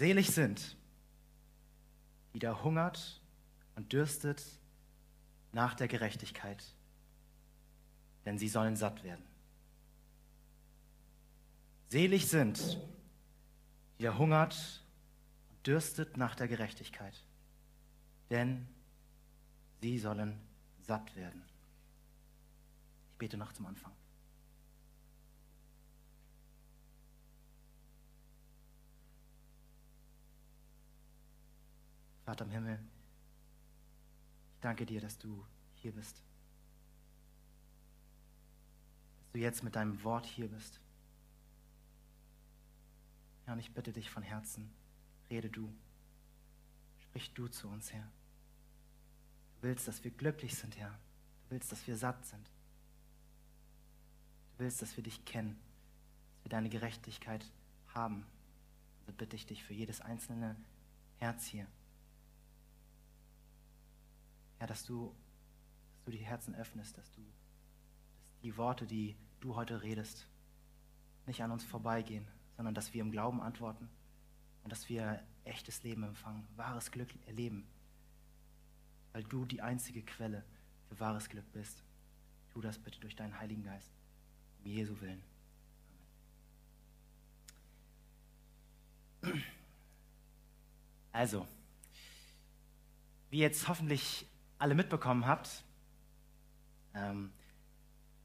Selig 0.00 0.30
sind, 0.30 0.78
die 2.32 2.38
da 2.38 2.64
hungert 2.64 3.20
und 3.74 3.92
dürstet 3.92 4.42
nach 5.52 5.74
der 5.74 5.88
Gerechtigkeit, 5.88 6.64
denn 8.24 8.38
sie 8.38 8.48
sollen 8.48 8.76
satt 8.76 9.04
werden. 9.04 9.22
Selig 11.90 12.28
sind, 12.28 12.80
die 13.98 14.04
da 14.04 14.16
hungert 14.16 14.82
und 15.50 15.66
dürstet 15.66 16.16
nach 16.16 16.34
der 16.34 16.48
Gerechtigkeit, 16.48 17.22
denn 18.30 18.66
sie 19.82 19.98
sollen 19.98 20.40
satt 20.80 21.14
werden. 21.14 21.42
Ich 23.12 23.18
bete 23.18 23.36
noch 23.36 23.52
zum 23.52 23.66
Anfang. 23.66 23.92
Vater 32.30 32.44
im 32.44 32.52
Himmel, 32.52 32.78
ich 34.54 34.60
danke 34.60 34.86
dir, 34.86 35.00
dass 35.00 35.18
du 35.18 35.44
hier 35.74 35.90
bist. 35.90 36.22
Dass 39.18 39.32
du 39.32 39.38
jetzt 39.40 39.64
mit 39.64 39.74
deinem 39.74 40.04
Wort 40.04 40.26
hier 40.26 40.46
bist. 40.48 40.78
Ja, 43.48 43.54
und 43.54 43.58
ich 43.58 43.74
bitte 43.74 43.92
dich 43.92 44.10
von 44.10 44.22
Herzen, 44.22 44.72
rede 45.28 45.50
du. 45.50 45.74
Sprich 47.00 47.34
du 47.34 47.48
zu 47.48 47.66
uns, 47.66 47.92
Herr. 47.92 48.08
Du 49.56 49.62
willst, 49.66 49.88
dass 49.88 50.04
wir 50.04 50.12
glücklich 50.12 50.54
sind, 50.54 50.78
Herr. 50.78 50.92
Du 50.92 51.50
willst, 51.56 51.72
dass 51.72 51.84
wir 51.88 51.96
satt 51.96 52.24
sind. 52.24 52.46
Du 54.52 54.62
willst, 54.62 54.80
dass 54.80 54.96
wir 54.96 55.02
dich 55.02 55.24
kennen, 55.24 55.58
dass 56.34 56.44
wir 56.44 56.50
deine 56.50 56.68
Gerechtigkeit 56.68 57.44
haben. 57.88 58.24
Also 59.00 59.14
bitte 59.14 59.34
ich 59.34 59.46
dich 59.46 59.64
für 59.64 59.74
jedes 59.74 60.00
einzelne 60.00 60.54
Herz 61.18 61.44
hier. 61.46 61.66
Ja, 64.60 64.66
dass 64.66 64.84
du, 64.84 65.14
dass 65.94 66.04
du 66.04 66.10
die 66.10 66.18
Herzen 66.18 66.54
öffnest, 66.54 66.96
dass 66.96 67.10
du 67.12 67.22
dass 68.20 68.40
die 68.42 68.56
Worte, 68.56 68.86
die 68.86 69.16
du 69.40 69.56
heute 69.56 69.82
redest, 69.82 70.26
nicht 71.26 71.42
an 71.42 71.50
uns 71.50 71.64
vorbeigehen, 71.64 72.26
sondern 72.56 72.74
dass 72.74 72.92
wir 72.92 73.00
im 73.00 73.10
Glauben 73.10 73.40
antworten 73.40 73.88
und 74.62 74.70
dass 74.70 74.88
wir 74.88 75.22
echtes 75.44 75.82
Leben 75.82 76.02
empfangen, 76.02 76.46
wahres 76.56 76.90
Glück 76.90 77.08
erleben, 77.26 77.66
weil 79.12 79.24
du 79.24 79.44
die 79.46 79.62
einzige 79.62 80.02
Quelle 80.02 80.44
für 80.88 81.00
wahres 81.00 81.28
Glück 81.28 81.50
bist. 81.52 81.82
Tu 82.52 82.60
das 82.60 82.78
bitte 82.78 83.00
durch 83.00 83.16
deinen 83.16 83.38
Heiligen 83.38 83.62
Geist, 83.62 83.90
um 84.58 84.66
Jesu 84.66 85.00
Willen. 85.00 85.22
Also, 91.12 91.46
wie 93.30 93.38
jetzt 93.38 93.68
hoffentlich 93.68 94.26
alle 94.60 94.74
mitbekommen 94.74 95.26
habt, 95.26 95.64
ähm, 96.94 97.32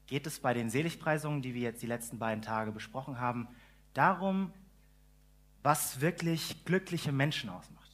geht 0.06 0.26
es 0.26 0.38
bei 0.38 0.54
den 0.54 0.70
Seligpreisungen, 0.70 1.42
die 1.42 1.54
wir 1.54 1.62
jetzt 1.62 1.82
die 1.82 1.86
letzten 1.86 2.18
beiden 2.18 2.42
Tage 2.42 2.72
besprochen 2.72 3.18
haben, 3.18 3.48
darum, 3.94 4.52
was 5.62 6.00
wirklich 6.00 6.64
glückliche 6.64 7.10
Menschen 7.10 7.50
ausmacht. 7.50 7.90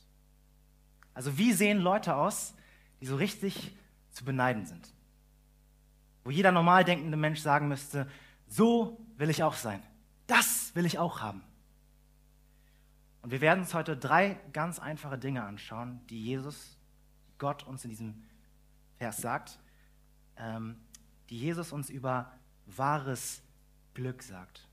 Also 1.14 1.38
wie 1.38 1.52
sehen 1.52 1.78
Leute 1.78 2.16
aus, 2.16 2.54
die 3.00 3.06
so 3.06 3.16
richtig 3.16 3.76
zu 4.10 4.24
beneiden 4.24 4.66
sind? 4.66 4.92
Wo 6.24 6.30
jeder 6.30 6.52
normal 6.52 6.84
denkende 6.84 7.16
Mensch 7.16 7.40
sagen 7.40 7.68
müsste, 7.68 8.08
so 8.46 9.00
will 9.16 9.30
ich 9.30 9.42
auch 9.42 9.54
sein. 9.54 9.82
Das 10.26 10.74
will 10.74 10.84
ich 10.84 10.98
auch 10.98 11.20
haben. 11.20 11.42
Und 13.22 13.30
wir 13.30 13.40
werden 13.40 13.60
uns 13.60 13.72
heute 13.72 13.96
drei 13.96 14.38
ganz 14.52 14.78
einfache 14.78 15.16
Dinge 15.16 15.44
anschauen, 15.44 16.00
die 16.10 16.22
Jesus, 16.22 16.76
Gott 17.38 17.62
uns 17.62 17.84
in 17.84 17.90
diesem 17.90 18.22
Vers 19.02 19.16
sagt, 19.16 19.58
ähm, 20.36 20.80
die 21.28 21.36
Jesus 21.36 21.72
uns 21.72 21.90
über 21.90 22.32
wahres 22.66 23.42
Glück 23.94 24.22
sagt. 24.22 24.68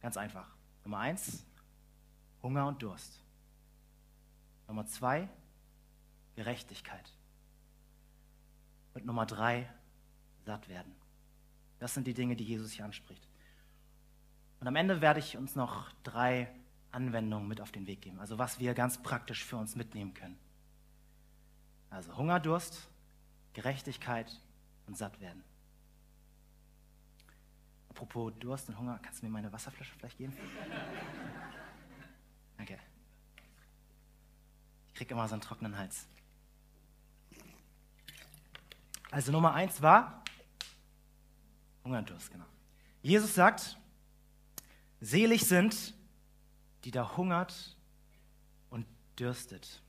Ganz 0.00 0.16
einfach. 0.16 0.48
Nummer 0.84 0.98
eins, 0.98 1.44
Hunger 2.40 2.68
und 2.68 2.80
Durst. 2.84 3.20
Nummer 4.68 4.86
zwei, 4.86 5.28
Gerechtigkeit. 6.36 7.12
Und 8.94 9.06
Nummer 9.06 9.26
drei, 9.26 9.68
satt 10.44 10.68
werden. 10.68 10.94
Das 11.80 11.94
sind 11.94 12.06
die 12.06 12.14
Dinge, 12.14 12.36
die 12.36 12.44
Jesus 12.44 12.70
hier 12.70 12.84
anspricht. 12.84 13.26
Und 14.60 14.68
am 14.68 14.76
Ende 14.76 15.00
werde 15.00 15.18
ich 15.18 15.36
uns 15.36 15.56
noch 15.56 15.90
drei 16.04 16.54
Anwendungen 16.92 17.48
mit 17.48 17.60
auf 17.60 17.72
den 17.72 17.88
Weg 17.88 18.02
geben, 18.02 18.20
also 18.20 18.38
was 18.38 18.60
wir 18.60 18.72
ganz 18.74 19.02
praktisch 19.02 19.44
für 19.44 19.56
uns 19.56 19.74
mitnehmen 19.74 20.14
können. 20.14 20.38
Also 21.90 22.16
Hunger, 22.16 22.40
Durst, 22.40 22.88
Gerechtigkeit 23.52 24.40
und 24.86 24.96
satt 24.96 25.20
werden. 25.20 25.42
Apropos 27.88 28.32
Durst 28.38 28.68
und 28.68 28.78
Hunger, 28.78 28.98
kannst 29.02 29.20
du 29.20 29.26
mir 29.26 29.32
meine 29.32 29.52
Wasserflasche 29.52 29.92
vielleicht 29.98 30.16
geben? 30.16 30.32
Danke. 32.56 32.78
Ich 34.88 34.94
kriege 34.94 35.14
immer 35.14 35.28
so 35.28 35.34
einen 35.34 35.42
trockenen 35.42 35.76
Hals. 35.76 36.06
Also 39.10 39.32
Nummer 39.32 39.54
eins 39.54 39.82
war 39.82 40.22
Hunger 41.84 41.98
und 41.98 42.10
Durst, 42.10 42.30
genau. 42.30 42.44
Jesus 43.02 43.34
sagt, 43.34 43.78
selig 45.00 45.46
sind, 45.46 45.94
die 46.84 46.90
da 46.90 47.16
hungert 47.16 47.76
und 48.68 48.86
dürstet. 49.18 49.82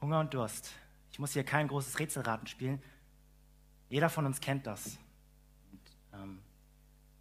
Hunger 0.00 0.20
und 0.20 0.34
Durst. 0.34 0.72
Ich 1.10 1.18
muss 1.18 1.32
hier 1.32 1.44
kein 1.44 1.68
großes 1.68 1.98
Rätselraten 1.98 2.46
spielen. 2.46 2.82
Jeder 3.88 4.10
von 4.10 4.26
uns 4.26 4.40
kennt 4.40 4.66
das. 4.66 4.98
Und, 5.72 5.80
ähm, 6.12 6.38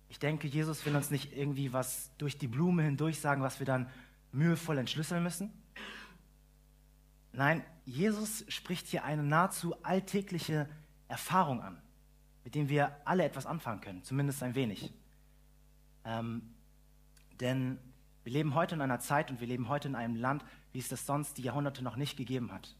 ich 0.09 0.19
denke, 0.19 0.47
Jesus 0.47 0.85
will 0.85 0.95
uns 0.95 1.11
nicht 1.11 1.35
irgendwie 1.35 1.73
was 1.73 2.11
durch 2.17 2.37
die 2.37 2.47
Blume 2.47 2.83
hindurch 2.83 3.19
sagen, 3.19 3.41
was 3.41 3.59
wir 3.59 3.65
dann 3.65 3.89
mühevoll 4.31 4.77
entschlüsseln 4.77 5.23
müssen. 5.23 5.51
Nein, 7.33 7.63
Jesus 7.85 8.45
spricht 8.47 8.87
hier 8.87 9.03
eine 9.03 9.23
nahezu 9.23 9.75
alltägliche 9.83 10.69
Erfahrung 11.07 11.61
an, 11.61 11.81
mit 12.43 12.55
dem 12.55 12.69
wir 12.69 12.95
alle 13.05 13.23
etwas 13.23 13.45
anfangen 13.45 13.81
können, 13.81 14.03
zumindest 14.03 14.41
ein 14.43 14.55
wenig. 14.55 14.93
Ähm, 16.03 16.41
denn 17.39 17.79
wir 18.23 18.33
leben 18.33 18.55
heute 18.55 18.75
in 18.75 18.81
einer 18.81 18.99
Zeit 18.99 19.29
und 19.29 19.39
wir 19.39 19.47
leben 19.47 19.69
heute 19.69 19.87
in 19.87 19.95
einem 19.95 20.15
Land, 20.15 20.43
wie 20.77 20.79
es 20.79 20.89
das 20.89 21.07
sonst 21.07 21.39
die 21.39 21.41
Jahrhunderte 21.41 21.83
noch 21.83 21.95
nicht 21.95 22.17
gegeben 22.17 22.51
hat. 22.51 22.75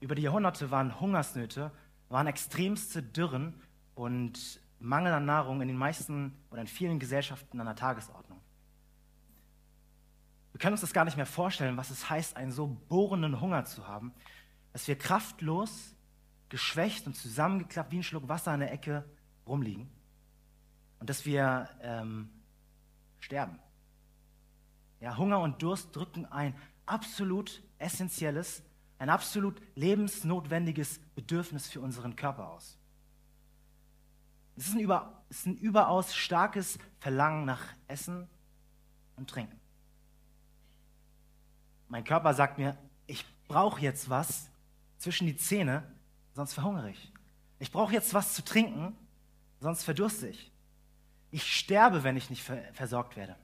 Über 0.00 0.14
die 0.14 0.22
Jahrhunderte 0.22 0.70
waren 0.70 0.98
Hungersnöte, 0.98 1.70
waren 2.08 2.26
extremste 2.26 3.02
Dürren 3.02 3.60
und 3.94 4.58
Mangel 4.78 5.12
an 5.12 5.26
Nahrung 5.26 5.60
in 5.60 5.68
den 5.68 5.76
meisten 5.76 6.34
oder 6.50 6.62
in 6.62 6.66
vielen 6.66 6.98
Gesellschaften 6.98 7.60
an 7.60 7.66
der 7.66 7.76
Tagesordnung. 7.76 8.40
Wir 10.52 10.58
können 10.58 10.72
uns 10.72 10.80
das 10.80 10.94
gar 10.94 11.04
nicht 11.04 11.18
mehr 11.18 11.26
vorstellen, 11.26 11.76
was 11.76 11.90
es 11.90 12.08
heißt, 12.08 12.34
einen 12.38 12.50
so 12.50 12.66
bohrenden 12.66 13.42
Hunger 13.42 13.66
zu 13.66 13.86
haben, 13.86 14.14
dass 14.72 14.88
wir 14.88 14.96
kraftlos, 14.96 15.94
geschwächt 16.48 17.06
und 17.06 17.14
zusammengeklappt 17.14 17.92
wie 17.92 17.98
ein 17.98 18.02
Schluck 18.02 18.26
Wasser 18.30 18.54
in 18.54 18.60
der 18.60 18.72
Ecke 18.72 19.04
rumliegen 19.46 19.90
und 20.98 21.10
dass 21.10 21.26
wir 21.26 21.68
ähm, 21.82 22.30
sterben. 23.20 23.58
Ja, 25.02 25.16
Hunger 25.16 25.40
und 25.40 25.60
Durst 25.60 25.96
drücken 25.96 26.26
ein 26.26 26.54
absolut 26.86 27.60
essentielles, 27.78 28.62
ein 29.00 29.10
absolut 29.10 29.60
lebensnotwendiges 29.74 31.00
Bedürfnis 31.16 31.68
für 31.68 31.80
unseren 31.80 32.14
Körper 32.14 32.50
aus. 32.50 32.78
Es 34.54 34.68
ist 34.68 34.74
ein, 34.74 34.80
über, 34.80 35.24
es 35.28 35.38
ist 35.38 35.46
ein 35.46 35.56
überaus 35.56 36.14
starkes 36.14 36.78
Verlangen 37.00 37.44
nach 37.44 37.64
Essen 37.88 38.28
und 39.16 39.28
Trinken. 39.28 39.58
Mein 41.88 42.04
Körper 42.04 42.32
sagt 42.32 42.58
mir, 42.58 42.78
ich 43.08 43.26
brauche 43.48 43.80
jetzt 43.80 44.08
was 44.08 44.50
zwischen 44.98 45.26
die 45.26 45.36
Zähne, 45.36 45.82
sonst 46.32 46.54
verhungere 46.54 46.90
ich. 46.90 47.12
Ich 47.58 47.72
brauche 47.72 47.92
jetzt 47.92 48.14
was 48.14 48.34
zu 48.34 48.44
trinken, 48.44 48.96
sonst 49.58 49.82
verdurste 49.82 50.28
ich. 50.28 50.52
Ich 51.32 51.42
sterbe, 51.42 52.04
wenn 52.04 52.16
ich 52.16 52.30
nicht 52.30 52.44
versorgt 52.72 53.16
werde. 53.16 53.34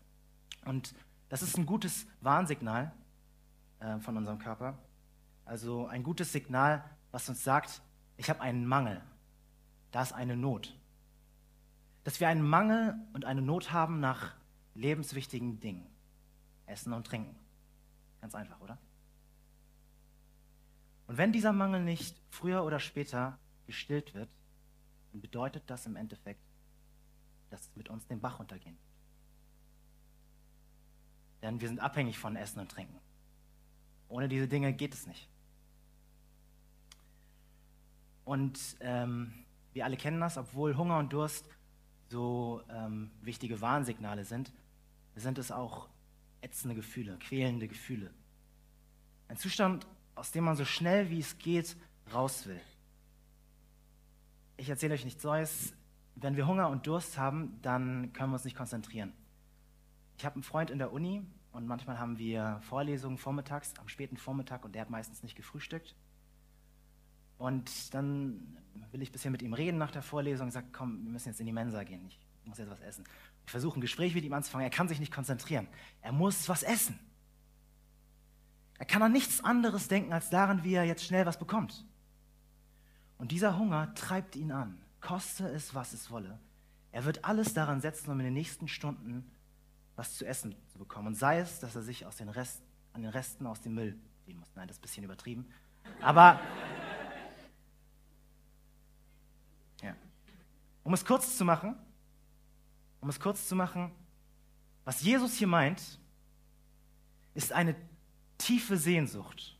Und 0.64 0.94
das 1.28 1.42
ist 1.42 1.56
ein 1.56 1.66
gutes 1.66 2.06
Warnsignal 2.20 2.92
äh, 3.80 3.98
von 3.98 4.16
unserem 4.16 4.38
Körper. 4.38 4.78
Also 5.44 5.86
ein 5.86 6.02
gutes 6.02 6.32
Signal, 6.32 6.84
was 7.10 7.28
uns 7.28 7.42
sagt, 7.44 7.82
ich 8.16 8.28
habe 8.28 8.40
einen 8.40 8.66
Mangel. 8.66 9.00
Da 9.90 10.02
ist 10.02 10.12
eine 10.12 10.36
Not. 10.36 10.76
Dass 12.04 12.20
wir 12.20 12.28
einen 12.28 12.46
Mangel 12.46 12.94
und 13.12 13.24
eine 13.24 13.42
Not 13.42 13.72
haben 13.72 14.00
nach 14.00 14.34
lebenswichtigen 14.74 15.60
Dingen. 15.60 15.86
Essen 16.66 16.92
und 16.92 17.06
Trinken. 17.06 17.36
Ganz 18.20 18.34
einfach, 18.34 18.60
oder? 18.60 18.78
Und 21.06 21.16
wenn 21.16 21.32
dieser 21.32 21.52
Mangel 21.52 21.82
nicht 21.82 22.20
früher 22.30 22.64
oder 22.64 22.80
später 22.80 23.38
gestillt 23.66 24.14
wird, 24.14 24.28
dann 25.12 25.20
bedeutet 25.20 25.64
das 25.66 25.86
im 25.86 25.96
Endeffekt, 25.96 26.42
dass 27.48 27.62
es 27.62 27.76
mit 27.76 27.88
uns 27.88 28.06
den 28.06 28.20
Bach 28.20 28.40
untergehen. 28.40 28.78
Denn 31.42 31.60
wir 31.60 31.68
sind 31.68 31.80
abhängig 31.80 32.18
von 32.18 32.36
Essen 32.36 32.60
und 32.60 32.70
Trinken. 32.70 32.98
Ohne 34.08 34.28
diese 34.28 34.48
Dinge 34.48 34.72
geht 34.72 34.94
es 34.94 35.06
nicht. 35.06 35.28
Und 38.24 38.76
ähm, 38.80 39.32
wir 39.72 39.84
alle 39.84 39.96
kennen 39.96 40.20
das, 40.20 40.36
obwohl 40.36 40.76
Hunger 40.76 40.98
und 40.98 41.12
Durst 41.12 41.48
so 42.08 42.62
ähm, 42.70 43.10
wichtige 43.22 43.60
Warnsignale 43.60 44.24
sind, 44.24 44.52
sind 45.14 45.38
es 45.38 45.50
auch 45.50 45.88
ätzende 46.40 46.74
Gefühle, 46.74 47.18
quälende 47.18 47.68
Gefühle. 47.68 48.10
Ein 49.28 49.36
Zustand, 49.36 49.86
aus 50.14 50.32
dem 50.32 50.44
man 50.44 50.56
so 50.56 50.64
schnell 50.64 51.10
wie 51.10 51.20
es 51.20 51.38
geht 51.38 51.76
raus 52.12 52.46
will. 52.46 52.60
Ich 54.56 54.68
erzähle 54.68 54.94
euch 54.94 55.04
nichts 55.04 55.22
Neues. 55.22 55.74
Wenn 56.16 56.36
wir 56.36 56.46
Hunger 56.46 56.68
und 56.68 56.86
Durst 56.86 57.16
haben, 57.16 57.60
dann 57.62 58.12
können 58.12 58.30
wir 58.30 58.34
uns 58.34 58.44
nicht 58.44 58.56
konzentrieren. 58.56 59.12
Ich 60.18 60.24
habe 60.24 60.34
einen 60.34 60.42
Freund 60.42 60.70
in 60.70 60.78
der 60.78 60.92
Uni 60.92 61.24
und 61.52 61.68
manchmal 61.68 62.00
haben 62.00 62.18
wir 62.18 62.58
Vorlesungen 62.62 63.18
vormittags, 63.18 63.72
am 63.78 63.88
späten 63.88 64.16
Vormittag 64.16 64.64
und 64.64 64.74
der 64.74 64.82
hat 64.82 64.90
meistens 64.90 65.22
nicht 65.22 65.36
gefrühstückt. 65.36 65.94
Und 67.38 67.94
dann 67.94 68.58
will 68.90 69.00
ich 69.00 69.10
ein 69.10 69.12
bisschen 69.12 69.30
mit 69.30 69.42
ihm 69.42 69.54
reden 69.54 69.78
nach 69.78 69.92
der 69.92 70.02
Vorlesung 70.02 70.48
und 70.48 70.50
sage, 70.50 70.66
komm, 70.72 71.04
wir 71.04 71.12
müssen 71.12 71.28
jetzt 71.28 71.38
in 71.38 71.46
die 71.46 71.52
Mensa 71.52 71.84
gehen, 71.84 72.04
ich 72.08 72.18
muss 72.44 72.58
jetzt 72.58 72.68
was 72.68 72.80
essen. 72.80 73.04
Ich 73.46 73.52
versuche 73.52 73.78
ein 73.78 73.80
Gespräch 73.80 74.12
mit 74.12 74.24
ihm 74.24 74.32
anzufangen, 74.32 74.66
er 74.66 74.70
kann 74.70 74.88
sich 74.88 74.98
nicht 74.98 75.12
konzentrieren. 75.12 75.68
Er 76.02 76.10
muss 76.10 76.48
was 76.48 76.64
essen. 76.64 76.98
Er 78.80 78.86
kann 78.86 79.02
an 79.02 79.12
nichts 79.12 79.44
anderes 79.44 79.86
denken 79.86 80.12
als 80.12 80.30
daran, 80.30 80.64
wie 80.64 80.74
er 80.74 80.82
jetzt 80.82 81.04
schnell 81.04 81.26
was 81.26 81.38
bekommt. 81.38 81.86
Und 83.18 83.30
dieser 83.30 83.56
Hunger 83.56 83.94
treibt 83.94 84.34
ihn 84.34 84.50
an, 84.50 84.82
koste 85.00 85.48
es, 85.48 85.76
was 85.76 85.92
es 85.92 86.10
wolle. 86.10 86.40
Er 86.90 87.04
wird 87.04 87.24
alles 87.24 87.54
daran 87.54 87.80
setzen, 87.80 88.10
um 88.10 88.18
in 88.18 88.24
den 88.24 88.34
nächsten 88.34 88.66
Stunden 88.66 89.30
was 89.98 90.14
zu 90.14 90.24
essen 90.24 90.54
zu 90.68 90.78
bekommen. 90.78 91.08
Und 91.08 91.14
sei 91.16 91.40
es, 91.40 91.58
dass 91.58 91.74
er 91.74 91.82
sich 91.82 92.06
aus 92.06 92.16
den 92.16 92.28
Rest, 92.28 92.62
an 92.92 93.02
den 93.02 93.10
Resten 93.10 93.46
aus 93.46 93.60
dem 93.60 93.74
Müll 93.74 93.98
ziehen 94.24 94.38
muss. 94.38 94.48
Nein, 94.54 94.68
das 94.68 94.76
ist 94.76 94.80
ein 94.80 94.82
bisschen 94.82 95.04
übertrieben. 95.04 95.50
Aber 96.00 96.40
ja. 99.82 99.96
um 100.84 100.94
es 100.94 101.04
kurz 101.04 101.36
zu 101.36 101.44
machen, 101.44 101.74
um 103.00 103.08
es 103.08 103.18
kurz 103.18 103.48
zu 103.48 103.56
machen, 103.56 103.90
was 104.84 105.02
Jesus 105.02 105.34
hier 105.34 105.48
meint, 105.48 105.98
ist 107.34 107.52
eine 107.52 107.74
tiefe 108.38 108.76
Sehnsucht, 108.76 109.58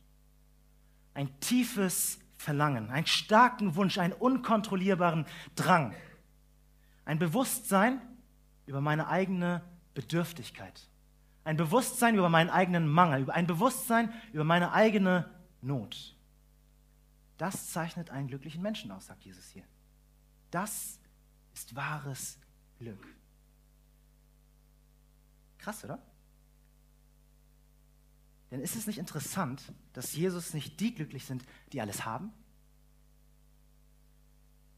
ein 1.15 1.37
tiefes 1.41 2.17
Verlangen, 2.37 2.89
einen 2.91 3.07
starken 3.07 3.75
Wunsch, 3.75 3.97
einen 3.97 4.13
unkontrollierbaren 4.13 5.25
Drang, 5.55 5.93
ein 7.03 7.19
Bewusstsein 7.19 8.01
über 8.65 8.79
meine 8.79 9.09
eigene 9.09 9.61
Bedürftigkeit, 9.99 10.87
ein 11.43 11.57
Bewusstsein 11.57 12.15
über 12.15 12.29
meinen 12.29 12.49
eigenen 12.49 12.87
Mangel, 12.87 13.29
ein 13.31 13.47
Bewusstsein 13.47 14.13
über 14.31 14.45
meine 14.45 14.71
eigene 14.71 15.29
Not. 15.61 16.15
Das 17.37 17.71
zeichnet 17.71 18.09
einen 18.09 18.29
glücklichen 18.29 18.61
Menschen 18.61 18.91
aus, 18.91 19.07
sagt 19.07 19.25
Jesus 19.25 19.49
hier. 19.49 19.65
Das 20.51 20.99
ist 21.53 21.75
wahres 21.75 22.39
Glück. 22.77 23.05
Krass, 25.57 25.83
oder? 25.83 26.01
Denn 28.51 28.61
ist 28.61 28.77
es 28.77 28.87
nicht 28.87 28.99
interessant, 28.99 29.61
dass 29.91 30.15
Jesus 30.15 30.53
nicht 30.53 30.79
die 30.79 30.95
glücklich 30.95 31.25
sind, 31.25 31.43
die 31.73 31.81
alles 31.81 32.05
haben? 32.05 32.31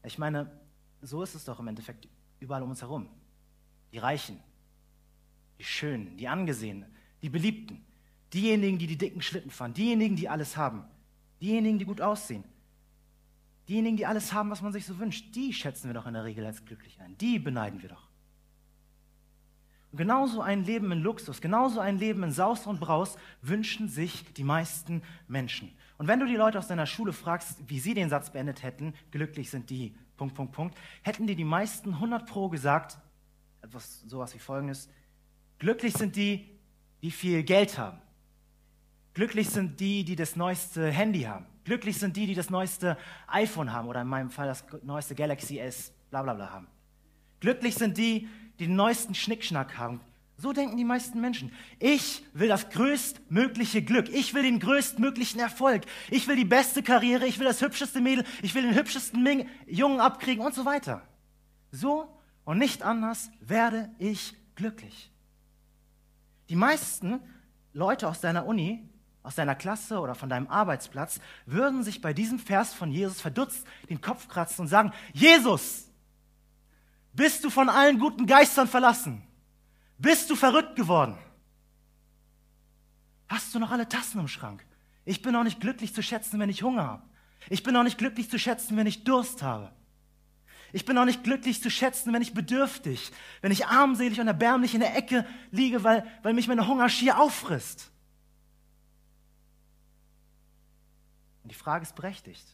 Ich 0.02 0.18
meine, 0.18 0.50
so 1.00 1.22
ist 1.22 1.36
es 1.36 1.44
doch 1.44 1.60
im 1.60 1.68
Endeffekt 1.68 2.08
überall 2.40 2.64
um 2.64 2.70
uns 2.70 2.82
herum. 2.82 3.08
Die 3.92 3.98
Reichen, 3.98 4.40
die 5.62 5.68
Schönen, 5.68 6.16
die 6.16 6.26
Angesehenen, 6.26 6.86
die 7.22 7.30
Beliebten, 7.30 7.84
diejenigen, 8.32 8.78
die 8.78 8.88
die 8.88 8.98
dicken 8.98 9.22
Schlitten 9.22 9.52
fahren, 9.52 9.72
diejenigen, 9.72 10.16
die 10.16 10.28
alles 10.28 10.56
haben, 10.56 10.82
diejenigen, 11.40 11.78
die 11.78 11.84
gut 11.84 12.00
aussehen, 12.00 12.42
diejenigen, 13.68 13.96
die 13.96 14.04
alles 14.04 14.32
haben, 14.32 14.50
was 14.50 14.60
man 14.60 14.72
sich 14.72 14.84
so 14.84 14.98
wünscht, 14.98 15.36
die 15.36 15.52
schätzen 15.52 15.88
wir 15.88 15.94
doch 15.94 16.08
in 16.08 16.14
der 16.14 16.24
Regel 16.24 16.44
als 16.44 16.64
glücklich 16.64 17.00
ein. 17.00 17.16
Die 17.18 17.38
beneiden 17.38 17.80
wir 17.80 17.90
doch. 17.90 18.08
Und 19.92 19.98
genauso 19.98 20.40
ein 20.40 20.64
Leben 20.64 20.90
in 20.90 21.00
Luxus, 21.00 21.40
genauso 21.40 21.78
ein 21.78 21.96
Leben 21.96 22.24
in 22.24 22.32
Saus 22.32 22.66
und 22.66 22.80
Braus 22.80 23.16
wünschen 23.40 23.88
sich 23.88 24.24
die 24.34 24.42
meisten 24.42 25.02
Menschen. 25.28 25.70
Und 25.96 26.08
wenn 26.08 26.18
du 26.18 26.26
die 26.26 26.34
Leute 26.34 26.58
aus 26.58 26.66
deiner 26.66 26.86
Schule 26.86 27.12
fragst, 27.12 27.60
wie 27.68 27.78
sie 27.78 27.94
den 27.94 28.08
Satz 28.08 28.32
beendet 28.32 28.64
hätten, 28.64 28.94
glücklich 29.12 29.48
sind 29.48 29.70
die, 29.70 29.94
Punkt, 30.16 30.34
Punkt, 30.34 30.52
Punkt, 30.52 30.78
hätten 31.02 31.28
dir 31.28 31.36
die 31.36 31.44
meisten 31.44 31.90
100 31.94 32.26
Pro 32.28 32.48
gesagt, 32.48 32.98
etwas 33.60 34.00
sowas 34.00 34.34
wie 34.34 34.40
folgendes, 34.40 34.88
glücklich 35.62 35.94
sind 35.94 36.16
die, 36.16 36.44
die 37.02 37.12
viel 37.12 37.44
Geld 37.44 37.78
haben. 37.78 37.98
Glücklich 39.14 39.48
sind 39.48 39.78
die, 39.78 40.02
die 40.02 40.16
das 40.16 40.34
neueste 40.34 40.90
Handy 40.90 41.22
haben. 41.22 41.46
Glücklich 41.62 41.98
sind 41.98 42.16
die, 42.16 42.26
die 42.26 42.34
das 42.34 42.50
neueste 42.50 42.98
iPhone 43.28 43.72
haben 43.72 43.86
oder 43.86 44.00
in 44.00 44.08
meinem 44.08 44.30
Fall 44.30 44.48
das 44.48 44.64
neueste 44.82 45.14
Galaxy 45.14 45.60
S, 45.60 45.92
bla 46.10 46.22
bla 46.22 46.34
bla 46.34 46.50
haben. 46.50 46.66
Glücklich 47.38 47.76
sind 47.76 47.96
die, 47.96 48.28
die 48.58 48.66
den 48.66 48.74
neuesten 48.74 49.14
Schnickschnack 49.14 49.78
haben. 49.78 50.00
So 50.36 50.52
denken 50.52 50.76
die 50.76 50.84
meisten 50.84 51.20
Menschen. 51.20 51.52
Ich 51.78 52.24
will 52.32 52.48
das 52.48 52.68
größtmögliche 52.70 53.82
Glück. 53.82 54.08
Ich 54.08 54.34
will 54.34 54.42
den 54.42 54.58
größtmöglichen 54.58 55.38
Erfolg. 55.38 55.82
Ich 56.10 56.26
will 56.26 56.34
die 56.34 56.44
beste 56.44 56.82
Karriere. 56.82 57.24
Ich 57.24 57.38
will 57.38 57.46
das 57.46 57.62
hübscheste 57.62 58.00
Mädel. 58.00 58.24
Ich 58.42 58.56
will 58.56 58.62
den 58.62 58.74
hübschesten 58.74 59.22
Ming 59.22 59.48
Jungen 59.68 60.00
abkriegen 60.00 60.44
und 60.44 60.56
so 60.56 60.64
weiter. 60.64 61.06
So 61.70 62.08
und 62.44 62.58
nicht 62.58 62.82
anders 62.82 63.30
werde 63.40 63.90
ich 64.00 64.34
glücklich. 64.56 65.11
Die 66.52 66.56
meisten 66.56 67.18
Leute 67.72 68.06
aus 68.06 68.20
deiner 68.20 68.44
Uni, 68.44 68.86
aus 69.22 69.36
deiner 69.36 69.54
Klasse 69.54 69.98
oder 70.00 70.14
von 70.14 70.28
deinem 70.28 70.48
Arbeitsplatz 70.48 71.18
würden 71.46 71.82
sich 71.82 72.02
bei 72.02 72.12
diesem 72.12 72.38
Vers 72.38 72.74
von 72.74 72.92
Jesus 72.92 73.22
verdutzt 73.22 73.66
den 73.88 74.02
Kopf 74.02 74.28
kratzen 74.28 74.60
und 74.60 74.68
sagen, 74.68 74.92
Jesus, 75.14 75.88
bist 77.14 77.42
du 77.42 77.48
von 77.48 77.70
allen 77.70 77.98
guten 77.98 78.26
Geistern 78.26 78.68
verlassen? 78.68 79.26
Bist 79.96 80.28
du 80.28 80.36
verrückt 80.36 80.76
geworden? 80.76 81.16
Hast 83.30 83.54
du 83.54 83.58
noch 83.58 83.70
alle 83.70 83.88
Tassen 83.88 84.20
im 84.20 84.28
Schrank? 84.28 84.62
Ich 85.06 85.22
bin 85.22 85.34
auch 85.34 85.44
nicht 85.44 85.58
glücklich 85.58 85.94
zu 85.94 86.02
schätzen, 86.02 86.38
wenn 86.38 86.50
ich 86.50 86.62
Hunger 86.62 86.84
habe. 86.84 87.02
Ich 87.48 87.62
bin 87.62 87.74
auch 87.76 87.82
nicht 87.82 87.96
glücklich 87.96 88.28
zu 88.28 88.38
schätzen, 88.38 88.76
wenn 88.76 88.86
ich 88.86 89.04
Durst 89.04 89.42
habe. 89.42 89.72
Ich 90.72 90.86
bin 90.86 90.96
auch 90.96 91.04
nicht 91.04 91.22
glücklich 91.22 91.62
zu 91.62 91.70
schätzen, 91.70 92.12
wenn 92.14 92.22
ich 92.22 92.32
bedürftig, 92.32 93.12
wenn 93.42 93.52
ich 93.52 93.66
armselig 93.66 94.20
und 94.20 94.26
erbärmlich 94.26 94.74
in 94.74 94.80
der 94.80 94.96
Ecke 94.96 95.26
liege, 95.50 95.84
weil, 95.84 96.06
weil 96.22 96.32
mich 96.32 96.48
meine 96.48 96.66
Hunger 96.66 96.88
schier 96.88 97.20
auffrisst. 97.20 97.90
Und 101.42 101.50
die 101.50 101.56
Frage 101.56 101.82
ist 101.82 101.94
berechtigt. 101.94 102.46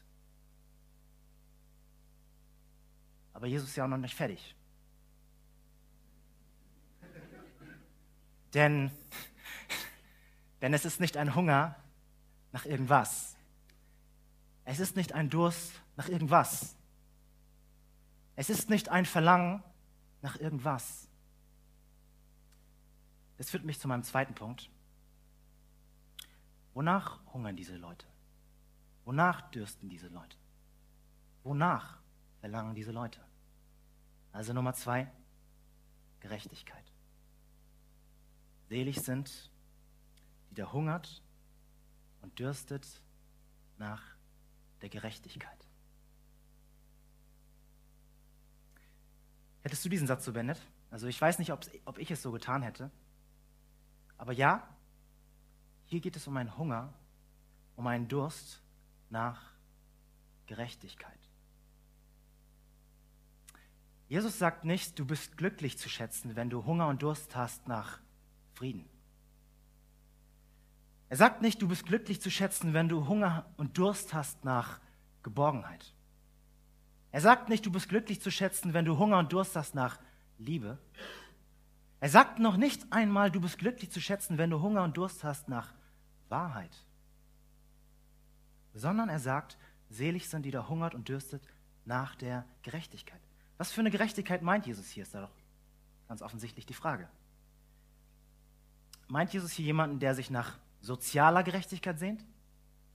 Aber 3.34 3.46
Jesus 3.46 3.68
ist 3.68 3.76
ja 3.76 3.84
auch 3.84 3.88
noch 3.88 3.98
nicht 3.98 4.16
fertig. 4.16 4.56
Denn, 8.54 8.90
denn 10.60 10.74
es 10.74 10.84
ist 10.84 10.98
nicht 10.98 11.16
ein 11.16 11.36
Hunger 11.36 11.76
nach 12.50 12.64
irgendwas. 12.64 13.36
Es 14.64 14.80
ist 14.80 14.96
nicht 14.96 15.12
ein 15.12 15.30
Durst 15.30 15.70
nach 15.96 16.08
irgendwas. 16.08 16.77
Es 18.38 18.50
ist 18.50 18.70
nicht 18.70 18.88
ein 18.88 19.04
Verlangen 19.04 19.64
nach 20.22 20.36
irgendwas. 20.36 21.08
Das 23.36 23.50
führt 23.50 23.64
mich 23.64 23.80
zu 23.80 23.88
meinem 23.88 24.04
zweiten 24.04 24.32
Punkt. 24.32 24.70
Wonach 26.72 27.18
hungern 27.32 27.56
diese 27.56 27.76
Leute? 27.76 28.06
Wonach 29.04 29.50
dürsten 29.50 29.88
diese 29.88 30.06
Leute? 30.06 30.36
Wonach 31.42 31.98
verlangen 32.38 32.76
diese 32.76 32.92
Leute? 32.92 33.20
Also 34.30 34.52
Nummer 34.52 34.72
zwei, 34.72 35.10
Gerechtigkeit. 36.20 36.92
Selig 38.68 39.00
sind, 39.00 39.50
die 40.50 40.54
da 40.54 40.72
hungert 40.72 41.24
und 42.22 42.38
dürstet 42.38 43.02
nach 43.78 44.00
der 44.80 44.90
Gerechtigkeit. 44.90 45.67
Hättest 49.62 49.84
du 49.84 49.88
diesen 49.88 50.06
Satz 50.06 50.24
so 50.24 50.32
beendet? 50.32 50.60
Also 50.90 51.06
ich 51.06 51.20
weiß 51.20 51.38
nicht, 51.38 51.52
ob 51.52 51.98
ich 51.98 52.10
es 52.10 52.22
so 52.22 52.32
getan 52.32 52.62
hätte. 52.62 52.90
Aber 54.16 54.32
ja, 54.32 54.68
hier 55.86 56.00
geht 56.00 56.16
es 56.16 56.26
um 56.26 56.36
einen 56.36 56.56
Hunger, 56.56 56.92
um 57.76 57.86
einen 57.86 58.08
Durst 58.08 58.62
nach 59.10 59.40
Gerechtigkeit. 60.46 61.18
Jesus 64.08 64.38
sagt 64.38 64.64
nicht, 64.64 64.98
du 64.98 65.04
bist 65.04 65.36
glücklich 65.36 65.78
zu 65.78 65.88
schätzen, 65.88 66.34
wenn 66.34 66.48
du 66.48 66.64
Hunger 66.64 66.88
und 66.88 67.02
Durst 67.02 67.36
hast 67.36 67.68
nach 67.68 68.00
Frieden. 68.54 68.88
Er 71.10 71.16
sagt 71.16 71.42
nicht, 71.42 71.60
du 71.60 71.68
bist 71.68 71.86
glücklich 71.86 72.20
zu 72.20 72.30
schätzen, 72.30 72.72
wenn 72.72 72.88
du 72.88 73.06
Hunger 73.06 73.46
und 73.56 73.76
Durst 73.78 74.14
hast 74.14 74.44
nach 74.44 74.80
Geborgenheit. 75.22 75.94
Er 77.10 77.20
sagt 77.20 77.48
nicht, 77.48 77.64
du 77.64 77.72
bist 77.72 77.88
glücklich 77.88 78.20
zu 78.20 78.30
schätzen, 78.30 78.74
wenn 78.74 78.84
du 78.84 78.98
Hunger 78.98 79.18
und 79.18 79.32
Durst 79.32 79.56
hast 79.56 79.74
nach 79.74 79.98
Liebe. 80.38 80.78
Er 82.00 82.08
sagt 82.08 82.38
noch 82.38 82.56
nicht 82.56 82.92
einmal, 82.92 83.30
du 83.30 83.40
bist 83.40 83.58
glücklich 83.58 83.90
zu 83.90 84.00
schätzen, 84.00 84.38
wenn 84.38 84.50
du 84.50 84.60
Hunger 84.60 84.84
und 84.84 84.96
Durst 84.96 85.24
hast 85.24 85.48
nach 85.48 85.72
Wahrheit, 86.28 86.84
sondern 88.74 89.08
er 89.08 89.18
sagt, 89.18 89.56
selig 89.88 90.28
sind 90.28 90.42
die, 90.42 90.50
da 90.50 90.68
hungert 90.68 90.94
und 90.94 91.08
dürstet 91.08 91.42
nach 91.84 92.14
der 92.14 92.44
Gerechtigkeit. 92.62 93.20
Was 93.56 93.72
für 93.72 93.80
eine 93.80 93.90
Gerechtigkeit 93.90 94.42
meint 94.42 94.66
Jesus 94.66 94.88
hier, 94.88 95.02
ist 95.02 95.14
da 95.14 95.22
doch 95.22 95.34
ganz 96.06 96.22
offensichtlich 96.22 96.66
die 96.66 96.74
Frage. 96.74 97.08
Meint 99.08 99.32
Jesus 99.32 99.52
hier 99.52 99.64
jemanden, 99.64 99.98
der 99.98 100.14
sich 100.14 100.30
nach 100.30 100.58
sozialer 100.80 101.42
Gerechtigkeit 101.42 101.98
sehnt? 101.98 102.24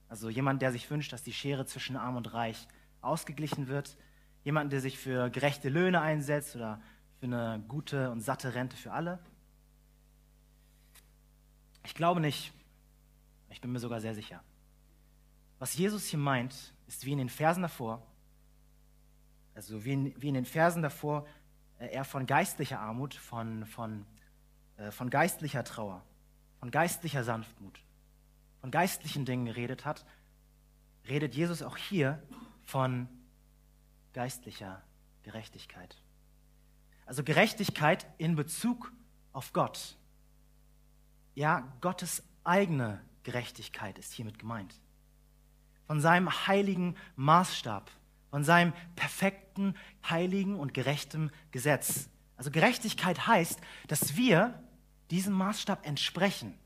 Also 0.08 0.30
jemand, 0.30 0.62
der 0.62 0.72
sich 0.72 0.90
wünscht, 0.90 1.12
dass 1.12 1.24
die 1.24 1.34
Schere 1.34 1.66
zwischen 1.66 1.98
Arm 1.98 2.16
und 2.16 2.34
Reich 2.34 2.68
ausgeglichen 3.04 3.68
wird? 3.68 3.98
Jemand, 4.44 4.74
der 4.74 4.82
sich 4.82 4.98
für 4.98 5.30
gerechte 5.30 5.70
Löhne 5.70 6.02
einsetzt 6.02 6.56
oder 6.56 6.82
für 7.20 7.26
eine 7.26 7.64
gute 7.68 8.12
und 8.12 8.22
satte 8.22 8.56
Rente 8.56 8.76
für 8.76 8.92
alle? 8.92 9.20
Ich 11.86 11.96
glaube 11.96 12.20
nicht. 12.20 12.54
Ich 13.50 13.62
bin 13.62 13.72
mir 13.72 13.80
sogar 13.80 14.02
sehr 14.02 14.16
sicher. 14.16 14.42
Was 15.60 15.78
Jesus 15.78 16.08
hier 16.08 16.20
meint, 16.20 16.74
ist 16.88 17.06
wie 17.06 17.12
in 17.12 17.20
den 17.20 17.30
Versen 17.30 17.62
davor, 17.62 18.06
also 19.56 19.86
wie 19.86 19.94
in, 19.94 20.22
wie 20.22 20.28
in 20.28 20.34
den 20.34 20.46
Versen 20.46 20.82
davor, 20.82 21.26
äh, 21.80 21.88
er 21.88 22.04
von 22.04 22.26
geistlicher 22.26 22.80
Armut, 22.80 23.14
von, 23.14 23.66
von, 23.66 24.06
äh, 24.78 24.92
von 24.92 25.10
geistlicher 25.10 25.64
Trauer, 25.64 26.04
von 26.60 26.72
geistlicher 26.72 27.24
Sanftmut, 27.24 27.80
von 28.62 28.72
geistlichen 28.72 29.26
Dingen 29.26 29.46
geredet 29.46 29.86
hat, 29.86 30.06
redet 31.08 31.36
Jesus 31.36 31.62
auch 31.62 31.78
hier 31.78 32.22
von 32.64 33.08
geistlicher 34.14 34.82
Gerechtigkeit. 35.24 35.98
Also 37.06 37.24
Gerechtigkeit 37.24 38.06
in 38.18 38.36
Bezug 38.36 38.92
auf 39.34 39.54
Gott. 39.54 39.98
Ja, 41.36 41.68
Gottes 41.82 42.24
eigene 42.44 43.02
Gerechtigkeit 43.24 43.98
ist 43.98 44.14
hiermit 44.14 44.40
gemeint. 44.40 44.80
Von 45.88 46.00
seinem 46.00 46.30
heiligen 46.48 46.96
Maßstab, 47.16 47.92
von 48.30 48.44
seinem 48.44 48.74
perfekten, 48.96 49.76
heiligen 50.10 50.60
und 50.60 50.74
gerechtem 50.74 51.32
Gesetz. 51.52 52.10
Also 52.38 52.52
Gerechtigkeit 52.52 53.28
heißt, 53.28 53.60
dass 53.88 54.16
wir 54.16 54.62
diesem 55.12 55.34
Maßstab 55.34 55.86
entsprechen. 55.86 56.58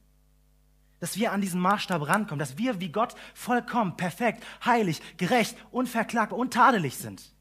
Dass 1.00 1.16
wir 1.16 1.32
an 1.32 1.42
diesen 1.42 1.62
Maßstab 1.62 2.08
rankommen, 2.08 2.40
dass 2.40 2.58
wir 2.58 2.80
wie 2.80 2.92
Gott 2.92 3.16
vollkommen, 3.34 3.98
perfekt, 3.98 4.44
heilig, 4.66 5.02
gerecht, 5.18 5.58
unverklagbar, 5.72 6.40
untadelig 6.40 6.98
sind. 6.98 7.34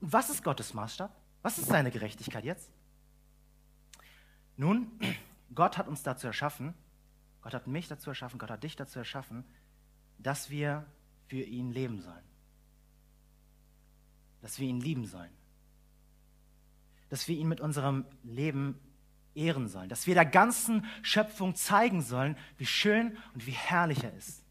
Und 0.00 0.12
was 0.12 0.30
ist 0.30 0.42
Gottes 0.42 0.74
Maßstab? 0.74 1.14
Was 1.42 1.58
ist 1.58 1.68
seine 1.68 1.90
Gerechtigkeit 1.90 2.44
jetzt? 2.44 2.70
Nun, 4.56 4.90
Gott 5.54 5.78
hat 5.78 5.88
uns 5.88 6.02
dazu 6.02 6.26
erschaffen, 6.26 6.74
Gott 7.42 7.54
hat 7.54 7.66
mich 7.66 7.88
dazu 7.88 8.10
erschaffen, 8.10 8.38
Gott 8.38 8.50
hat 8.50 8.62
dich 8.62 8.76
dazu 8.76 8.98
erschaffen, 8.98 9.44
dass 10.18 10.50
wir 10.50 10.84
für 11.28 11.42
ihn 11.42 11.70
leben 11.70 12.00
sollen. 12.00 12.24
Dass 14.42 14.58
wir 14.58 14.68
ihn 14.68 14.80
lieben 14.80 15.06
sollen. 15.06 15.32
Dass 17.08 17.26
wir 17.28 17.36
ihn 17.36 17.48
mit 17.48 17.60
unserem 17.60 18.04
Leben 18.22 18.78
ehren 19.40 19.68
sollen. 19.68 19.88
Dass 19.88 20.06
wir 20.06 20.14
der 20.14 20.26
ganzen 20.26 20.84
Schöpfung 21.02 21.54
zeigen 21.54 22.02
sollen, 22.02 22.36
wie 22.58 22.66
schön 22.66 23.16
und 23.34 23.46
wie 23.46 23.52
herrlich 23.52 24.04
er 24.04 24.14
ist. 24.14 24.44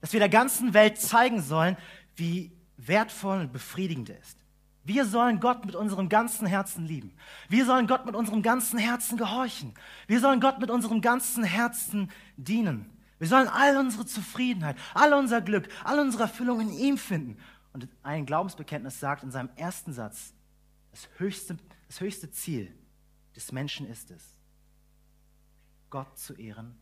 Dass 0.00 0.12
wir 0.12 0.20
der 0.20 0.28
ganzen 0.28 0.74
Welt 0.74 1.00
zeigen 1.00 1.40
sollen, 1.40 1.76
wie 2.16 2.52
wertvoll 2.76 3.40
und 3.40 3.52
befriedigend 3.52 4.10
er 4.10 4.18
ist. 4.18 4.38
Wir 4.84 5.04
sollen 5.04 5.38
Gott 5.38 5.64
mit 5.64 5.76
unserem 5.76 6.08
ganzen 6.08 6.46
Herzen 6.46 6.86
lieben. 6.86 7.14
Wir 7.48 7.64
sollen 7.64 7.86
Gott 7.86 8.04
mit 8.04 8.16
unserem 8.16 8.42
ganzen 8.42 8.80
Herzen 8.80 9.16
gehorchen. 9.16 9.74
Wir 10.08 10.18
sollen 10.18 10.40
Gott 10.40 10.58
mit 10.58 10.70
unserem 10.70 11.00
ganzen 11.00 11.44
Herzen 11.44 12.10
dienen. 12.36 12.90
Wir 13.20 13.28
sollen 13.28 13.46
all 13.46 13.76
unsere 13.76 14.04
Zufriedenheit, 14.04 14.76
all 14.94 15.12
unser 15.12 15.40
Glück, 15.40 15.68
all 15.84 16.00
unsere 16.00 16.24
Erfüllung 16.24 16.60
in 16.60 16.72
ihm 16.72 16.98
finden. 16.98 17.38
Und 17.72 17.86
ein 18.02 18.26
Glaubensbekenntnis 18.26 18.98
sagt 18.98 19.22
in 19.22 19.30
seinem 19.30 19.50
ersten 19.54 19.92
Satz, 19.92 20.34
das 20.90 21.08
höchste, 21.18 21.56
das 21.86 22.00
höchste 22.00 22.32
Ziel 22.32 22.74
des 23.36 23.52
Menschen 23.52 23.86
ist 23.86 24.10
es, 24.10 24.22
Gott 25.90 26.18
zu 26.18 26.34
ehren 26.34 26.78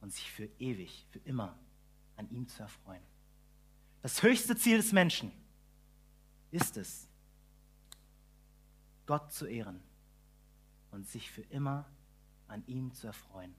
und 0.00 0.12
sich 0.12 0.30
für 0.30 0.48
ewig, 0.58 1.06
für 1.10 1.20
immer 1.20 1.58
an 2.16 2.28
ihm 2.30 2.48
zu 2.48 2.62
erfreuen. 2.62 3.02
Das 4.02 4.22
höchste 4.22 4.56
Ziel 4.56 4.78
des 4.78 4.92
Menschen 4.92 5.32
ist 6.50 6.76
es, 6.76 7.08
Gott 9.06 9.32
zu 9.32 9.46
ehren 9.46 9.80
und 10.90 11.08
sich 11.08 11.30
für 11.30 11.42
immer 11.42 11.88
an 12.48 12.64
ihm 12.66 12.92
zu 12.92 13.06
erfreuen. 13.06 13.54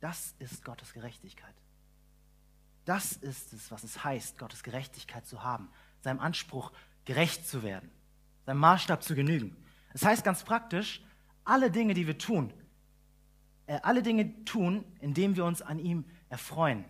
Das 0.00 0.34
ist 0.38 0.64
Gottes 0.64 0.92
Gerechtigkeit. 0.92 1.54
Das 2.84 3.12
ist 3.12 3.52
es, 3.52 3.70
was 3.70 3.84
es 3.84 4.02
heißt, 4.02 4.38
Gottes 4.38 4.62
Gerechtigkeit 4.62 5.26
zu 5.26 5.42
haben, 5.42 5.70
seinem 6.00 6.20
Anspruch 6.20 6.72
gerecht 7.04 7.46
zu 7.46 7.62
werden, 7.62 7.90
seinem 8.46 8.60
Maßstab 8.60 9.02
zu 9.02 9.14
genügen. 9.14 9.56
Das 9.92 10.04
heißt 10.04 10.24
ganz 10.24 10.42
praktisch, 10.42 11.02
alle 11.50 11.70
Dinge, 11.70 11.94
die 11.94 12.06
wir 12.06 12.18
tun, 12.18 12.52
äh, 13.66 13.78
alle 13.82 14.02
Dinge 14.02 14.44
tun, 14.44 14.84
indem 15.00 15.36
wir 15.36 15.44
uns 15.44 15.62
an 15.62 15.78
ihm 15.78 16.04
erfreuen. 16.28 16.84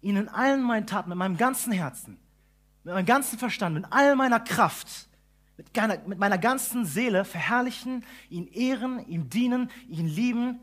Ihn 0.00 0.16
in 0.16 0.28
allen 0.28 0.62
meinen 0.62 0.86
Taten, 0.86 1.08
mit 1.08 1.18
meinem 1.18 1.36
ganzen 1.36 1.72
Herzen, 1.72 2.18
mit 2.84 2.94
meinem 2.94 3.06
ganzen 3.06 3.38
Verstand, 3.38 3.74
mit 3.74 3.84
all 3.90 4.16
meiner 4.16 4.40
Kraft 4.40 5.08
mit, 5.58 6.06
mit 6.06 6.18
meiner 6.18 6.38
ganzen 6.38 6.86
Seele 6.86 7.24
verherrlichen, 7.24 8.04
ihn 8.30 8.46
ehren, 8.46 9.04
ihm 9.08 9.28
dienen, 9.28 9.70
ihn 9.88 10.06
lieben. 10.06 10.60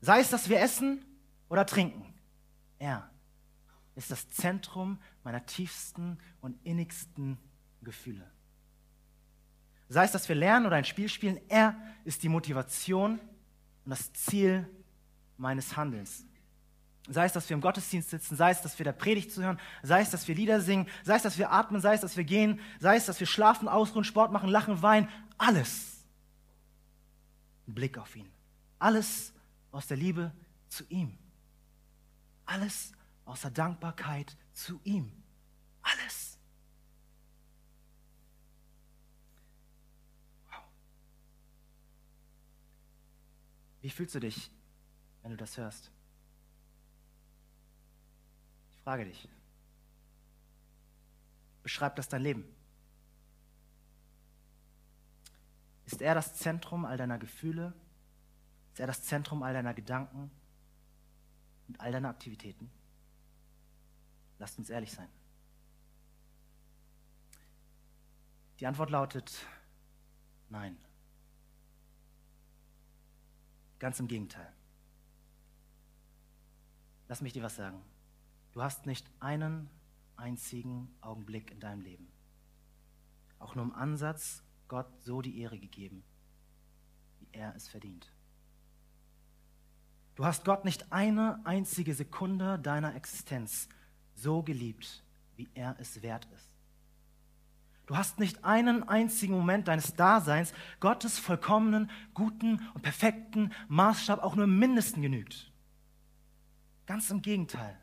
Sei 0.00 0.20
es, 0.20 0.30
dass 0.30 0.48
wir 0.48 0.60
essen 0.60 1.04
oder 1.48 1.66
trinken. 1.66 2.14
Er 2.78 3.10
ist 3.96 4.10
das 4.10 4.30
Zentrum 4.30 4.98
meiner 5.24 5.44
tiefsten 5.46 6.18
und 6.40 6.64
innigsten 6.64 7.38
Gefühle. 7.82 8.30
Sei 9.88 10.04
es, 10.04 10.12
dass 10.12 10.28
wir 10.28 10.36
lernen 10.36 10.66
oder 10.66 10.76
ein 10.76 10.84
Spiel 10.84 11.08
spielen, 11.08 11.40
er 11.48 11.76
ist 12.04 12.22
die 12.22 12.28
Motivation 12.28 13.20
und 13.84 13.90
das 13.90 14.12
Ziel 14.12 14.68
meines 15.36 15.76
Handelns. 15.76 16.24
Sei 17.08 17.24
es, 17.24 17.32
dass 17.32 17.48
wir 17.48 17.54
im 17.54 17.60
Gottesdienst 17.60 18.10
sitzen, 18.10 18.34
sei 18.34 18.50
es, 18.50 18.62
dass 18.62 18.76
wir 18.78 18.84
der 18.84 18.92
Predigt 18.92 19.30
zuhören, 19.30 19.60
sei 19.82 20.00
es, 20.00 20.10
dass 20.10 20.26
wir 20.26 20.34
Lieder 20.34 20.60
singen, 20.60 20.88
sei 21.04 21.16
es, 21.16 21.22
dass 21.22 21.38
wir 21.38 21.52
atmen, 21.52 21.80
sei 21.80 21.94
es, 21.94 22.00
dass 22.00 22.16
wir 22.16 22.24
gehen, 22.24 22.60
sei 22.80 22.96
es, 22.96 23.06
dass 23.06 23.20
wir 23.20 23.28
schlafen, 23.28 23.68
ausruhen, 23.68 24.02
Sport 24.02 24.32
machen, 24.32 24.48
lachen, 24.48 24.82
weinen. 24.82 25.08
Alles. 25.38 26.04
Ein 27.68 27.74
Blick 27.74 27.96
auf 27.96 28.16
ihn. 28.16 28.28
Alles 28.80 29.32
aus 29.70 29.86
der 29.86 29.96
Liebe 29.96 30.32
zu 30.68 30.84
ihm. 30.88 31.16
Alles 32.44 32.92
aus 33.24 33.42
der 33.42 33.52
Dankbarkeit 33.52 34.36
zu 34.52 34.80
ihm. 34.82 35.12
Alles. 35.82 36.35
Wie 43.86 43.90
fühlst 43.90 44.16
du 44.16 44.18
dich, 44.18 44.50
wenn 45.22 45.30
du 45.30 45.36
das 45.36 45.56
hörst? 45.56 45.92
frage 48.82 49.04
dich. 49.04 49.28
Beschreib 51.62 51.94
das 51.94 52.08
dein 52.08 52.22
Leben. 52.22 52.44
Ist 55.84 56.02
er 56.02 56.16
das 56.16 56.34
Zentrum 56.34 56.84
all 56.84 56.96
deiner 56.96 57.16
Gefühle? 57.16 57.74
Ist 58.72 58.80
er 58.80 58.88
das 58.88 59.04
Zentrum 59.04 59.44
all 59.44 59.54
deiner 59.54 59.72
Gedanken 59.72 60.32
und 61.68 61.80
all 61.80 61.92
deiner 61.92 62.08
Aktivitäten? 62.08 62.68
Lasst 64.40 64.58
uns 64.58 64.68
ehrlich 64.68 64.90
sein. 64.90 65.08
Die 68.58 68.66
Antwort 68.66 68.90
lautet 68.90 69.46
nein. 70.48 70.76
Ganz 73.78 74.00
im 74.00 74.08
Gegenteil. 74.08 74.52
Lass 77.08 77.20
mich 77.20 77.32
dir 77.32 77.42
was 77.42 77.56
sagen. 77.56 77.80
Du 78.52 78.62
hast 78.62 78.86
nicht 78.86 79.08
einen 79.20 79.68
einzigen 80.16 80.88
Augenblick 81.00 81.50
in 81.50 81.60
deinem 81.60 81.82
Leben, 81.82 82.08
auch 83.38 83.54
nur 83.54 83.64
im 83.64 83.74
Ansatz, 83.74 84.42
Gott 84.66 84.88
so 85.02 85.20
die 85.20 85.40
Ehre 85.40 85.58
gegeben, 85.58 86.02
wie 87.18 87.28
er 87.32 87.54
es 87.54 87.68
verdient. 87.68 88.12
Du 90.14 90.24
hast 90.24 90.46
Gott 90.46 90.64
nicht 90.64 90.90
eine 90.90 91.44
einzige 91.44 91.94
Sekunde 91.94 92.58
deiner 92.58 92.94
Existenz 92.96 93.68
so 94.14 94.42
geliebt, 94.42 95.04
wie 95.36 95.48
er 95.54 95.76
es 95.78 96.00
wert 96.00 96.26
ist. 96.34 96.55
Du 97.86 97.96
hast 97.96 98.18
nicht 98.18 98.44
einen 98.44 98.82
einzigen 98.88 99.32
Moment 99.32 99.68
deines 99.68 99.94
Daseins 99.94 100.52
Gottes 100.80 101.20
vollkommenen, 101.20 101.88
guten 102.14 102.60
und 102.74 102.82
perfekten 102.82 103.52
Maßstab 103.68 104.22
auch 104.22 104.34
nur 104.34 104.44
im 104.44 104.58
Mindesten 104.58 105.02
genügt. 105.02 105.52
Ganz 106.86 107.10
im 107.10 107.22
Gegenteil. 107.22 107.80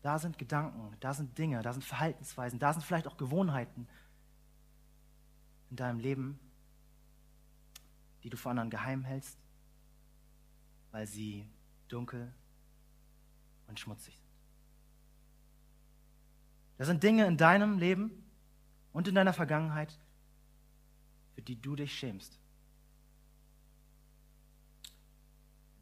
Da 0.00 0.18
sind 0.18 0.38
Gedanken, 0.38 0.96
da 1.00 1.12
sind 1.12 1.36
Dinge, 1.36 1.60
da 1.60 1.74
sind 1.74 1.84
Verhaltensweisen, 1.84 2.58
da 2.58 2.72
sind 2.72 2.82
vielleicht 2.82 3.06
auch 3.06 3.18
Gewohnheiten 3.18 3.86
in 5.68 5.76
deinem 5.76 5.98
Leben, 5.98 6.40
die 8.22 8.30
du 8.30 8.38
vor 8.38 8.50
anderen 8.50 8.70
geheim 8.70 9.04
hältst, 9.04 9.38
weil 10.92 11.06
sie 11.06 11.46
dunkel 11.88 12.32
und 13.66 13.78
schmutzig 13.78 14.14
sind. 14.14 14.26
Das 16.78 16.86
sind 16.86 17.02
Dinge 17.02 17.26
in 17.26 17.36
deinem 17.36 17.78
Leben 17.78 18.19
und 18.92 19.08
in 19.08 19.14
deiner 19.14 19.32
Vergangenheit, 19.32 19.98
für 21.34 21.42
die 21.42 21.60
du 21.60 21.76
dich 21.76 21.96
schämst. 21.96 22.38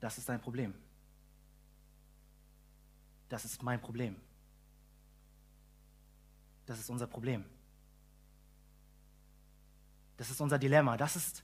Das 0.01 0.19
ist 0.19 0.29
dein 0.29 0.41
Problem. 0.41 0.75
Das 3.29 3.45
ist 3.45 3.63
mein 3.63 3.81
Problem. 3.81 4.17
Das 6.67 6.79
ist 6.79 6.91
unser 6.91 7.07
Problem. 7.07 7.45
Das 10.17 10.31
ist 10.31 10.41
unser 10.41 10.59
Dilemma. 10.59 10.97
Das 10.97 11.17
ist 11.17 11.43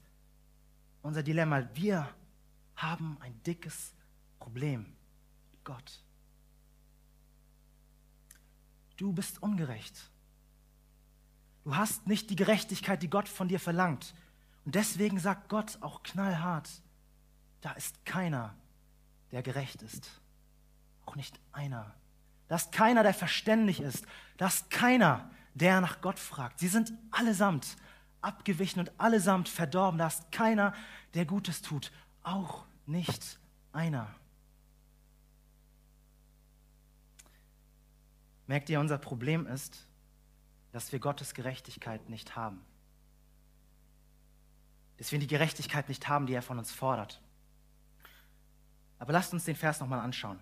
unser 1.02 1.23
Dilemma. 1.23 1.68
Wir 1.75 2.09
haben 2.76 3.16
ein 3.21 3.42
dickes 3.42 3.94
Problem 4.38 4.94
Gott. 5.62 6.02
Du 8.97 9.12
bist 9.12 9.42
ungerecht. 9.42 10.11
Du 11.64 11.75
hast 11.75 12.06
nicht 12.06 12.30
die 12.30 12.37
Gerechtigkeit, 12.37 13.02
die 13.02 13.11
Gott 13.11 13.28
von 13.28 13.49
dir 13.49 13.59
verlangt. 13.59 14.14
Und 14.64 14.75
deswegen 14.75 15.18
sagt 15.18 15.49
Gott 15.49 15.78
auch 15.80 16.02
knallhart, 16.02 16.68
da 17.62 17.73
ist 17.73 18.04
keiner, 18.04 18.54
der 19.33 19.42
gerecht 19.42 19.83
ist. 19.83 20.21
Auch 21.06 21.16
nicht 21.16 21.40
einer. 21.52 21.94
Da 22.49 22.56
ist 22.56 22.73
keiner, 22.73 23.02
der 23.02 23.14
verständig 23.14 23.80
ist. 23.80 24.04
Da 24.37 24.49
ist 24.49 24.71
keiner, 24.71 25.30
der 25.54 25.80
nach 25.80 26.02
Gott 26.02 26.18
fragt. 26.18 26.59
Sie 26.59 26.68
sind 26.68 26.92
allesamt 27.11 27.76
abgewichen 28.21 28.80
und 28.80 28.92
allesamt 28.99 29.49
verdorben. 29.49 29.99
Da 29.99 30.09
ist 30.09 30.30
keiner, 30.33 30.75
der 31.14 31.25
Gutes 31.25 31.62
tut. 31.62 31.92
Auch 32.23 32.64
nicht 32.87 33.38
einer. 33.73 34.14
Merkt 38.47 38.68
ihr, 38.68 38.80
unser 38.80 38.99
Problem 38.99 39.47
ist, 39.47 39.87
dass 40.75 40.90
wir 40.90 40.99
Gottes 40.99 41.35
Gerechtigkeit 41.35 42.11
nicht 42.11 42.35
haben. 42.35 42.61
Dass 44.97 45.12
wir 45.12 45.21
die 45.21 45.28
Gerechtigkeit 45.28 45.88
nicht 45.88 46.09
haben, 46.09 46.26
die 46.26 46.35
er 46.35 46.43
von 46.43 46.59
uns 46.59 46.73
fordert. 46.73 47.23
Aber 48.99 49.12
lasst 49.12 49.33
uns 49.33 49.45
den 49.45 49.54
Vers 49.54 49.78
nochmal 49.78 50.00
anschauen. 50.00 50.40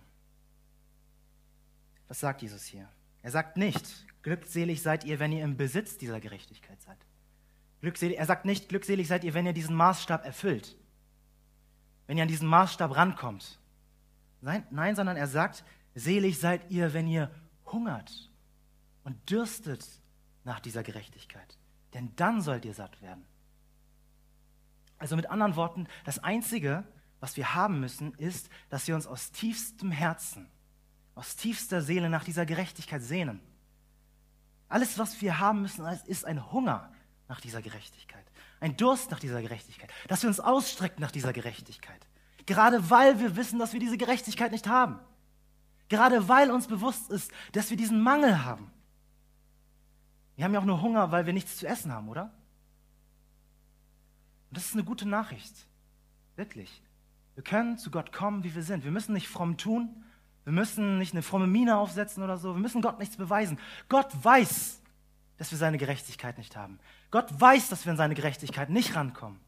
Was 2.09 2.21
sagt 2.21 2.41
Jesus 2.41 2.65
hier? 2.65 2.89
Er 3.21 3.31
sagt 3.31 3.59
nicht, 3.59 4.07
glückselig 4.23 4.81
seid 4.81 5.05
ihr, 5.05 5.21
wenn 5.21 5.33
ihr 5.33 5.45
im 5.45 5.59
Besitz 5.59 5.99
dieser 5.99 6.19
Gerechtigkeit 6.19 6.81
seid. 6.81 6.99
Glückselig, 7.83 8.17
er 8.17 8.25
sagt 8.25 8.47
nicht, 8.47 8.71
glückselig 8.71 9.09
seid 9.09 9.25
ihr, 9.25 9.35
wenn 9.35 9.45
ihr 9.45 9.53
diesen 9.53 9.77
Maßstab 9.77 10.25
erfüllt. 10.25 10.79
Wenn 12.07 12.17
ihr 12.17 12.23
an 12.23 12.29
diesen 12.29 12.49
Maßstab 12.49 12.97
rankommt. 12.97 13.59
Nein, 14.41 14.67
nein, 14.71 14.97
sondern 14.97 15.19
er 15.19 15.27
sagt, 15.27 15.63
selig 15.95 16.41
seid 16.41 16.71
ihr, 16.71 16.95
wenn 16.95 17.07
ihr 17.07 17.31
hungert 17.67 18.31
und 19.05 19.31
dürstet 19.31 19.87
nach 20.45 20.61
dieser 20.61 20.83
Gerechtigkeit. 20.83 21.59
Denn 21.95 22.15
dann 22.17 22.41
sollt 22.41 22.65
ihr 22.65 22.75
satt 22.75 23.01
werden. 23.03 23.25
Also 24.99 25.17
mit 25.17 25.31
anderen 25.31 25.57
Worten, 25.57 25.89
das 26.05 26.19
Einzige, 26.21 26.85
was 27.21 27.37
wir 27.37 27.55
haben 27.55 27.81
müssen, 27.81 28.15
ist, 28.15 28.49
dass 28.69 28.87
wir 28.89 28.95
uns 28.95 29.07
aus 29.07 29.33
tiefstem 29.33 29.91
Herzen, 29.91 30.49
aus 31.15 31.37
tiefster 31.37 31.83
Seele 31.83 32.09
nach 32.09 32.25
dieser 32.25 32.47
Gerechtigkeit 32.47 33.03
sehnen. 33.03 33.41
Alles, 34.69 34.99
was 34.99 35.21
wir 35.21 35.39
haben 35.39 35.63
müssen, 35.63 35.85
ist 36.07 36.25
ein 36.25 36.51
Hunger 36.51 36.91
nach 37.29 37.41
dieser 37.41 37.63
Gerechtigkeit, 37.63 38.25
ein 38.61 38.77
Durst 38.77 39.11
nach 39.11 39.21
dieser 39.21 39.43
Gerechtigkeit, 39.43 39.93
dass 40.09 40.23
wir 40.23 40.29
uns 40.29 40.41
ausstrecken 40.41 41.01
nach 41.01 41.11
dieser 41.11 41.33
Gerechtigkeit. 41.33 42.07
Gerade 42.47 42.91
weil 42.91 43.21
wir 43.21 43.37
wissen, 43.37 43.59
dass 43.59 43.73
wir 43.73 43.81
diese 43.81 43.99
Gerechtigkeit 43.99 44.51
nicht 44.51 44.67
haben. 44.67 44.99
Gerade 45.89 46.27
weil 46.29 46.51
uns 46.51 46.67
bewusst 46.67 47.11
ist, 47.11 47.31
dass 47.53 47.71
wir 47.71 47.77
diesen 47.77 48.03
Mangel 48.03 48.45
haben. 48.45 48.72
Wir 50.43 50.47
haben 50.47 50.55
ja 50.55 50.59
auch 50.61 50.65
nur 50.65 50.83
Hunger, 50.83 51.13
weil 51.13 51.25
wir 51.25 51.33
nichts 51.33 51.57
zu 51.57 51.69
essen 51.69 51.93
haben, 51.93 52.09
oder? 52.09 52.25
Und 54.49 54.57
das 54.57 54.65
ist 54.65 54.73
eine 54.73 54.83
gute 54.83 55.07
Nachricht. 55.09 55.55
Wirklich. 56.35 56.83
Wir 57.37 57.45
können 57.45 57.79
zu 57.79 57.93
Gott 57.93 58.13
kommen, 58.13 58.43
wie 58.43 58.53
wir 58.53 58.65
sind. 58.65 58.83
Wir 58.83 58.91
müssen 58.91 59.13
nicht 59.13 59.29
fromm 59.29 59.57
tun. 59.57 60.03
Wir 60.43 60.53
müssen 60.53 60.99
nicht 60.99 61.13
eine 61.13 61.23
fromme 61.23 61.47
Miene 61.47 61.77
aufsetzen 61.77 62.25
oder 62.25 62.39
so. 62.39 62.57
Wir 62.57 62.61
müssen 62.61 62.83
Gott 62.83 62.99
nichts 62.99 63.17
beweisen. 63.17 63.57
Gott 63.89 64.09
weiß, 64.21 64.83
dass 65.37 65.53
wir 65.53 65.59
seine 65.59 65.79
Gerechtigkeit 65.79 66.39
nicht 66.39 66.57
haben. 66.57 66.81
Gott 67.13 67.41
weiß, 67.41 67.69
dass 67.69 67.85
wir 67.87 67.93
in 67.93 67.97
seine 67.97 68.17
Gerechtigkeit 68.17 68.69
nicht 68.69 68.97
rankommen. 68.97 69.39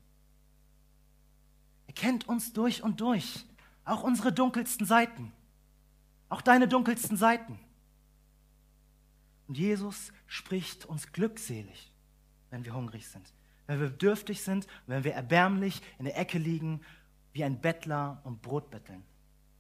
Er 1.88 1.94
kennt 1.94 2.28
uns 2.28 2.52
durch 2.52 2.84
und 2.84 3.00
durch. 3.00 3.44
Auch 3.84 4.04
unsere 4.04 4.32
dunkelsten 4.32 4.86
Seiten. 4.86 5.32
Auch 6.28 6.40
deine 6.40 6.68
dunkelsten 6.68 7.16
Seiten. 7.16 7.58
Und 9.46 9.58
Jesus 9.58 10.12
spricht 10.34 10.84
uns 10.86 11.12
glückselig, 11.12 11.92
wenn 12.50 12.64
wir 12.64 12.74
hungrig 12.74 13.06
sind, 13.06 13.32
wenn 13.68 13.78
wir 13.78 13.88
bedürftig 13.88 14.42
sind, 14.42 14.66
wenn 14.88 15.04
wir 15.04 15.14
erbärmlich 15.14 15.80
in 16.00 16.06
der 16.06 16.18
Ecke 16.18 16.38
liegen, 16.38 16.80
wie 17.32 17.44
ein 17.44 17.60
Bettler 17.60 18.20
und 18.24 18.42
Brot 18.42 18.68
betteln. 18.68 19.04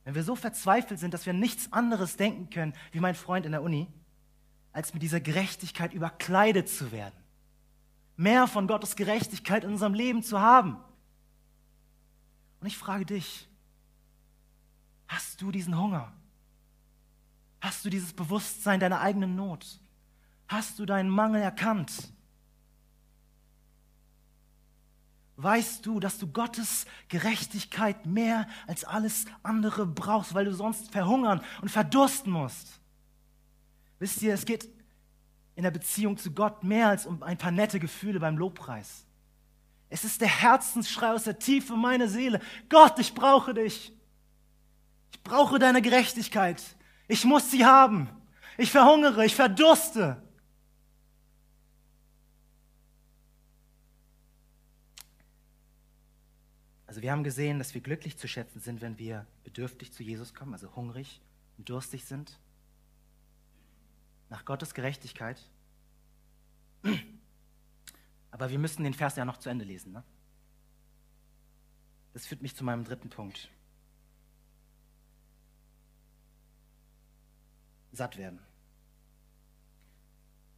Wenn 0.02 0.16
wir 0.16 0.24
so 0.24 0.34
verzweifelt 0.34 0.98
sind, 0.98 1.14
dass 1.14 1.26
wir 1.26 1.32
nichts 1.32 1.72
anderes 1.72 2.16
denken 2.16 2.50
können, 2.50 2.74
wie 2.90 2.98
mein 2.98 3.14
Freund 3.14 3.46
in 3.46 3.52
der 3.52 3.62
Uni, 3.62 3.86
als 4.72 4.92
mit 4.92 5.04
dieser 5.04 5.20
Gerechtigkeit 5.20 5.94
überkleidet 5.94 6.68
zu 6.68 6.90
werden. 6.90 7.14
Mehr 8.16 8.48
von 8.48 8.66
Gottes 8.66 8.96
Gerechtigkeit 8.96 9.62
in 9.62 9.70
unserem 9.70 9.94
Leben 9.94 10.24
zu 10.24 10.40
haben. 10.40 10.76
Und 12.60 12.66
ich 12.66 12.76
frage 12.76 13.06
dich, 13.06 13.48
hast 15.06 15.40
du 15.40 15.52
diesen 15.52 15.78
Hunger? 15.78 16.12
Hast 17.60 17.84
du 17.84 17.90
dieses 17.90 18.12
Bewusstsein 18.12 18.80
deiner 18.80 19.00
eigenen 19.00 19.36
Not? 19.36 19.78
Hast 20.54 20.78
du 20.78 20.86
deinen 20.86 21.08
Mangel 21.08 21.42
erkannt? 21.42 21.90
Weißt 25.34 25.84
du, 25.84 25.98
dass 25.98 26.16
du 26.18 26.28
Gottes 26.28 26.86
Gerechtigkeit 27.08 28.06
mehr 28.06 28.46
als 28.68 28.84
alles 28.84 29.24
andere 29.42 29.84
brauchst, 29.84 30.32
weil 30.32 30.44
du 30.44 30.54
sonst 30.54 30.92
verhungern 30.92 31.40
und 31.60 31.70
verdursten 31.70 32.32
musst? 32.32 32.68
Wisst 33.98 34.22
ihr, 34.22 34.32
es 34.32 34.44
geht 34.44 34.68
in 35.56 35.64
der 35.64 35.72
Beziehung 35.72 36.18
zu 36.18 36.30
Gott 36.30 36.62
mehr 36.62 36.86
als 36.86 37.04
um 37.04 37.20
ein 37.24 37.36
paar 37.36 37.50
nette 37.50 37.80
Gefühle 37.80 38.20
beim 38.20 38.38
Lobpreis. 38.38 39.06
Es 39.88 40.04
ist 40.04 40.20
der 40.20 40.28
Herzensschrei 40.28 41.10
aus 41.10 41.24
der 41.24 41.40
Tiefe 41.40 41.74
meiner 41.74 42.06
Seele. 42.06 42.38
Gott, 42.68 43.00
ich 43.00 43.12
brauche 43.12 43.54
dich. 43.54 43.92
Ich 45.10 45.20
brauche 45.24 45.58
deine 45.58 45.82
Gerechtigkeit. 45.82 46.62
Ich 47.08 47.24
muss 47.24 47.50
sie 47.50 47.64
haben. 47.64 48.08
Ich 48.56 48.70
verhungere, 48.70 49.26
ich 49.26 49.34
verdurste. 49.34 50.23
Also 56.94 57.02
wir 57.02 57.10
haben 57.10 57.24
gesehen, 57.24 57.58
dass 57.58 57.74
wir 57.74 57.80
glücklich 57.80 58.18
zu 58.18 58.28
schätzen 58.28 58.60
sind, 58.60 58.80
wenn 58.80 58.98
wir 58.98 59.26
bedürftig 59.42 59.92
zu 59.92 60.04
Jesus 60.04 60.32
kommen, 60.32 60.52
also 60.52 60.76
hungrig 60.76 61.20
und 61.58 61.68
durstig 61.68 62.04
sind. 62.04 62.38
Nach 64.30 64.44
Gottes 64.44 64.74
Gerechtigkeit. 64.74 65.44
Aber 68.30 68.48
wir 68.48 68.60
müssen 68.60 68.84
den 68.84 68.94
Vers 68.94 69.16
ja 69.16 69.24
noch 69.24 69.38
zu 69.38 69.48
Ende 69.48 69.64
lesen. 69.64 69.90
Ne? 69.90 70.04
Das 72.12 72.26
führt 72.26 72.42
mich 72.42 72.54
zu 72.54 72.62
meinem 72.62 72.84
dritten 72.84 73.10
Punkt. 73.10 73.50
satt 77.90 78.16
werden. 78.18 78.38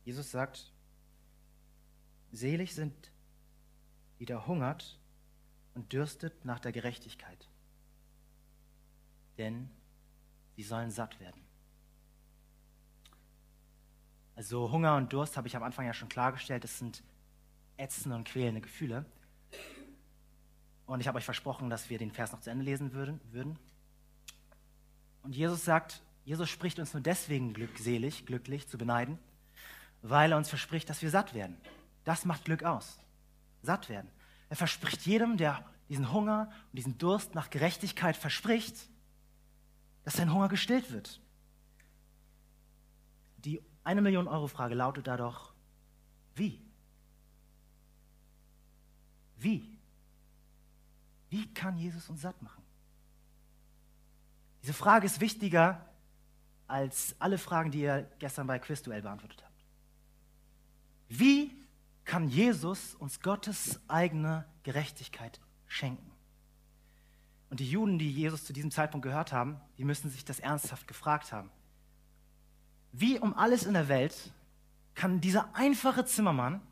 Jesus 0.05 0.31
sagt, 0.31 0.71
selig 2.31 2.75
sind, 2.75 3.11
die 4.19 4.27
da 4.27 4.47
hungert 4.47 4.99
und 5.77 5.93
dürstet 5.93 6.45
nach 6.45 6.59
der 6.59 6.73
Gerechtigkeit, 6.73 7.49
denn 9.39 9.71
sie 10.57 10.63
sollen 10.63 10.91
satt 10.91 11.21
werden. 11.21 11.41
Also 14.35 14.71
Hunger 14.71 14.97
und 14.97 15.13
Durst 15.13 15.37
habe 15.37 15.49
ich 15.49 15.57
am 15.57 15.63
Anfang 15.63 15.87
ja 15.87 15.95
schon 15.95 16.09
klargestellt, 16.09 16.65
das 16.65 16.79
sind 16.79 17.03
ätzende 17.77 18.17
und 18.17 18.27
quälende 18.27 18.61
Gefühle. 18.61 19.05
Und 20.87 21.01
ich 21.01 21.09
habe 21.09 21.19
euch 21.19 21.25
versprochen, 21.25 21.69
dass 21.71 21.91
wir 21.91 21.99
den 21.99 22.11
Vers 22.11 22.33
noch 22.33 22.41
zu 22.41 22.51
Ende 22.51 22.65
lesen 22.65 22.93
würden. 22.93 23.59
Und 25.23 25.35
Jesus 25.35 25.65
sagt, 25.65 26.03
Jesus 26.25 26.49
spricht 26.49 26.79
uns 26.79 26.93
nur 26.93 27.03
deswegen 27.03 27.53
glückselig, 27.53 28.27
glücklich 28.27 28.69
zu 28.69 28.79
beneiden, 28.79 29.19
weil 30.03 30.33
er 30.33 30.39
uns 30.39 30.49
verspricht, 30.49 30.89
dass 30.89 31.03
wir 31.03 31.11
satt 31.11 31.35
werden. 31.35 31.57
Das 32.05 32.25
macht 32.25 32.45
Glück 32.45 32.63
aus. 32.63 32.99
Satt 33.63 33.89
werden. 33.89 34.11
Er 34.49 34.57
verspricht 34.57 35.03
jedem, 35.07 35.37
der 35.37 35.65
diesen 35.89 36.13
Hunger 36.13 36.51
und 36.71 36.77
diesen 36.77 36.99
Durst 36.99 37.35
nach 37.35 37.51
Gerechtigkeit 37.51 38.17
verspricht, 38.17 38.89
dass 40.05 40.15
sein 40.15 40.33
Hunger 40.33 40.49
gestillt 40.49 40.93
wird. 40.93 41.21
Die 43.39 43.61
eine 43.85 44.03
Million 44.03 44.29
Euro 44.29 44.49
Frage 44.49 44.75
lautet 44.75 45.07
da 45.07 45.17
doch, 45.17 45.53
wie? 46.35 46.61
Wie? 49.39 49.79
Wie 51.29 51.53
kann 51.53 51.77
Jesus 51.79 52.09
uns 52.09 52.23
satt 52.23 52.41
machen? 52.43 52.63
Diese 54.63 54.73
Frage 54.73 55.07
ist 55.07 55.21
wichtiger 55.21 55.85
als 56.67 57.15
alle 57.21 57.39
Fragen, 57.39 57.71
die 57.71 57.83
ihr 57.83 58.11
gestern 58.19 58.47
bei 58.47 58.59
Quizduell 58.59 59.03
beantwortet 59.03 59.43
habt. 59.45 59.65
Wie 61.09 61.66
kann 62.07 62.29
Jesus 62.29 62.95
uns 62.95 63.21
Gottes 63.21 63.81
eigene 63.89 64.47
Gerechtigkeit 64.63 65.41
schenken? 65.67 66.11
Und 67.51 67.61
die 67.61 67.71
Juden, 67.71 67.99
die 67.99 68.11
Jesus 68.11 68.45
zu 68.45 68.53
diesem 68.53 68.71
Zeitpunkt 68.71 69.05
gehört 69.05 69.33
haben, 69.33 69.61
die 69.77 69.85
müssen 69.85 70.11
sich 70.11 70.25
das 70.25 70.41
ernsthaft 70.41 70.89
gefragt 70.89 71.33
haben. 71.33 71.51
Wie 72.93 73.19
um 73.19 73.35
alles 73.35 73.65
in 73.65 73.75
der 73.75 73.89
Welt 73.89 74.33
kann 74.95 75.21
dieser 75.21 75.55
einfache 75.55 76.05
Zimmermann 76.05 76.63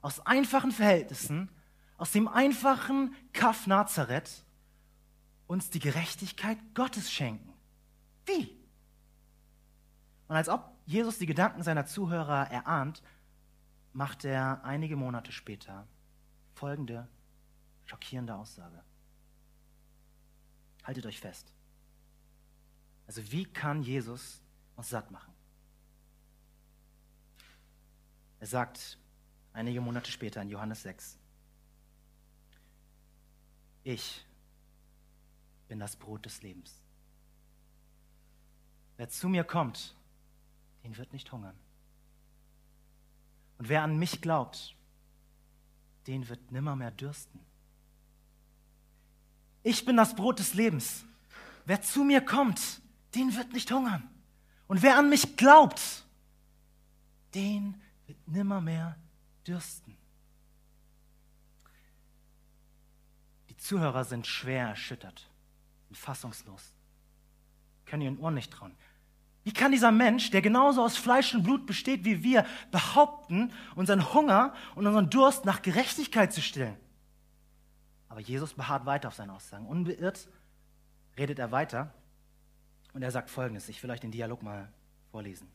aus 0.00 0.24
einfachen 0.24 0.72
Verhältnissen, 0.72 1.50
aus 1.98 2.12
dem 2.12 2.28
einfachen 2.28 3.14
Kaf 3.32 3.66
Nazareth 3.66 4.44
uns 5.46 5.68
die 5.70 5.80
Gerechtigkeit 5.80 6.58
Gottes 6.74 7.12
schenken? 7.12 7.52
Wie? 8.24 8.56
Und 10.28 10.36
als 10.36 10.48
ob 10.48 10.72
Jesus 10.86 11.18
die 11.18 11.26
Gedanken 11.26 11.62
seiner 11.62 11.86
Zuhörer 11.86 12.50
erahnt, 12.50 13.02
macht 13.92 14.24
er 14.24 14.64
einige 14.64 14.96
Monate 14.96 15.32
später 15.32 15.86
folgende 16.54 17.08
schockierende 17.84 18.34
Aussage. 18.34 18.82
Haltet 20.84 21.06
euch 21.06 21.20
fest. 21.20 21.52
Also 23.06 23.32
wie 23.32 23.44
kann 23.44 23.82
Jesus 23.82 24.40
uns 24.76 24.88
satt 24.88 25.10
machen? 25.10 25.34
Er 28.38 28.46
sagt 28.46 28.98
einige 29.52 29.80
Monate 29.80 30.10
später 30.10 30.40
in 30.40 30.48
Johannes 30.48 30.82
6, 30.82 31.18
ich 33.82 34.24
bin 35.68 35.80
das 35.80 35.96
Brot 35.96 36.24
des 36.24 36.42
Lebens. 36.42 36.80
Wer 38.96 39.08
zu 39.08 39.28
mir 39.28 39.44
kommt, 39.44 39.96
den 40.84 40.96
wird 40.96 41.12
nicht 41.12 41.32
hungern. 41.32 41.58
Und 43.60 43.68
wer 43.68 43.82
an 43.82 43.98
mich 43.98 44.22
glaubt, 44.22 44.74
den 46.06 46.26
wird 46.30 46.50
nimmermehr 46.50 46.90
dürsten. 46.90 47.38
Ich 49.62 49.84
bin 49.84 49.98
das 49.98 50.16
Brot 50.16 50.38
des 50.38 50.54
Lebens. 50.54 51.04
Wer 51.66 51.82
zu 51.82 52.02
mir 52.02 52.22
kommt, 52.22 52.58
den 53.14 53.36
wird 53.36 53.52
nicht 53.52 53.70
hungern. 53.70 54.08
Und 54.66 54.80
wer 54.80 54.96
an 54.96 55.10
mich 55.10 55.36
glaubt, 55.36 56.06
den 57.34 57.78
wird 58.06 58.26
nimmermehr 58.26 58.96
dürsten. 59.46 59.94
Die 63.50 63.58
Zuhörer 63.58 64.06
sind 64.06 64.26
schwer 64.26 64.68
erschüttert, 64.68 65.28
sind 65.88 65.98
fassungslos, 65.98 66.62
können 67.84 68.00
ihren 68.04 68.18
Ohren 68.20 68.32
nicht 68.32 68.50
trauen. 68.50 68.74
Wie 69.42 69.52
kann 69.52 69.72
dieser 69.72 69.90
Mensch, 69.90 70.30
der 70.30 70.42
genauso 70.42 70.82
aus 70.82 70.96
Fleisch 70.96 71.34
und 71.34 71.44
Blut 71.44 71.66
besteht 71.66 72.04
wie 72.04 72.22
wir, 72.22 72.44
behaupten, 72.70 73.52
unseren 73.74 74.12
Hunger 74.12 74.54
und 74.74 74.86
unseren 74.86 75.08
Durst 75.08 75.44
nach 75.44 75.62
Gerechtigkeit 75.62 76.32
zu 76.32 76.42
stillen? 76.42 76.76
Aber 78.08 78.20
Jesus 78.20 78.54
beharrt 78.54 78.86
weiter 78.86 79.08
auf 79.08 79.14
seine 79.14 79.32
Aussagen. 79.32 79.66
Unbeirrt 79.66 80.28
redet 81.16 81.38
er 81.38 81.52
weiter 81.52 81.94
und 82.92 83.02
er 83.02 83.10
sagt 83.10 83.30
Folgendes. 83.30 83.68
Ich 83.68 83.82
will 83.82 83.90
euch 83.90 84.00
den 84.00 84.10
Dialog 84.10 84.42
mal 84.42 84.70
vorlesen. 85.10 85.48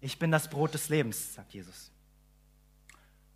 Ich 0.00 0.18
bin 0.18 0.30
das 0.30 0.48
Brot 0.48 0.72
des 0.72 0.88
Lebens, 0.88 1.34
sagt 1.34 1.52
Jesus. 1.52 1.90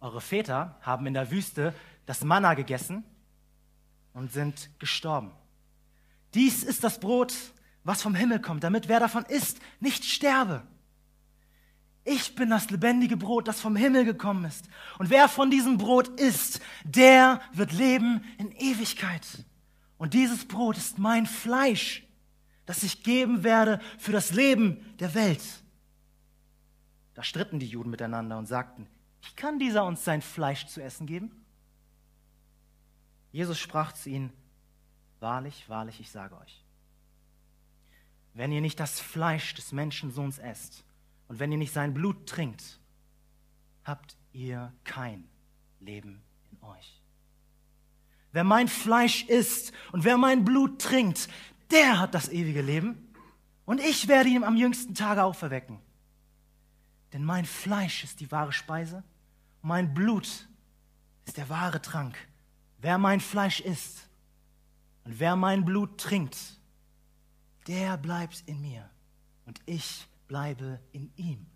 Eure 0.01 0.21
Väter 0.21 0.79
haben 0.83 1.07
in 1.07 1.14
der 1.14 1.31
Wüste 1.31 1.75
das 2.07 2.23
Manna 2.23 2.55
gegessen 2.55 3.05
und 4.12 4.33
sind 4.33 4.71
gestorben. 4.79 5.33
Dies 6.35 6.62
ist 6.64 6.85
das 6.85 7.01
Brot, 7.01 7.35
was 7.85 8.03
vom 8.03 8.14
Himmel 8.14 8.40
kommt, 8.40 8.64
damit 8.64 8.88
wer 8.88 9.01
davon 9.01 9.25
isst, 9.27 9.61
nicht 9.81 10.05
sterbe. 10.05 10.66
Ich 12.05 12.35
bin 12.35 12.51
das 12.51 12.70
lebendige 12.70 13.16
Brot, 13.16 13.49
das 13.49 13.61
vom 13.61 13.77
Himmel 13.77 14.05
gekommen 14.05 14.44
ist. 14.44 14.68
Und 14.99 15.09
wer 15.09 15.29
von 15.29 15.51
diesem 15.51 15.79
Brot 15.79 16.09
isst, 16.20 16.61
der 16.85 17.40
wird 17.53 17.73
leben 17.73 18.23
in 18.37 18.53
Ewigkeit. 18.53 19.27
Und 19.97 20.12
dieses 20.12 20.47
Brot 20.47 20.77
ist 20.77 20.99
mein 20.99 21.25
Fleisch, 21.25 22.07
das 22.66 22.83
ich 22.83 23.03
geben 23.03 23.42
werde 23.42 23.81
für 23.99 24.12
das 24.12 24.33
Leben 24.33 24.94
der 24.99 25.14
Welt. 25.14 25.42
Da 27.14 27.23
stritten 27.23 27.59
die 27.59 27.66
Juden 27.66 27.90
miteinander 27.90 28.37
und 28.37 28.47
sagten, 28.47 28.87
wie 29.23 29.35
kann 29.37 29.59
dieser 29.59 29.87
uns 29.87 30.05
sein 30.05 30.20
Fleisch 30.20 30.66
zu 30.66 30.83
essen 30.83 31.07
geben? 31.07 31.31
Jesus 33.33 33.59
sprach 33.59 33.92
zu 33.92 34.11
ihnen, 34.11 34.33
wahrlich, 35.25 35.69
wahrlich, 35.71 36.01
ich 36.01 36.11
sage 36.11 36.37
euch, 36.37 36.63
wenn 38.35 38.53
ihr 38.53 38.61
nicht 38.61 38.79
das 38.79 39.01
Fleisch 39.01 39.55
des 39.55 39.73
Menschensohns 39.73 40.39
esst 40.39 40.85
und 41.29 41.39
wenn 41.39 41.51
ihr 41.51 41.57
nicht 41.57 41.73
sein 41.73 41.95
Blut 41.95 42.29
trinkt, 42.29 42.79
habt 43.85 44.17
ihr 44.33 44.73
kein 44.85 45.27
Leben 45.81 46.23
in 46.51 46.63
euch. 46.63 47.01
Wer 48.33 48.45
mein 48.45 48.69
Fleisch 48.69 49.25
isst 49.25 49.73
und 49.93 50.05
wer 50.05 50.19
mein 50.19 50.45
Blut 50.45 50.81
trinkt, 50.81 51.29
der 51.71 52.01
hat 52.01 52.15
das 52.15 52.29
ewige 52.29 52.61
Leben 52.61 53.15
und 53.65 53.81
ich 53.81 54.09
werde 54.09 54.29
ihn 54.29 54.45
am 54.45 54.57
jüngsten 54.57 54.95
Tage 54.95 55.23
auferwecken. 55.23 55.79
Denn 57.15 57.25
mein 57.25 57.47
Fleisch 57.47 58.05
ist 58.05 58.21
die 58.21 58.31
wahre 58.31 58.53
Speise, 58.53 59.03
mein 59.63 59.95
Blut 59.95 60.49
ist 61.25 61.39
der 61.39 61.49
wahre 61.49 61.81
Trank. 61.81 62.15
Wer 62.79 62.99
mein 62.99 63.21
Fleisch 63.21 63.61
isst 63.61 64.04
und 65.05 65.21
wer 65.21 65.37
mein 65.37 65.64
Blut 65.64 65.99
trinkt, 65.99 66.59
der 67.67 67.97
bleibt 67.97 68.43
in 68.47 68.61
mir 68.61 68.88
und 69.47 69.61
ich 69.67 70.09
bleibe 70.29 70.81
in 70.93 71.12
ihm. 71.17 71.47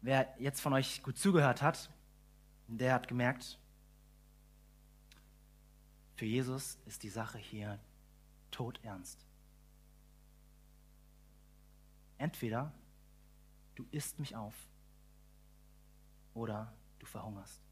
Wer 0.00 0.32
jetzt 0.38 0.60
von 0.60 0.72
euch 0.72 1.02
gut 1.02 1.18
zugehört 1.18 1.62
hat, 1.62 1.90
der 2.68 2.94
hat 2.94 3.08
gemerkt, 3.08 3.58
für 6.14 6.26
Jesus 6.26 6.78
ist 6.86 7.02
die 7.02 7.10
Sache 7.10 7.38
hier 7.38 7.78
todernst. 8.50 9.26
Entweder 12.18 12.72
du 13.74 13.84
isst 13.90 14.18
mich 14.18 14.34
auf 14.34 14.54
oder 16.34 16.72
du 16.98 17.06
verhungerst. 17.06 17.65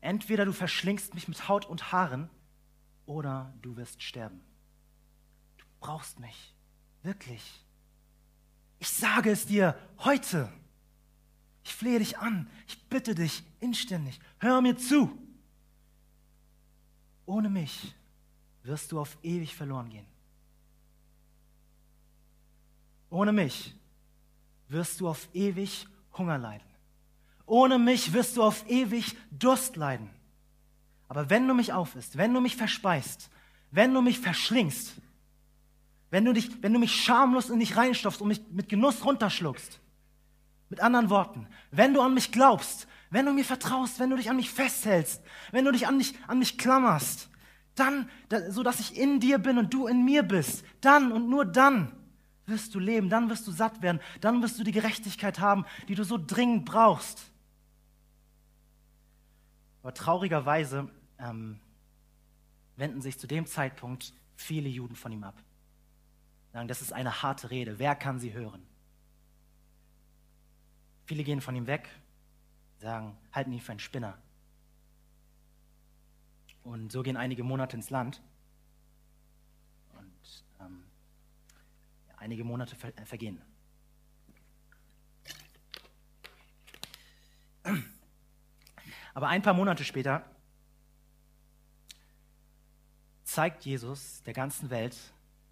Entweder 0.00 0.44
du 0.44 0.52
verschlingst 0.52 1.14
mich 1.14 1.28
mit 1.28 1.48
Haut 1.48 1.66
und 1.66 1.92
Haaren 1.92 2.30
oder 3.06 3.54
du 3.62 3.76
wirst 3.76 4.02
sterben. 4.02 4.40
Du 5.58 5.64
brauchst 5.80 6.18
mich. 6.20 6.54
Wirklich. 7.02 7.64
Ich 8.78 8.88
sage 8.88 9.30
es 9.30 9.46
dir 9.46 9.76
heute. 9.98 10.50
Ich 11.64 11.74
flehe 11.74 11.98
dich 11.98 12.18
an. 12.18 12.48
Ich 12.66 12.88
bitte 12.88 13.14
dich 13.14 13.42
inständig. 13.60 14.18
Hör 14.38 14.60
mir 14.62 14.76
zu. 14.76 15.10
Ohne 17.26 17.50
mich 17.50 17.94
wirst 18.62 18.92
du 18.92 19.00
auf 19.00 19.18
ewig 19.22 19.54
verloren 19.54 19.90
gehen. 19.90 20.06
Ohne 23.10 23.32
mich 23.32 23.74
wirst 24.68 25.00
du 25.00 25.08
auf 25.08 25.28
ewig 25.34 25.86
Hunger 26.16 26.38
leiden. 26.38 26.69
Ohne 27.50 27.80
mich 27.80 28.12
wirst 28.12 28.36
du 28.36 28.44
auf 28.44 28.64
ewig 28.68 29.16
Durst 29.32 29.74
leiden. 29.74 30.08
Aber 31.08 31.30
wenn 31.30 31.48
du 31.48 31.52
mich 31.52 31.72
aufisst, 31.72 32.16
wenn 32.16 32.32
du 32.32 32.40
mich 32.40 32.54
verspeist, 32.54 33.28
wenn 33.72 33.92
du 33.92 34.02
mich 34.02 34.20
verschlingst, 34.20 34.92
wenn 36.10 36.24
du, 36.24 36.32
dich, 36.32 36.62
wenn 36.62 36.72
du 36.72 36.78
mich 36.78 36.94
schamlos 36.94 37.50
in 37.50 37.58
dich 37.58 37.76
reinstopfst 37.76 38.20
und 38.20 38.28
mich 38.28 38.40
mit 38.52 38.68
Genuss 38.68 39.04
runterschluckst, 39.04 39.80
mit 40.68 40.78
anderen 40.78 41.10
Worten, 41.10 41.48
wenn 41.72 41.92
du 41.92 42.00
an 42.02 42.14
mich 42.14 42.30
glaubst, 42.30 42.86
wenn 43.10 43.26
du 43.26 43.32
mir 43.32 43.44
vertraust, 43.44 43.98
wenn 43.98 44.10
du 44.10 44.16
dich 44.16 44.30
an 44.30 44.36
mich 44.36 44.52
festhältst, 44.52 45.20
wenn 45.50 45.64
du 45.64 45.72
dich 45.72 45.88
an 45.88 45.96
mich, 45.96 46.14
an 46.28 46.38
mich 46.38 46.56
klammerst, 46.56 47.30
dann, 47.74 48.08
so 48.50 48.62
dass 48.62 48.78
ich 48.78 48.96
in 48.96 49.18
dir 49.18 49.38
bin 49.38 49.58
und 49.58 49.74
du 49.74 49.88
in 49.88 50.04
mir 50.04 50.22
bist, 50.22 50.64
dann 50.80 51.10
und 51.10 51.28
nur 51.28 51.44
dann 51.44 51.90
wirst 52.46 52.76
du 52.76 52.78
leben, 52.78 53.10
dann 53.10 53.28
wirst 53.28 53.44
du 53.48 53.50
satt 53.50 53.82
werden, 53.82 54.00
dann 54.20 54.40
wirst 54.40 54.56
du 54.60 54.62
die 54.62 54.70
Gerechtigkeit 54.70 55.40
haben, 55.40 55.64
die 55.88 55.96
du 55.96 56.04
so 56.04 56.16
dringend 56.16 56.64
brauchst. 56.64 57.29
Aber 59.82 59.94
traurigerweise 59.94 60.90
ähm, 61.18 61.60
wenden 62.76 63.00
sich 63.00 63.18
zu 63.18 63.26
dem 63.26 63.46
Zeitpunkt 63.46 64.12
viele 64.36 64.68
Juden 64.68 64.96
von 64.96 65.12
ihm 65.12 65.24
ab. 65.24 65.42
Sagen, 66.52 66.68
das 66.68 66.82
ist 66.82 66.92
eine 66.92 67.22
harte 67.22 67.50
Rede, 67.50 67.78
wer 67.78 67.94
kann 67.94 68.18
sie 68.18 68.32
hören? 68.32 68.66
Viele 71.06 71.24
gehen 71.24 71.40
von 71.40 71.54
ihm 71.54 71.66
weg, 71.66 71.88
sagen, 72.78 73.16
halten 73.32 73.52
ihn 73.52 73.60
für 73.60 73.72
einen 73.72 73.80
Spinner. 73.80 74.18
Und 76.62 76.92
so 76.92 77.02
gehen 77.02 77.16
einige 77.16 77.42
Monate 77.42 77.76
ins 77.76 77.90
Land. 77.90 78.22
Und 79.98 80.44
ähm, 80.60 80.84
einige 82.16 82.44
Monate 82.44 82.76
ver 82.76 82.96
äh, 82.96 83.04
vergehen. 83.06 83.40
Aber 89.14 89.28
ein 89.28 89.42
paar 89.42 89.54
Monate 89.54 89.84
später 89.84 90.24
zeigt 93.24 93.64
Jesus 93.64 94.22
der 94.22 94.34
ganzen 94.34 94.70
Welt, 94.70 94.96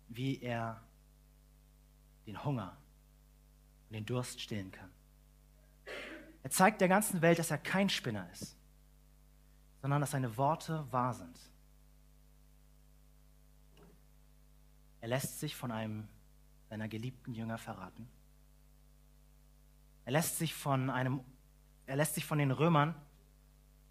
wie 0.09 0.41
er 0.41 0.83
den 2.27 2.45
Hunger 2.45 2.77
und 3.89 3.95
den 3.95 4.07
Durst 4.07 4.41
stillen 4.41 4.71
kann. 4.71 4.91
Er 6.43 6.51
zeigt 6.51 6.81
der 6.81 6.89
ganzen 6.89 7.21
Welt, 7.21 7.39
dass 7.39 7.51
er 7.51 7.59
kein 7.59 7.89
Spinner 7.89 8.31
ist, 8.33 8.57
sondern 9.81 10.01
dass 10.01 10.13
seine 10.13 10.37
Worte 10.37 10.87
wahr 10.91 11.15
sind. 11.15 11.39
Er 15.01 15.09
lässt 15.09 15.41
sich 15.41 15.55
von 15.55 15.71
einem 15.71 16.09
seiner 16.69 16.89
geliebten 16.89 17.33
Jünger 17.33 17.59
verraten. 17.59 18.09
Er 20.05 20.13
lässt 20.13 20.39
sich 20.39 20.55
von 20.55 20.91
einem, 20.91 21.25
er 21.87 21.97
lässt 21.97 22.15
sich 22.15 22.25
von 22.25 22.39
den 22.39 22.51
Römern 22.51 22.95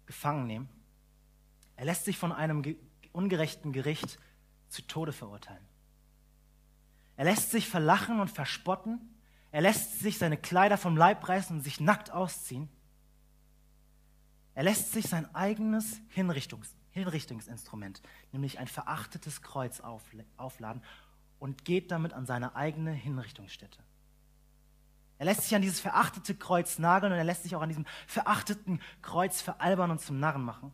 gefangen 0.08 0.48
nehmen. 0.48 0.68
Er 1.76 1.84
lässt 1.84 2.04
sich 2.04 2.18
von 2.18 2.32
einem 2.32 2.64
ungerechten 3.12 3.72
Gericht 3.72 4.18
zu 4.68 4.82
Tode 4.82 5.12
verurteilen. 5.12 5.64
Er 7.16 7.26
lässt 7.26 7.52
sich 7.52 7.68
verlachen 7.68 8.18
und 8.18 8.30
verspotten. 8.30 9.00
Er 9.52 9.60
lässt 9.60 10.00
sich 10.00 10.18
seine 10.18 10.36
Kleider 10.36 10.76
vom 10.76 10.96
Leib 10.96 11.28
reißen 11.28 11.56
und 11.56 11.62
sich 11.62 11.78
nackt 11.78 12.10
ausziehen. 12.10 12.68
Er 14.54 14.64
lässt 14.64 14.92
sich 14.92 15.06
sein 15.06 15.32
eigenes 15.34 16.00
Hinrichtungs 16.08 16.74
Hinrichtungsinstrument, 16.90 18.02
nämlich 18.32 18.58
ein 18.58 18.66
verachtetes 18.66 19.42
Kreuz 19.42 19.80
aufladen 19.80 20.82
und 21.38 21.64
geht 21.64 21.90
damit 21.90 22.12
an 22.12 22.26
seine 22.26 22.56
eigene 22.56 22.90
Hinrichtungsstätte. 22.90 23.78
Er 25.18 25.24
lässt 25.24 25.42
sich 25.42 25.54
an 25.54 25.62
dieses 25.62 25.80
verachtete 25.80 26.34
Kreuz 26.34 26.78
nageln 26.78 27.12
und 27.12 27.18
er 27.18 27.24
lässt 27.24 27.42
sich 27.42 27.56
auch 27.56 27.62
an 27.62 27.68
diesem 27.68 27.86
verachteten 28.06 28.80
Kreuz 29.02 29.42
veralbern 29.42 29.90
und 29.90 30.00
zum 30.00 30.20
Narren 30.20 30.44
machen. 30.44 30.72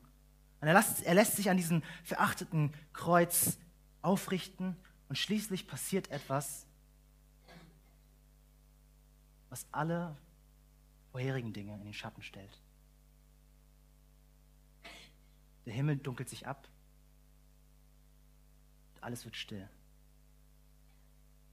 Und 0.61 0.69
er 0.69 0.75
lässt, 0.75 1.03
er 1.03 1.15
lässt 1.15 1.37
sich 1.37 1.49
an 1.49 1.57
diesem 1.57 1.83
verachteten 2.05 2.73
Kreuz 2.93 3.59
aufrichten 4.03 4.77
und 5.09 5.17
schließlich 5.17 5.67
passiert 5.67 6.11
etwas, 6.11 6.67
was 9.49 9.67
alle 9.73 10.17
vorherigen 11.11 11.53
Dinge 11.53 11.75
in 11.75 11.85
den 11.85 11.95
Schatten 11.95 12.23
stellt. 12.23 12.61
Der 15.65 15.73
Himmel 15.73 15.97
dunkelt 15.97 16.29
sich 16.29 16.47
ab. 16.47 16.69
Alles 19.01 19.25
wird 19.25 19.37
still. 19.37 19.69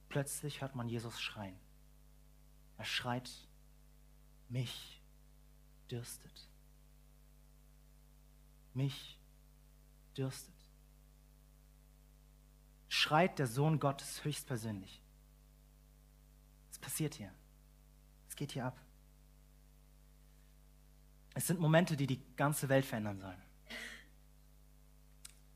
Plötzlich 0.09 0.61
hört 0.61 0.75
man 0.75 0.89
Jesus 0.89 1.21
schreien. 1.21 1.57
Er 2.81 2.85
schreit, 2.85 3.29
mich 4.49 4.99
dürstet. 5.91 6.49
Mich 8.73 9.19
dürstet. 10.17 10.55
Schreit 12.87 13.37
der 13.37 13.45
Sohn 13.45 13.79
Gottes 13.79 14.23
höchstpersönlich. 14.23 14.99
Was 16.69 16.79
passiert 16.79 17.13
hier? 17.13 17.31
Was 18.25 18.35
geht 18.35 18.53
hier 18.53 18.65
ab? 18.65 18.79
Es 21.35 21.45
sind 21.45 21.59
Momente, 21.59 21.95
die 21.95 22.07
die 22.07 22.25
ganze 22.35 22.67
Welt 22.67 22.87
verändern 22.87 23.19
sollen. 23.19 23.43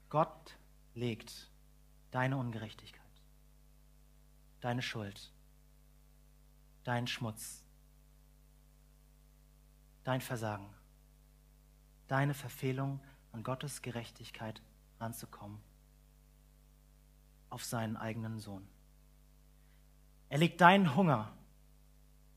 Gott 0.09 0.59
legt 0.93 1.49
deine 2.11 2.37
Ungerechtigkeit, 2.37 3.01
deine 4.61 4.83
Schuld, 4.83 5.33
deinen 6.85 7.07
Schmutz, 7.07 7.63
dein 10.03 10.21
Versagen, 10.21 10.69
deine 12.07 12.33
Verfehlung 12.33 13.01
an 13.33 13.43
Gottes 13.43 13.81
Gerechtigkeit 13.81 14.61
ranzukommen 14.99 15.59
auf 17.49 17.65
seinen 17.65 17.97
eigenen 17.97 18.39
Sohn. 18.39 18.65
Er 20.29 20.37
legt 20.37 20.61
deinen 20.61 20.95
Hunger, 20.95 21.35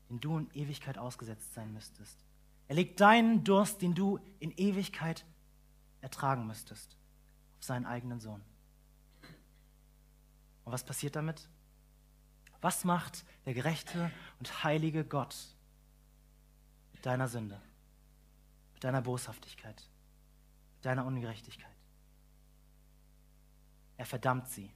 den 0.09 0.19
du 0.19 0.37
in 0.37 0.51
Ewigkeit 0.53 0.97
ausgesetzt 0.97 1.53
sein 1.53 1.71
müsstest. 1.73 2.25
Er 2.67 2.75
legt 2.75 2.99
deinen 2.99 3.43
Durst, 3.43 3.81
den 3.81 3.95
du 3.95 4.19
in 4.39 4.51
Ewigkeit 4.57 5.25
ertragen 6.01 6.47
müsstest 6.47 6.97
auf 7.57 7.65
seinen 7.65 7.85
eigenen 7.85 8.19
Sohn. 8.19 8.41
Und 10.65 10.71
was 10.71 10.83
passiert 10.83 11.15
damit? 11.15 11.49
Was 12.61 12.83
macht 12.83 13.25
der 13.45 13.53
gerechte 13.53 14.11
und 14.39 14.63
heilige 14.63 15.05
Gott 15.05 15.35
mit 16.91 17.05
deiner 17.05 17.27
Sünde, 17.27 17.61
mit 18.73 18.83
deiner 18.83 19.01
Boshaftigkeit, 19.01 19.81
mit 20.75 20.85
deiner 20.85 21.05
Ungerechtigkeit? 21.05 21.75
Er 23.97 24.05
verdammt 24.05 24.47
sie. 24.49 24.73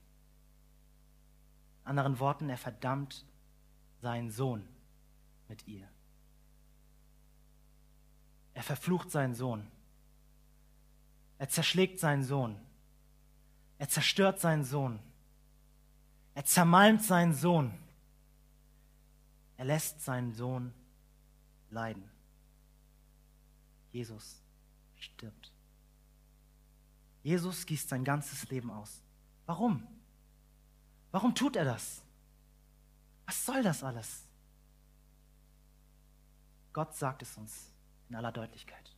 In 1.82 1.90
anderen 1.90 2.20
Worten, 2.20 2.50
er 2.50 2.58
verdammt 2.58 3.26
seinen 4.02 4.32
Sohn 4.32 4.68
mit 5.48 5.68
ihr. 5.68 5.88
Er 8.54 8.64
verflucht 8.64 9.12
seinen 9.12 9.34
Sohn. 9.34 9.70
Er 11.38 11.50
zerschlägt 11.50 12.00
seinen 12.00 12.24
Sohn. 12.24 12.60
Er 13.78 13.90
zerstört 13.90 14.40
seinen 14.40 14.64
Sohn. 14.64 15.00
Er 16.36 16.46
zermalmt 16.46 17.04
seinen 17.04 17.34
Sohn. 17.34 17.74
Er 19.58 19.66
lässt 19.66 20.02
seinen 20.02 20.34
Sohn 20.34 20.74
leiden. 21.70 22.10
Jesus 23.92 24.42
stirbt. 24.96 25.52
Jesus 27.22 27.66
gießt 27.66 27.88
sein 27.90 28.04
ganzes 28.04 28.50
Leben 28.50 28.72
aus. 28.72 29.02
Warum? 29.46 29.88
Warum 31.12 31.36
tut 31.36 31.56
er 31.56 31.66
das? 31.66 32.02
Was 33.26 33.46
soll 33.46 33.64
das 33.64 33.84
alles? 33.84 34.24
Gott 36.74 36.96
sagt 36.96 37.22
es 37.22 37.38
uns 37.38 37.72
in 38.10 38.16
aller 38.16 38.32
Deutlichkeit. 38.32 38.96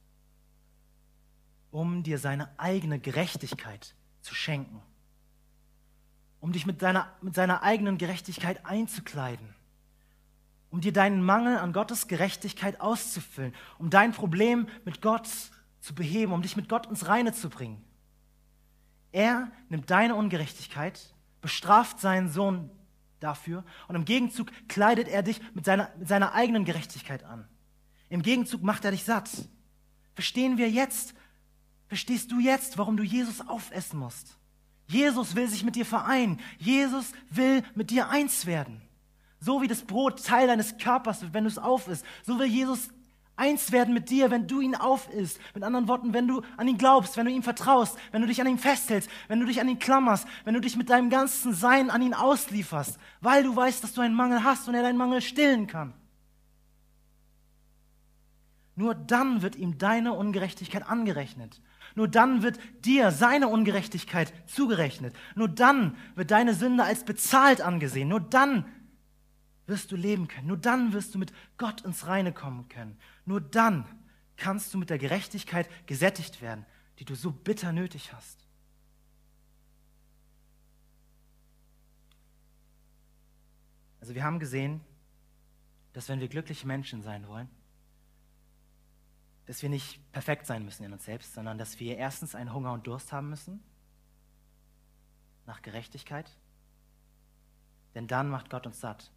Um 1.72 2.04
dir 2.04 2.18
seine 2.18 2.58
eigene 2.58 3.00
Gerechtigkeit 3.00 3.94
zu 4.22 4.34
schenken. 4.34 4.82
Um 6.46 6.52
dich 6.52 6.68
mit, 6.68 6.84
deiner, 6.84 7.12
mit 7.24 7.34
seiner 7.34 7.64
eigenen 7.64 7.98
Gerechtigkeit 7.98 8.68
einzukleiden. 8.68 9.56
Um 10.70 10.80
dir 10.80 10.94
deinen 10.94 11.24
Mangel 11.24 11.58
an 11.58 11.74
Gottes 11.74 12.08
Gerechtigkeit 12.08 12.82
auszufüllen. 12.82 13.52
Um 13.80 13.90
dein 13.90 14.12
Problem 14.12 14.68
mit 14.84 15.02
Gott 15.02 15.28
zu 15.80 15.96
beheben. 15.96 16.34
Um 16.34 16.44
dich 16.44 16.56
mit 16.56 16.70
Gott 16.70 16.86
ins 16.86 17.08
Reine 17.08 17.34
zu 17.34 17.50
bringen. 17.50 17.84
Er 19.12 19.52
nimmt 19.70 19.90
deine 19.90 20.14
Ungerechtigkeit, 20.14 21.16
bestraft 21.42 22.00
seinen 22.00 22.30
Sohn 22.30 22.70
dafür 23.20 23.64
und 23.88 23.96
im 23.96 24.06
Gegenzug 24.06 24.52
kleidet 24.68 25.08
er 25.08 25.24
dich 25.24 25.42
mit 25.56 25.66
seiner, 25.66 25.90
mit 25.98 26.08
seiner 26.08 26.34
eigenen 26.34 26.64
Gerechtigkeit 26.64 27.24
an. 27.24 27.48
Im 28.10 28.22
Gegenzug 28.22 28.62
macht 28.62 28.86
er 28.86 28.92
dich 28.92 29.04
satt. 29.04 29.32
Verstehen 30.14 30.60
wir 30.60 30.70
jetzt, 30.70 31.16
Verstehst 31.88 32.32
du 32.32 32.40
jetzt, 32.40 32.78
warum 32.78 32.98
du 32.98 33.04
Jesus 33.04 33.48
aufessen 33.48 34.00
musst? 34.00 34.38
Jesus 34.88 35.36
will 35.36 35.48
sich 35.48 35.64
mit 35.64 35.76
dir 35.76 35.86
vereinen. 35.86 36.40
Jesus 36.58 37.12
will 37.30 37.64
mit 37.74 37.90
dir 37.90 38.10
eins 38.10 38.46
werden. 38.46 38.82
So 39.40 39.62
wie 39.62 39.68
das 39.68 39.84
Brot 39.84 40.24
Teil 40.24 40.48
deines 40.48 40.78
Körpers 40.78 41.22
wird, 41.22 41.34
wenn 41.34 41.44
du 41.44 41.50
es 41.50 41.58
aufisst. 41.58 42.06
So 42.24 42.40
will 42.40 42.48
Jesus 42.48 42.90
eins 43.36 43.72
werden 43.72 43.94
mit 43.94 44.10
dir, 44.10 44.32
wenn 44.32 44.48
du 44.48 44.62
ihn 44.62 44.76
aufisst. 44.76 45.40
Mit 45.54 45.64
anderen 45.64 45.88
Worten, 45.88 46.14
wenn 46.14 46.28
du 46.28 46.42
an 46.58 46.68
ihn 46.68 46.78
glaubst, 46.78 47.18
wenn 47.18 47.26
du 47.26 47.32
ihm 47.32 47.44
vertraust, 47.44 47.98
wenn 48.12 48.22
du 48.22 48.28
dich 48.28 48.40
an 48.42 48.48
ihm 48.48 48.58
festhältst, 48.58 49.10
wenn 49.28 49.40
du 49.40 49.46
dich 49.46 49.60
an 49.60 49.68
ihn 49.68 49.80
klammerst, 49.80 50.28
wenn 50.44 50.54
du 50.54 50.62
dich 50.62 50.78
mit 50.78 50.90
deinem 50.90 51.10
ganzen 51.10 51.54
Sein 51.54 51.90
an 51.90 52.02
ihn 52.02 52.14
auslieferst, 52.14 52.98
weil 53.22 53.44
du 53.44 53.56
weißt, 53.56 53.84
dass 53.84 53.94
du 53.94 54.02
einen 54.02 54.16
Mangel 54.16 54.44
hast 54.44 54.68
und 54.68 54.76
er 54.76 54.84
deinen 54.84 54.98
Mangel 54.98 55.22
stillen 55.22 55.68
kann. 55.68 55.94
Nur 58.76 58.94
dann 58.94 59.42
wird 59.42 59.56
ihm 59.56 59.78
deine 59.78 60.14
Ungerechtigkeit 60.14 60.88
angerechnet. 60.88 61.62
Nur 61.96 62.08
dann 62.10 62.44
wird 62.44 62.60
dir 62.84 63.12
seine 63.12 63.48
Ungerechtigkeit 63.48 64.34
zugerechnet. 64.48 65.16
Nur 65.36 65.48
dann 65.48 65.98
wird 66.16 66.32
deine 66.32 66.54
Sünde 66.54 66.84
als 66.84 67.06
bezahlt 67.06 67.62
angesehen. 67.62 68.10
Nur 68.10 68.20
dann 68.20 68.66
wirst 69.66 69.92
du 69.92 69.96
leben 69.96 70.28
können. 70.28 70.48
Nur 70.48 70.58
dann 70.58 70.94
wirst 70.94 71.16
du 71.16 71.20
mit 71.20 71.34
Gott 71.58 71.82
ins 71.82 72.06
Reine 72.06 72.34
kommen 72.34 72.68
können. 72.68 72.98
Nur 73.26 73.42
dann 73.42 73.86
kannst 74.36 74.74
du 74.74 74.78
mit 74.78 74.90
der 74.90 74.98
Gerechtigkeit 74.98 75.70
gesättigt 75.88 76.42
werden, 76.42 76.66
die 77.00 77.06
du 77.06 77.16
so 77.16 77.32
bitter 77.32 77.72
nötig 77.72 78.14
hast. 78.14 78.46
Also 84.02 84.14
wir 84.14 84.24
haben 84.24 84.40
gesehen, 84.40 84.82
dass 85.94 86.10
wenn 86.10 86.20
wir 86.20 86.28
glückliche 86.28 86.68
Menschen 86.68 87.02
sein 87.02 87.28
wollen, 87.28 87.50
dass 89.46 89.62
wir 89.62 89.70
nicht 89.70 90.00
perfekt 90.12 90.46
sein 90.46 90.66
müssen 90.66 90.84
in 90.84 90.94
uns 90.94 91.06
selbst, 91.06 91.34
sondern 91.34 91.58
dass 91.58 91.80
wir 91.80 91.98
erstens 91.98 92.36
einen 92.36 92.54
Hunger 92.54 92.74
und 92.74 92.88
Durst 92.88 93.12
haben 93.12 93.30
müssen 93.30 93.64
nach 95.46 95.62
Gerechtigkeit. 95.62 96.30
Denn 97.94 98.08
dann 98.08 98.30
macht 98.30 98.50
Gott 98.50 98.66
uns 98.66 98.80
satt. 98.80 99.12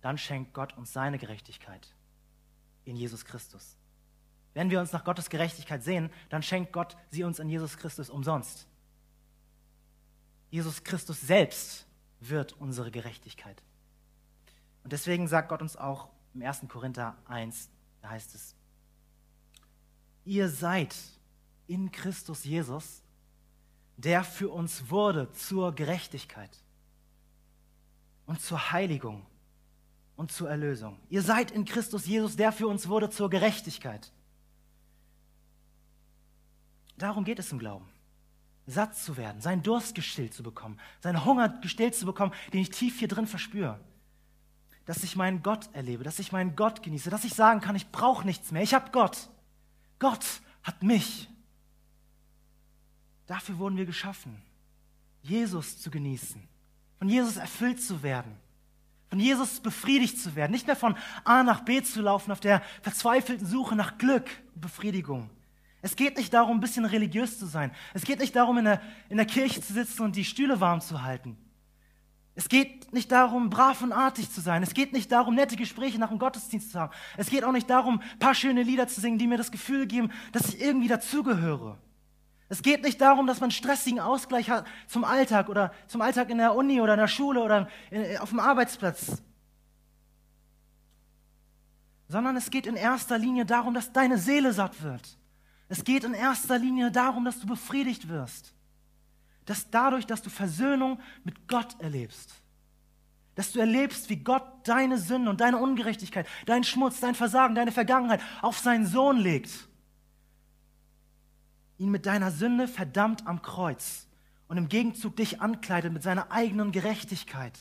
Dann 0.00 0.18
schenkt 0.18 0.52
Gott 0.52 0.76
uns 0.76 0.92
seine 0.92 1.18
Gerechtigkeit 1.18 1.94
in 2.84 2.96
Jesus 2.96 3.24
Christus. 3.24 3.76
Wenn 4.54 4.70
wir 4.70 4.80
uns 4.80 4.92
nach 4.92 5.04
Gottes 5.04 5.30
Gerechtigkeit 5.30 5.82
sehen, 5.82 6.10
dann 6.28 6.42
schenkt 6.42 6.72
Gott 6.72 6.96
sie 7.10 7.24
uns 7.24 7.38
in 7.38 7.48
Jesus 7.48 7.76
Christus 7.76 8.10
umsonst. 8.10 8.66
Jesus 10.50 10.82
Christus 10.82 11.20
selbst 11.20 11.86
wird 12.20 12.54
unsere 12.54 12.90
Gerechtigkeit. 12.90 13.62
Und 14.82 14.92
deswegen 14.92 15.28
sagt 15.28 15.50
Gott 15.50 15.62
uns 15.62 15.76
auch 15.76 16.08
im 16.32 16.42
1. 16.42 16.66
Korinther 16.68 17.16
1, 17.26 17.68
da 18.00 18.10
heißt 18.10 18.34
es, 18.34 18.55
ihr 20.26 20.48
seid 20.48 20.94
in 21.66 21.90
Christus 21.90 22.44
Jesus, 22.44 23.02
der 23.96 24.24
für 24.24 24.50
uns 24.50 24.90
wurde 24.90 25.32
zur 25.32 25.74
Gerechtigkeit 25.74 26.50
und 28.26 28.40
zur 28.40 28.72
Heiligung 28.72 29.24
und 30.16 30.32
zur 30.32 30.50
Erlösung. 30.50 30.98
Ihr 31.08 31.22
seid 31.22 31.50
in 31.50 31.64
Christus 31.64 32.06
Jesus, 32.06 32.36
der 32.36 32.52
für 32.52 32.66
uns 32.66 32.88
wurde 32.88 33.08
zur 33.08 33.30
Gerechtigkeit. 33.30 34.12
Darum 36.98 37.24
geht 37.24 37.38
es 37.38 37.52
im 37.52 37.58
Glauben. 37.58 37.86
Satt 38.66 38.96
zu 38.96 39.16
werden, 39.16 39.40
seinen 39.40 39.62
Durst 39.62 39.94
gestillt 39.94 40.34
zu 40.34 40.42
bekommen, 40.42 40.80
seinen 41.00 41.24
Hunger 41.24 41.48
gestillt 41.60 41.94
zu 41.94 42.04
bekommen, 42.04 42.32
den 42.52 42.60
ich 42.60 42.70
tief 42.70 42.98
hier 42.98 43.06
drin 43.06 43.26
verspüre. 43.26 43.78
Dass 44.86 45.04
ich 45.04 45.14
meinen 45.14 45.42
Gott 45.42 45.68
erlebe, 45.72 46.02
dass 46.04 46.18
ich 46.18 46.32
meinen 46.32 46.56
Gott 46.56 46.82
genieße, 46.82 47.10
dass 47.10 47.24
ich 47.24 47.34
sagen 47.34 47.60
kann, 47.60 47.76
ich 47.76 47.90
brauche 47.92 48.26
nichts 48.26 48.50
mehr, 48.50 48.62
ich 48.62 48.74
habe 48.74 48.90
Gott. 48.90 49.28
Gott 49.98 50.24
hat 50.62 50.82
mich. 50.82 51.28
Dafür 53.26 53.58
wurden 53.58 53.76
wir 53.76 53.86
geschaffen, 53.86 54.42
Jesus 55.22 55.78
zu 55.78 55.90
genießen, 55.90 56.46
von 56.98 57.08
Jesus 57.08 57.36
erfüllt 57.36 57.82
zu 57.82 58.02
werden, 58.02 58.36
von 59.08 59.18
Jesus 59.18 59.60
befriedigt 59.60 60.18
zu 60.18 60.36
werden, 60.36 60.52
nicht 60.52 60.66
mehr 60.66 60.76
von 60.76 60.96
A 61.24 61.42
nach 61.42 61.60
B 61.60 61.82
zu 61.82 62.02
laufen 62.02 62.30
auf 62.30 62.40
der 62.40 62.62
verzweifelten 62.82 63.46
Suche 63.46 63.74
nach 63.74 63.98
Glück 63.98 64.28
und 64.54 64.60
Befriedigung. 64.60 65.30
Es 65.82 65.94
geht 65.94 66.16
nicht 66.16 66.32
darum, 66.34 66.56
ein 66.56 66.60
bisschen 66.60 66.84
religiös 66.84 67.38
zu 67.38 67.46
sein. 67.46 67.72
Es 67.94 68.02
geht 68.02 68.18
nicht 68.18 68.34
darum, 68.34 68.58
in 68.58 68.64
der, 68.64 68.82
in 69.08 69.16
der 69.18 69.26
Kirche 69.26 69.60
zu 69.60 69.72
sitzen 69.72 70.02
und 70.02 70.16
die 70.16 70.24
Stühle 70.24 70.60
warm 70.60 70.80
zu 70.80 71.02
halten. 71.02 71.36
Es 72.38 72.50
geht 72.50 72.92
nicht 72.92 73.10
darum, 73.10 73.48
brav 73.48 73.80
und 73.80 73.92
artig 73.92 74.30
zu 74.30 74.42
sein. 74.42 74.62
Es 74.62 74.74
geht 74.74 74.92
nicht 74.92 75.10
darum, 75.10 75.34
nette 75.34 75.56
Gespräche 75.56 75.98
nach 75.98 76.10
dem 76.10 76.18
Gottesdienst 76.18 76.70
zu 76.70 76.78
haben. 76.78 76.92
Es 77.16 77.30
geht 77.30 77.44
auch 77.44 77.52
nicht 77.52 77.68
darum, 77.68 78.02
ein 78.12 78.18
paar 78.18 78.34
schöne 78.34 78.62
Lieder 78.62 78.86
zu 78.86 79.00
singen, 79.00 79.18
die 79.18 79.26
mir 79.26 79.38
das 79.38 79.50
Gefühl 79.50 79.86
geben, 79.86 80.12
dass 80.32 80.50
ich 80.50 80.60
irgendwie 80.60 80.86
dazugehöre. 80.86 81.78
Es 82.50 82.62
geht 82.62 82.82
nicht 82.82 83.00
darum, 83.00 83.26
dass 83.26 83.40
man 83.40 83.50
stressigen 83.50 84.00
Ausgleich 84.00 84.50
hat 84.50 84.66
zum 84.86 85.04
Alltag 85.04 85.48
oder 85.48 85.72
zum 85.88 86.02
Alltag 86.02 86.28
in 86.28 86.36
der 86.36 86.54
Uni 86.54 86.80
oder 86.82 86.92
in 86.92 87.00
der 87.00 87.08
Schule 87.08 87.42
oder 87.42 87.68
in, 87.90 88.18
auf 88.18 88.28
dem 88.28 88.38
Arbeitsplatz. 88.38 89.22
Sondern 92.06 92.36
es 92.36 92.50
geht 92.50 92.66
in 92.66 92.76
erster 92.76 93.16
Linie 93.16 93.46
darum, 93.46 93.72
dass 93.72 93.94
deine 93.94 94.18
Seele 94.18 94.52
satt 94.52 94.82
wird. 94.82 95.18
Es 95.68 95.82
geht 95.82 96.04
in 96.04 96.12
erster 96.12 96.58
Linie 96.58 96.92
darum, 96.92 97.24
dass 97.24 97.40
du 97.40 97.46
befriedigt 97.46 98.08
wirst. 98.08 98.52
Dass 99.46 99.70
dadurch, 99.70 100.06
dass 100.06 100.22
du 100.22 100.30
Versöhnung 100.30 101.00
mit 101.24 101.48
Gott 101.48 101.80
erlebst, 101.80 102.34
dass 103.34 103.52
du 103.52 103.60
erlebst, 103.60 104.10
wie 104.10 104.16
Gott 104.16 104.44
deine 104.64 104.98
Sünden 104.98 105.28
und 105.28 105.40
deine 105.40 105.58
Ungerechtigkeit, 105.58 106.26
deinen 106.46 106.64
Schmutz, 106.64 107.00
dein 107.00 107.14
Versagen, 107.14 107.54
deine 107.54 107.72
Vergangenheit 107.72 108.20
auf 108.42 108.58
seinen 108.58 108.86
Sohn 108.86 109.16
legt 109.18 109.50
ihn 111.78 111.90
mit 111.90 112.06
deiner 112.06 112.30
Sünde 112.30 112.68
verdammt 112.68 113.26
am 113.26 113.42
Kreuz 113.42 114.06
und 114.48 114.56
im 114.56 114.68
Gegenzug 114.68 115.16
dich 115.16 115.40
ankleidet 115.40 115.92
mit 115.92 116.02
seiner 116.02 116.30
eigenen 116.30 116.72
Gerechtigkeit. 116.72 117.58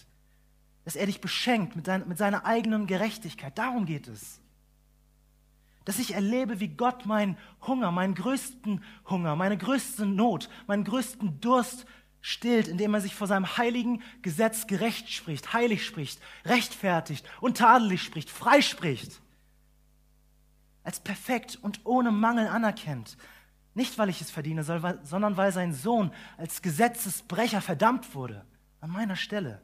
Dass 0.83 0.95
er 0.95 1.07
dich 1.07 1.19
beschenkt 1.19 1.75
mit, 1.75 1.87
dein, 1.87 2.07
mit 2.07 2.17
seiner 2.17 2.45
eigenen 2.45 2.85
Gerechtigkeit. 2.85 3.57
Darum 3.57 3.85
geht 3.85 4.07
es. 4.07 4.39
Dass 5.85 5.99
ich 5.99 6.13
erlebe, 6.13 6.59
wie 6.59 6.69
Gott 6.69 7.05
meinen 7.05 7.37
Hunger, 7.61 7.91
meinen 7.91 8.15
größten 8.15 8.83
Hunger, 9.07 9.35
meine 9.35 9.57
größte 9.57 10.05
Not, 10.05 10.49
meinen 10.67 10.83
größten 10.83 11.39
Durst 11.39 11.85
stillt, 12.21 12.67
indem 12.67 12.95
er 12.95 13.01
sich 13.01 13.13
vor 13.13 13.27
seinem 13.27 13.57
heiligen 13.57 14.01
Gesetz 14.23 14.65
gerecht 14.65 15.11
spricht, 15.11 15.53
heilig 15.53 15.85
spricht, 15.85 16.19
rechtfertigt, 16.43 17.29
untadelig 17.39 18.01
spricht, 18.01 18.31
freispricht. 18.31 19.21
Als 20.83 20.99
perfekt 20.99 21.59
und 21.61 21.81
ohne 21.83 22.11
Mangel 22.11 22.47
anerkennt, 22.47 23.17
nicht, 23.75 23.97
weil 23.97 24.09
ich 24.09 24.21
es 24.21 24.31
verdiene, 24.31 24.63
sondern 24.63 25.37
weil 25.37 25.51
sein 25.51 25.73
Sohn 25.73 26.11
als 26.37 26.61
Gesetzesbrecher 26.61 27.61
verdammt 27.61 28.15
wurde, 28.15 28.45
an 28.79 28.89
meiner 28.89 29.17
Stelle. 29.17 29.61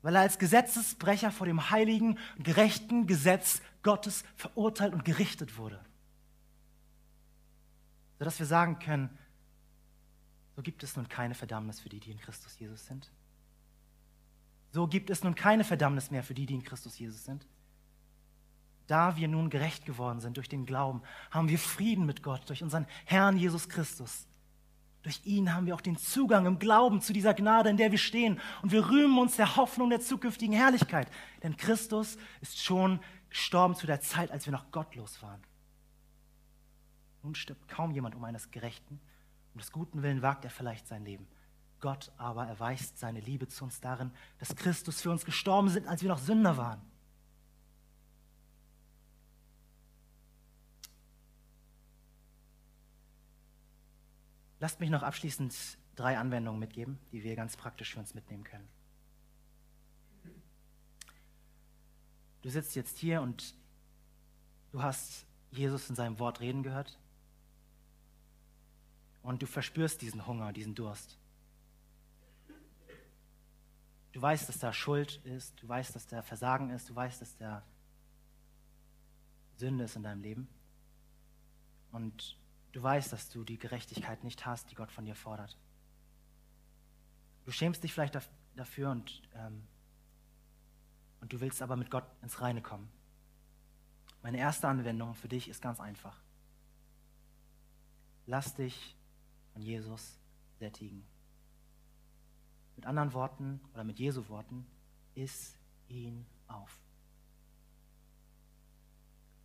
Weil 0.00 0.16
er 0.16 0.22
als 0.22 0.38
Gesetzesbrecher 0.38 1.30
vor 1.30 1.46
dem 1.46 1.70
heiligen, 1.70 2.18
gerechten 2.38 3.06
Gesetz 3.06 3.60
Gottes 3.82 4.24
verurteilt 4.36 4.92
und 4.92 5.04
gerichtet 5.04 5.56
wurde. 5.56 5.80
Sodass 8.18 8.38
wir 8.38 8.46
sagen 8.46 8.78
können, 8.78 9.10
so 10.54 10.62
gibt 10.62 10.82
es 10.82 10.96
nun 10.96 11.08
keine 11.08 11.34
Verdammnis 11.34 11.80
für 11.80 11.88
die, 11.88 12.00
die 12.00 12.10
in 12.10 12.20
Christus 12.20 12.58
Jesus 12.58 12.86
sind. 12.86 13.10
So 14.70 14.86
gibt 14.86 15.10
es 15.10 15.22
nun 15.22 15.34
keine 15.34 15.64
Verdammnis 15.64 16.10
mehr 16.10 16.22
für 16.22 16.34
die, 16.34 16.46
die 16.46 16.54
in 16.54 16.62
Christus 16.62 16.98
Jesus 16.98 17.24
sind. 17.24 17.46
Da 18.86 19.16
wir 19.16 19.28
nun 19.28 19.50
gerecht 19.50 19.86
geworden 19.86 20.20
sind 20.20 20.36
durch 20.36 20.48
den 20.48 20.66
Glauben, 20.66 21.02
haben 21.30 21.48
wir 21.48 21.58
Frieden 21.58 22.06
mit 22.06 22.22
Gott 22.22 22.48
durch 22.48 22.62
unseren 22.62 22.86
Herrn 23.04 23.36
Jesus 23.36 23.68
Christus. 23.68 24.26
Durch 25.02 25.20
ihn 25.24 25.52
haben 25.52 25.66
wir 25.66 25.74
auch 25.74 25.80
den 25.80 25.96
Zugang 25.96 26.46
im 26.46 26.58
Glauben 26.58 27.00
zu 27.00 27.12
dieser 27.12 27.34
Gnade, 27.34 27.70
in 27.70 27.76
der 27.76 27.90
wir 27.90 27.98
stehen. 27.98 28.40
Und 28.62 28.70
wir 28.70 28.88
rühmen 28.88 29.18
uns 29.18 29.36
der 29.36 29.56
Hoffnung 29.56 29.90
der 29.90 30.00
zukünftigen 30.00 30.54
Herrlichkeit. 30.54 31.10
Denn 31.42 31.56
Christus 31.56 32.16
ist 32.40 32.62
schon 32.62 33.00
gestorben 33.32 33.74
zu 33.74 33.86
der 33.86 34.00
Zeit, 34.00 34.30
als 34.30 34.46
wir 34.46 34.52
noch 34.52 34.70
gottlos 34.70 35.22
waren. 35.22 35.42
Nun 37.22 37.34
stirbt 37.34 37.66
kaum 37.66 37.90
jemand 37.90 38.14
um 38.14 38.24
eines 38.24 38.50
Gerechten. 38.50 39.00
Um 39.54 39.60
des 39.60 39.72
guten 39.72 40.02
Willen 40.02 40.20
wagt 40.20 40.44
er 40.44 40.50
vielleicht 40.50 40.86
sein 40.86 41.04
Leben. 41.04 41.26
Gott 41.80 42.12
aber 42.18 42.46
erweist 42.46 42.98
seine 42.98 43.20
Liebe 43.20 43.48
zu 43.48 43.64
uns 43.64 43.80
darin, 43.80 44.12
dass 44.38 44.54
Christus 44.54 45.00
für 45.00 45.10
uns 45.10 45.24
gestorben 45.24 45.68
ist, 45.68 45.86
als 45.86 46.02
wir 46.02 46.10
noch 46.10 46.18
Sünder 46.18 46.56
waren. 46.56 46.82
Lasst 54.60 54.78
mich 54.78 54.90
noch 54.90 55.02
abschließend 55.02 55.54
drei 55.96 56.18
Anwendungen 56.18 56.60
mitgeben, 56.60 56.98
die 57.10 57.24
wir 57.24 57.34
ganz 57.34 57.56
praktisch 57.56 57.94
für 57.94 58.00
uns 58.00 58.14
mitnehmen 58.14 58.44
können. 58.44 58.68
Du 62.42 62.50
sitzt 62.50 62.74
jetzt 62.74 62.98
hier 62.98 63.22
und 63.22 63.54
du 64.72 64.82
hast 64.82 65.26
Jesus 65.50 65.88
in 65.88 65.96
seinem 65.96 66.18
Wort 66.18 66.40
reden 66.40 66.62
gehört 66.62 66.98
und 69.22 69.42
du 69.42 69.46
verspürst 69.46 70.02
diesen 70.02 70.26
Hunger, 70.26 70.52
diesen 70.52 70.74
Durst. 70.74 71.18
Du 74.12 74.20
weißt, 74.20 74.48
dass 74.48 74.58
da 74.58 74.72
Schuld 74.72 75.24
ist, 75.24 75.62
du 75.62 75.68
weißt, 75.68 75.94
dass 75.94 76.06
da 76.06 76.22
Versagen 76.22 76.70
ist, 76.70 76.90
du 76.90 76.94
weißt, 76.94 77.22
dass 77.22 77.36
da 77.36 77.62
Sünde 79.56 79.84
ist 79.84 79.96
in 79.96 80.02
deinem 80.02 80.22
Leben. 80.22 80.48
Und 81.92 82.36
Du 82.72 82.82
weißt, 82.82 83.12
dass 83.12 83.28
du 83.28 83.44
die 83.44 83.58
Gerechtigkeit 83.58 84.24
nicht 84.24 84.46
hast, 84.46 84.70
die 84.70 84.74
Gott 84.74 84.90
von 84.90 85.04
dir 85.04 85.14
fordert. 85.14 85.56
Du 87.44 87.52
schämst 87.52 87.84
dich 87.84 87.92
vielleicht 87.92 88.18
dafür 88.56 88.90
und, 88.90 89.22
ähm, 89.34 89.62
und 91.22 91.32
du 91.32 91.40
willst 91.40 91.62
aber 91.62 91.76
mit 91.76 91.90
Gott 91.90 92.04
ins 92.20 92.40
Reine 92.40 92.60
kommen. 92.60 92.90
Meine 94.22 94.38
erste 94.38 94.68
Anwendung 94.68 95.14
für 95.14 95.28
dich 95.28 95.48
ist 95.48 95.62
ganz 95.62 95.80
einfach. 95.80 96.20
Lass 98.26 98.54
dich 98.54 98.96
von 99.52 99.62
Jesus 99.62 100.18
sättigen. 100.58 101.06
Mit 102.74 102.86
anderen 102.86 103.12
Worten 103.12 103.60
oder 103.72 103.84
mit 103.84 104.00
Jesu 104.00 104.28
Worten, 104.28 104.66
iss 105.14 105.56
ihn 105.88 106.26
auf. 106.48 106.80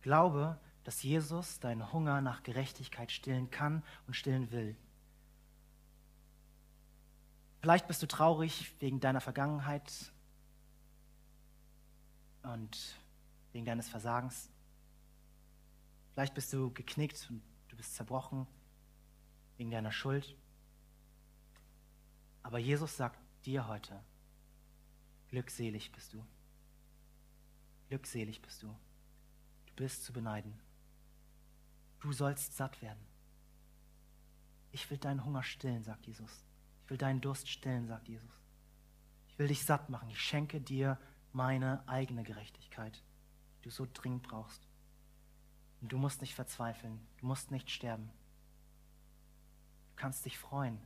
Glaube, 0.02 0.58
dass 0.82 1.02
Jesus 1.02 1.60
deinen 1.60 1.92
Hunger 1.92 2.20
nach 2.20 2.42
Gerechtigkeit 2.42 3.12
stillen 3.12 3.50
kann 3.50 3.84
und 4.06 4.14
stillen 4.14 4.50
will. 4.50 4.76
Vielleicht 7.60 7.86
bist 7.86 8.02
du 8.02 8.06
traurig 8.06 8.74
wegen 8.80 8.98
deiner 8.98 9.20
Vergangenheit 9.20 10.12
und 12.42 12.96
wegen 13.52 13.64
deines 13.64 13.88
Versagens. 13.88 14.50
Vielleicht 16.12 16.34
bist 16.34 16.52
du 16.52 16.72
geknickt 16.72 17.26
und 17.30 17.42
du 17.68 17.76
bist 17.76 17.94
zerbrochen 17.94 18.46
wegen 19.56 19.70
deiner 19.70 19.92
Schuld. 19.92 20.36
Aber 22.42 22.58
Jesus 22.58 22.96
sagt 22.96 23.18
dir 23.44 23.68
heute, 23.68 24.02
glückselig 25.28 25.92
bist 25.92 26.12
du. 26.12 26.24
Glückselig 27.88 28.40
bist 28.42 28.62
du. 28.62 28.68
Du 29.66 29.74
bist 29.76 30.04
zu 30.04 30.12
beneiden. 30.12 30.58
Du 32.00 32.12
sollst 32.12 32.56
satt 32.56 32.80
werden. 32.82 33.04
Ich 34.70 34.90
will 34.90 34.98
deinen 34.98 35.24
Hunger 35.24 35.42
stillen, 35.42 35.82
sagt 35.82 36.06
Jesus. 36.06 36.44
Ich 36.84 36.90
will 36.90 36.98
deinen 36.98 37.20
Durst 37.20 37.48
stillen, 37.48 37.86
sagt 37.86 38.08
Jesus. 38.08 38.42
Ich 39.28 39.38
will 39.38 39.48
dich 39.48 39.64
satt 39.64 39.88
machen. 39.88 40.10
Ich 40.10 40.20
schenke 40.20 40.60
dir 40.60 40.98
meine 41.32 41.82
eigene 41.86 42.22
Gerechtigkeit, 42.22 43.02
die 43.58 43.62
du 43.62 43.70
so 43.70 43.86
dringend 43.92 44.22
brauchst. 44.22 44.66
Und 45.80 45.92
du 45.92 45.98
musst 45.98 46.20
nicht 46.20 46.34
verzweifeln, 46.34 46.98
du 47.18 47.26
musst 47.26 47.50
nicht 47.50 47.70
sterben. 47.70 48.10
Du 49.90 50.02
kannst 50.02 50.24
dich 50.24 50.38
freuen, 50.38 50.78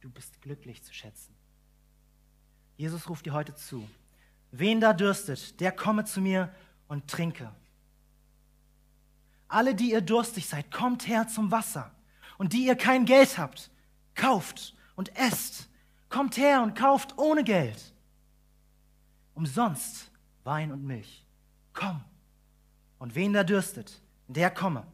du 0.00 0.10
bist 0.10 0.40
glücklich 0.42 0.82
zu 0.82 0.92
schätzen. 0.92 1.34
Jesus 2.76 3.08
ruft 3.08 3.26
dir 3.26 3.32
heute 3.32 3.54
zu. 3.54 3.88
Wen 4.50 4.80
da 4.80 4.92
dürstet, 4.92 5.60
der 5.60 5.72
komme 5.72 6.04
zu 6.04 6.20
mir 6.20 6.54
und 6.88 7.08
trinke. 7.08 7.52
Alle, 9.48 9.74
die 9.74 9.92
ihr 9.92 10.00
durstig 10.00 10.48
seid, 10.48 10.70
kommt 10.70 11.06
her 11.06 11.28
zum 11.28 11.50
Wasser. 11.50 11.92
Und 12.38 12.52
die 12.52 12.66
ihr 12.66 12.76
kein 12.76 13.04
Geld 13.04 13.38
habt, 13.38 13.70
kauft 14.14 14.74
und 14.96 15.16
esst. 15.16 15.68
Kommt 16.08 16.36
her 16.36 16.62
und 16.62 16.74
kauft 16.74 17.16
ohne 17.18 17.44
Geld. 17.44 17.93
Umsonst 19.34 20.10
Wein 20.44 20.72
und 20.72 20.84
Milch. 20.84 21.24
Komm. 21.72 22.02
Und 22.98 23.14
wen 23.14 23.32
da 23.32 23.44
dürstet, 23.44 24.00
der 24.28 24.50
komme. 24.50 24.86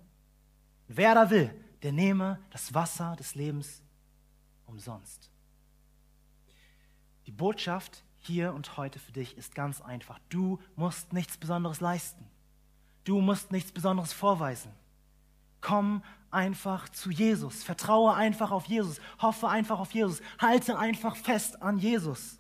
Wer 0.89 1.15
da 1.15 1.31
will, 1.31 1.55
der 1.83 1.93
nehme 1.93 2.39
das 2.51 2.75
Wasser 2.75 3.17
des 3.17 3.35
Lebens 3.35 3.83
umsonst. 4.67 5.31
Die 7.27 7.33
Botschaft 7.33 8.05
hier 8.19 8.53
und 8.55 8.77
heute 8.77 8.99
für 8.99 9.13
dich 9.13 9.37
ist 9.37 9.55
ganz 9.55 9.81
einfach. 9.81 10.19
Du 10.29 10.61
musst 10.77 11.13
nichts 11.13 11.39
Besonderes 11.39 11.81
leisten. 11.81 12.25
Du 13.05 13.21
musst 13.21 13.51
nichts 13.51 13.73
Besonderes 13.73 14.13
vorweisen. 14.13 14.73
Komm 15.61 16.03
einfach 16.31 16.89
zu 16.89 17.11
Jesus. 17.11 17.63
Vertraue 17.63 18.15
einfach 18.15 18.51
auf 18.51 18.67
Jesus. 18.67 19.01
Hoffe 19.21 19.49
einfach 19.49 19.79
auf 19.79 19.93
Jesus. 19.93 20.21
Halte 20.39 20.79
einfach 20.79 21.17
fest 21.17 21.63
an 21.63 21.79
Jesus. 21.79 22.39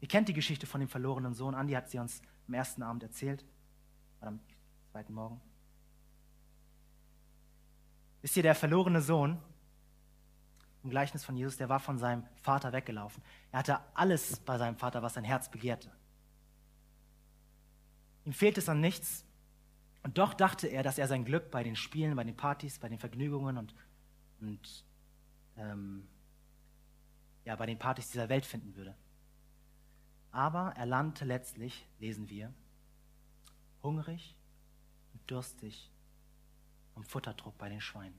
Ihr 0.00 0.08
kennt 0.08 0.28
die 0.28 0.34
Geschichte 0.34 0.66
von 0.66 0.80
dem 0.80 0.88
verlorenen 0.88 1.34
Sohn. 1.34 1.54
Andi 1.54 1.74
hat 1.74 1.90
sie 1.90 1.98
uns 1.98 2.22
am 2.48 2.54
ersten 2.54 2.82
Abend 2.82 3.02
erzählt. 3.02 3.44
Oder 4.20 4.28
am 4.28 4.40
zweiten 4.90 5.12
Morgen. 5.12 5.40
Wisst 8.22 8.36
ihr, 8.36 8.42
der 8.42 8.54
verlorene 8.54 9.00
Sohn 9.00 9.38
im 10.82 10.90
Gleichnis 10.90 11.24
von 11.24 11.36
Jesus, 11.36 11.56
der 11.56 11.68
war 11.68 11.80
von 11.80 11.98
seinem 11.98 12.24
Vater 12.42 12.72
weggelaufen. 12.72 13.22
Er 13.52 13.58
hatte 13.58 13.80
alles 13.94 14.40
bei 14.40 14.56
seinem 14.56 14.76
Vater, 14.76 15.02
was 15.02 15.14
sein 15.14 15.24
Herz 15.24 15.50
begehrte. 15.50 15.90
Ihm 18.24 18.32
fehlt 18.32 18.58
es 18.58 18.68
an 18.68 18.80
nichts. 18.80 19.24
Und 20.02 20.16
doch 20.16 20.32
dachte 20.32 20.66
er, 20.66 20.82
dass 20.82 20.96
er 20.96 21.08
sein 21.08 21.24
Glück 21.26 21.50
bei 21.50 21.62
den 21.62 21.76
Spielen, 21.76 22.16
bei 22.16 22.24
den 22.24 22.36
Partys, 22.36 22.78
bei 22.78 22.88
den 22.88 22.98
Vergnügungen 22.98 23.58
und, 23.58 23.74
und 24.40 24.84
ähm, 25.56 26.08
ja, 27.44 27.56
bei 27.56 27.66
den 27.66 27.78
Partys 27.78 28.10
dieser 28.10 28.30
Welt 28.30 28.46
finden 28.46 28.74
würde. 28.76 28.94
Aber 30.32 30.72
er 30.76 30.86
landete 30.86 31.24
letztlich, 31.24 31.86
lesen 31.98 32.28
wir, 32.28 32.52
hungrig 33.82 34.36
und 35.12 35.30
durstig 35.30 35.90
am 36.94 37.04
Futterdruck 37.04 37.56
bei 37.58 37.68
den 37.68 37.80
Schweinen. 37.80 38.18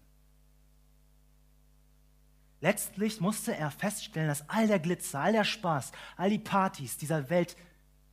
Letztlich 2.60 3.20
musste 3.20 3.56
er 3.56 3.72
feststellen, 3.72 4.28
dass 4.28 4.48
all 4.50 4.68
der 4.68 4.80
Glitzer, 4.80 5.20
all 5.20 5.32
der 5.32 5.44
Spaß, 5.44 5.92
all 6.16 6.30
die 6.30 6.40
Partys 6.40 6.98
dieser 6.98 7.30
Welt 7.30 7.58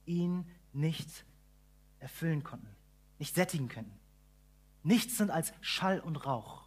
ihn 0.07 0.51
nicht 0.72 1.24
erfüllen 1.99 2.42
konnten, 2.42 2.74
nicht 3.18 3.34
sättigen 3.34 3.68
könnten. 3.68 3.99
Nichts 4.82 5.18
sind 5.18 5.30
als 5.30 5.53
Schall 5.61 6.01
und 6.01 6.16
Rauch. 6.16 6.66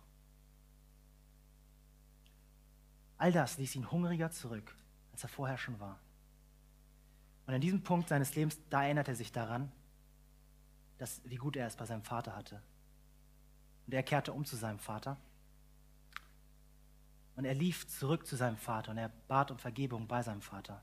All 3.18 3.32
das 3.32 3.58
ließ 3.58 3.76
ihn 3.76 3.90
hungriger 3.90 4.30
zurück, 4.32 4.76
als 5.12 5.24
er 5.24 5.30
vorher 5.30 5.58
schon 5.58 5.80
war. 5.80 6.00
Und 7.52 7.56
an 7.56 7.62
diesem 7.62 7.84
Punkt 7.84 8.08
seines 8.08 8.34
Lebens, 8.34 8.58
da 8.70 8.86
erinnert 8.86 9.10
er 9.10 9.16
sich 9.16 9.34
daran, 9.34 9.70
dass, 10.98 11.20
wie 11.26 11.36
gut 11.36 11.58
er 11.58 11.68
es 11.68 11.76
bei 11.76 11.86
seinem 11.86 12.02
Vater 12.02 12.34
hatte. 12.34 12.62
Und 13.86 13.94
er 13.94 14.04
kehrte 14.04 14.32
um 14.32 14.46
zu 14.46 14.56
seinem 14.56 14.80
Vater 14.80 15.18
und 17.36 17.44
er 17.44 17.54
lief 17.54 17.90
zurück 17.90 18.26
zu 18.26 18.38
seinem 18.38 18.56
Vater 18.56 18.92
und 18.92 18.98
er 18.98 19.10
bat 19.28 19.52
um 19.52 19.58
Vergebung 19.58 20.08
bei 20.08 20.24
seinem 20.24 20.42
Vater. 20.42 20.82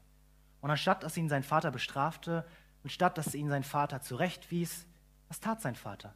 Und 0.61 0.71
anstatt 0.71 1.03
dass 1.03 1.17
ihn 1.17 1.31
sein 1.31 1.43
Vater 1.43 1.71
bestrafte 1.71 2.47
und 2.83 2.91
statt 2.93 3.17
dass 3.17 3.35
ihn 3.35 3.49
sein 3.49 3.65
Vater 3.65 4.03
zurechtwies, 4.03 4.87
was 5.29 5.41
tat 5.41 5.63
sein 5.63 5.75
Vater? 5.75 6.15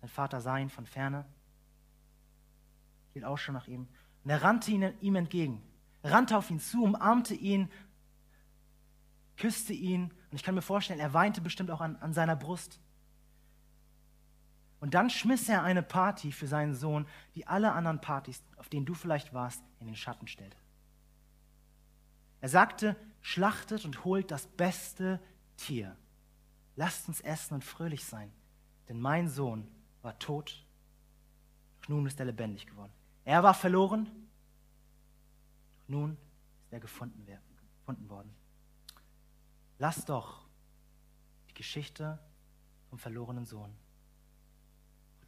Sein 0.00 0.08
Vater 0.08 0.40
sah 0.40 0.56
ihn 0.56 0.70
von 0.70 0.86
ferne, 0.86 1.26
hielt 3.12 3.26
auch 3.26 3.36
schon 3.36 3.54
nach 3.54 3.66
ihm 3.66 3.86
und 4.24 4.30
er 4.30 4.40
rannte 4.40 4.70
ihm 4.70 5.14
entgegen, 5.14 5.60
rannte 6.02 6.38
auf 6.38 6.50
ihn 6.50 6.60
zu, 6.60 6.84
umarmte 6.84 7.34
ihn, 7.34 7.70
küsste 9.36 9.72
ihn 9.72 10.12
und 10.30 10.36
ich 10.36 10.42
kann 10.42 10.54
mir 10.54 10.62
vorstellen, 10.62 11.00
er 11.00 11.14
weinte 11.14 11.40
bestimmt 11.40 11.70
auch 11.70 11.80
an, 11.80 11.96
an 11.96 12.12
seiner 12.12 12.36
Brust. 12.36 12.80
Und 14.80 14.94
dann 14.94 15.10
schmiss 15.10 15.48
er 15.48 15.62
eine 15.62 15.82
Party 15.82 16.32
für 16.32 16.46
seinen 16.46 16.74
Sohn, 16.74 17.06
die 17.34 17.46
alle 17.46 17.72
anderen 17.72 18.00
Partys, 18.00 18.42
auf 18.56 18.68
denen 18.68 18.86
du 18.86 18.94
vielleicht 18.94 19.32
warst, 19.32 19.62
in 19.80 19.86
den 19.86 19.96
Schatten 19.96 20.28
stellte. 20.28 20.56
Er 22.40 22.48
sagte, 22.48 22.96
schlachtet 23.22 23.84
und 23.84 24.04
holt 24.04 24.30
das 24.30 24.46
beste 24.46 25.20
Tier. 25.56 25.96
Lasst 26.76 27.08
uns 27.08 27.20
essen 27.22 27.54
und 27.54 27.64
fröhlich 27.64 28.04
sein, 28.04 28.30
denn 28.88 29.00
mein 29.00 29.28
Sohn 29.28 29.66
war 30.02 30.18
tot, 30.18 30.64
doch 31.80 31.88
nun 31.88 32.06
ist 32.06 32.20
er 32.20 32.26
lebendig 32.26 32.66
geworden. 32.66 32.92
Er 33.24 33.42
war 33.42 33.54
verloren, 33.54 34.04
doch 35.80 35.88
nun 35.88 36.12
ist 36.12 36.72
er 36.72 36.80
gefunden, 36.80 37.26
gefunden 37.78 38.08
worden. 38.10 38.34
Lass 39.78 40.04
doch 40.04 40.46
die 41.48 41.54
Geschichte 41.54 42.18
vom 42.88 42.98
verlorenen 42.98 43.44
Sohn 43.44 43.76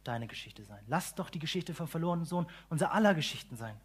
deine 0.03 0.27
Geschichte 0.27 0.63
sein. 0.63 0.83
Lass 0.87 1.15
doch 1.15 1.29
die 1.29 1.39
Geschichte 1.39 1.73
vom 1.73 1.87
verlorenen 1.87 2.25
Sohn 2.25 2.47
unser 2.69 2.93
aller 2.93 3.13
Geschichten 3.13 3.55
sein. 3.55 3.79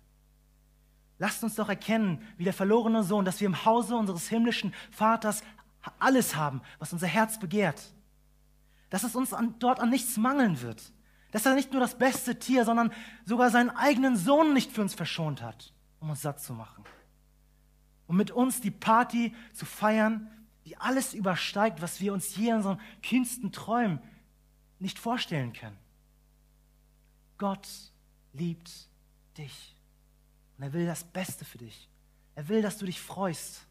Lasst 1.19 1.45
uns 1.45 1.55
doch 1.55 1.69
erkennen, 1.69 2.23
wie 2.37 2.45
der 2.45 2.53
verlorene 2.53 3.05
Sohn, 3.05 3.25
dass 3.25 3.41
wir 3.41 3.47
im 3.47 3.65
Hause 3.65 3.95
unseres 3.97 4.29
himmlischen 4.29 4.75
Vaters 4.91 5.43
alles 5.99 6.35
haben, 6.35 6.63
was 6.79 6.93
unser 6.93 7.07
Herz 7.07 7.39
begehrt. 7.39 7.93
Dass 8.91 9.05
es 9.05 9.15
uns 9.15 9.33
an, 9.33 9.55
dort 9.59 9.81
an 9.81 9.91
nichts 9.91 10.17
mangeln 10.17 10.61
wird. 10.61 10.93
Dass 11.31 11.47
er 11.47 11.55
nicht 11.55 11.73
nur 11.73 11.81
das 11.81 11.99
beste 11.99 12.39
Tier, 12.39 12.65
sondern 12.65 12.93
sogar 13.25 13.51
seinen 13.51 13.71
eigenen 13.71 14.17
Sohn 14.17 14.55
nicht 14.55 14.73
für 14.73 14.83
uns 14.83 14.95
verschont 14.95 15.43
hat, 15.43 15.73
um 16.01 16.11
uns 16.11 16.23
satt 16.23 16.41
zu 16.41 16.53
machen. 16.53 16.85
Um 18.07 18.17
mit 18.17 18.31
uns 18.31 18.61
die 18.61 18.71
Party 18.71 19.35
zu 19.53 19.67
feiern, 19.67 20.31
die 20.65 20.77
alles 20.77 21.15
übersteigt, 21.15 21.83
was 21.83 22.01
wir 22.01 22.13
uns 22.13 22.37
je 22.37 22.49
in 22.51 22.57
unseren 22.57 22.81
kühnsten 23.03 23.53
Träumen 23.53 24.01
nicht 24.79 24.99
vorstellen 24.99 25.53
können. 25.53 25.79
Gott 27.39 27.69
liebt 28.33 28.89
dich. 29.37 29.77
Und 30.57 30.65
er 30.65 30.73
will 30.73 30.87
das 30.87 31.05
Beste 31.05 31.45
für 31.45 31.59
dich. 31.59 31.89
Er 32.35 32.49
will, 32.49 32.63
dass 32.63 32.79
du 32.79 32.87
dich 32.87 33.01
freust. 33.01 33.67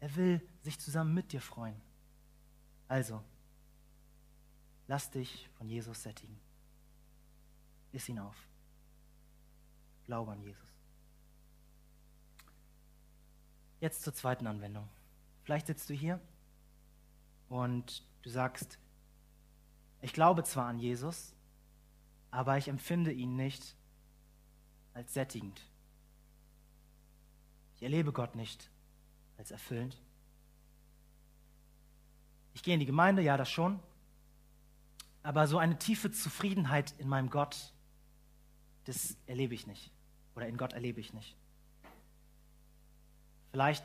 Er 0.00 0.14
will 0.16 0.46
sich 0.62 0.78
zusammen 0.78 1.14
mit 1.14 1.32
dir 1.32 1.40
freuen. 1.40 1.80
Also, 2.86 3.22
lass 4.86 5.10
dich 5.10 5.48
von 5.56 5.68
Jesus 5.68 6.02
sättigen. 6.02 6.38
Iss 7.92 8.08
ihn 8.08 8.18
auf. 8.18 8.36
Glaube 10.04 10.32
an 10.32 10.42
Jesus. 10.42 10.68
Jetzt 13.80 14.02
zur 14.02 14.14
zweiten 14.14 14.46
Anwendung. 14.46 14.88
Vielleicht 15.48 15.68
sitzt 15.68 15.88
du 15.88 15.94
hier 15.94 16.20
und 17.48 18.06
du 18.20 18.28
sagst, 18.28 18.78
ich 20.02 20.12
glaube 20.12 20.44
zwar 20.44 20.66
an 20.66 20.78
Jesus, 20.78 21.34
aber 22.30 22.58
ich 22.58 22.68
empfinde 22.68 23.12
ihn 23.12 23.34
nicht 23.34 23.74
als 24.92 25.14
sättigend. 25.14 25.66
Ich 27.76 27.82
erlebe 27.82 28.12
Gott 28.12 28.34
nicht 28.34 28.70
als 29.38 29.50
erfüllend. 29.50 29.98
Ich 32.52 32.62
gehe 32.62 32.74
in 32.74 32.80
die 32.80 32.84
Gemeinde, 32.84 33.22
ja, 33.22 33.38
das 33.38 33.50
schon, 33.50 33.80
aber 35.22 35.46
so 35.46 35.56
eine 35.56 35.78
tiefe 35.78 36.10
Zufriedenheit 36.10 36.92
in 36.98 37.08
meinem 37.08 37.30
Gott, 37.30 37.72
das 38.84 39.16
erlebe 39.24 39.54
ich 39.54 39.66
nicht. 39.66 39.90
Oder 40.36 40.46
in 40.46 40.58
Gott 40.58 40.74
erlebe 40.74 41.00
ich 41.00 41.14
nicht. 41.14 41.38
Vielleicht 43.50 43.82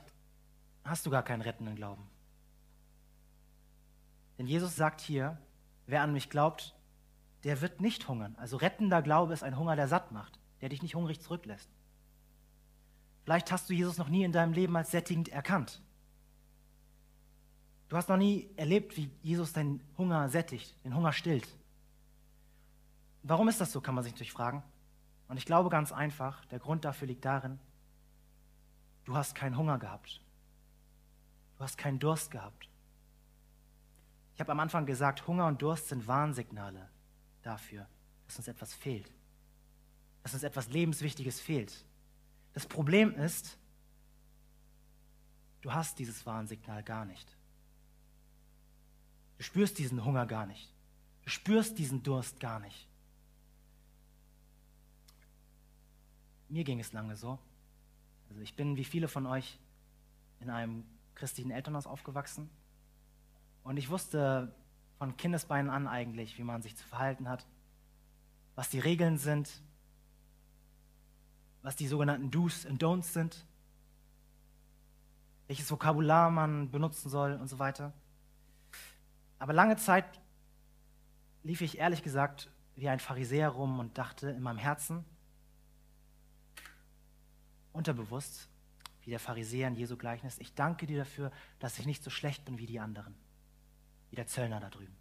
hast 0.83 1.05
du 1.05 1.09
gar 1.09 1.23
keinen 1.23 1.41
rettenden 1.41 1.75
Glauben. 1.75 2.03
Denn 4.37 4.47
Jesus 4.47 4.75
sagt 4.75 5.01
hier, 5.01 5.37
wer 5.85 6.01
an 6.01 6.13
mich 6.13 6.29
glaubt, 6.29 6.75
der 7.43 7.61
wird 7.61 7.81
nicht 7.81 8.07
hungern. 8.07 8.35
Also 8.37 8.57
rettender 8.57 9.01
Glaube 9.01 9.33
ist 9.33 9.43
ein 9.43 9.57
Hunger, 9.57 9.75
der 9.75 9.87
satt 9.87 10.11
macht, 10.11 10.39
der 10.61 10.69
dich 10.69 10.81
nicht 10.81 10.95
hungrig 10.95 11.21
zurücklässt. 11.21 11.69
Vielleicht 13.23 13.51
hast 13.51 13.69
du 13.69 13.73
Jesus 13.73 13.97
noch 13.97 14.09
nie 14.09 14.23
in 14.23 14.31
deinem 14.31 14.53
Leben 14.53 14.75
als 14.75 14.91
sättigend 14.91 15.29
erkannt. 15.29 15.81
Du 17.89 17.97
hast 17.97 18.09
noch 18.09 18.17
nie 18.17 18.49
erlebt, 18.57 18.97
wie 18.97 19.09
Jesus 19.21 19.53
deinen 19.53 19.81
Hunger 19.97 20.27
sättigt, 20.29 20.75
den 20.83 20.95
Hunger 20.95 21.13
stillt. 21.13 21.47
Warum 23.21 23.47
ist 23.47 23.61
das 23.61 23.71
so, 23.71 23.79
kann 23.81 23.95
man 23.95 24.03
sich 24.03 24.13
natürlich 24.13 24.33
fragen. 24.33 24.63
Und 25.27 25.37
ich 25.37 25.45
glaube 25.45 25.69
ganz 25.69 25.91
einfach, 25.91 26.43
der 26.45 26.59
Grund 26.59 26.83
dafür 26.85 27.07
liegt 27.07 27.23
darin, 27.23 27.59
du 29.05 29.15
hast 29.15 29.35
keinen 29.35 29.57
Hunger 29.57 29.77
gehabt. 29.77 30.21
Du 31.63 31.65
hast 31.65 31.77
keinen 31.77 31.97
Durst 31.97 32.29
gehabt. 32.29 32.67
Ich 34.33 34.41
habe 34.41 34.51
am 34.51 34.59
Anfang 34.59 34.85
gesagt, 34.85 35.25
Hunger 35.27 35.47
und 35.47 35.61
Durst 35.61 35.87
sind 35.87 36.07
Warnsignale 36.07 36.89
dafür, 37.41 37.87
dass 38.25 38.35
uns 38.35 38.49
etwas 38.49 38.73
fehlt, 38.73 39.09
dass 40.23 40.33
uns 40.33 40.43
etwas 40.43 40.67
Lebenswichtiges 40.67 41.39
fehlt. 41.39 41.85
Das 42.51 42.67
Problem 42.67 43.15
ist, 43.15 43.57
du 45.61 45.71
hast 45.71 45.99
dieses 45.99 46.25
Warnsignal 46.25 46.83
gar 46.83 47.05
nicht. 47.05 47.33
Du 49.37 49.43
spürst 49.45 49.77
diesen 49.77 50.03
Hunger 50.03 50.25
gar 50.25 50.45
nicht. 50.45 50.69
Du 51.21 51.29
spürst 51.29 51.77
diesen 51.77 52.03
Durst 52.03 52.41
gar 52.41 52.59
nicht. 52.59 52.89
Mir 56.49 56.65
ging 56.65 56.81
es 56.81 56.91
lange 56.91 57.15
so. 57.15 57.39
Also 58.27 58.41
ich 58.41 58.53
bin 58.53 58.75
wie 58.75 58.83
viele 58.83 59.07
von 59.07 59.25
euch 59.25 59.57
in 60.41 60.49
einem 60.49 60.83
christlichen 61.15 61.51
Elternhaus 61.51 61.87
aufgewachsen 61.87 62.49
und 63.63 63.77
ich 63.77 63.89
wusste 63.89 64.53
von 64.97 65.17
Kindesbeinen 65.17 65.71
an 65.71 65.87
eigentlich, 65.87 66.37
wie 66.37 66.43
man 66.43 66.61
sich 66.61 66.75
zu 66.75 66.85
verhalten 66.85 67.27
hat, 67.27 67.45
was 68.55 68.69
die 68.69 68.79
Regeln 68.79 69.17
sind, 69.17 69.61
was 71.61 71.75
die 71.75 71.87
sogenannten 71.87 72.29
Do's 72.29 72.65
und 72.65 72.83
Don'ts 72.83 73.13
sind, 73.13 73.45
welches 75.47 75.69
Vokabular 75.71 76.29
man 76.29 76.71
benutzen 76.71 77.09
soll 77.09 77.33
und 77.33 77.47
so 77.47 77.59
weiter. 77.59 77.93
Aber 79.39 79.53
lange 79.53 79.77
Zeit 79.77 80.05
lief 81.43 81.61
ich 81.61 81.77
ehrlich 81.77 82.03
gesagt 82.03 82.49
wie 82.75 82.89
ein 82.89 82.99
Pharisäer 82.99 83.49
rum 83.49 83.79
und 83.79 83.97
dachte 83.97 84.29
in 84.29 84.41
meinem 84.41 84.57
Herzen, 84.57 85.05
unterbewusst, 87.71 88.49
wie 89.03 89.09
der 89.09 89.19
Pharisäer 89.19 89.67
in 89.67 89.75
Jesu 89.75 89.97
Gleichnis, 89.97 90.37
ich 90.39 90.53
danke 90.53 90.87
dir 90.87 90.99
dafür, 90.99 91.31
dass 91.59 91.79
ich 91.79 91.85
nicht 91.85 92.03
so 92.03 92.09
schlecht 92.09 92.45
bin 92.45 92.57
wie 92.57 92.65
die 92.65 92.79
anderen, 92.79 93.15
wie 94.09 94.15
der 94.15 94.27
Zöllner 94.27 94.59
da 94.59 94.69
drüben. 94.69 94.95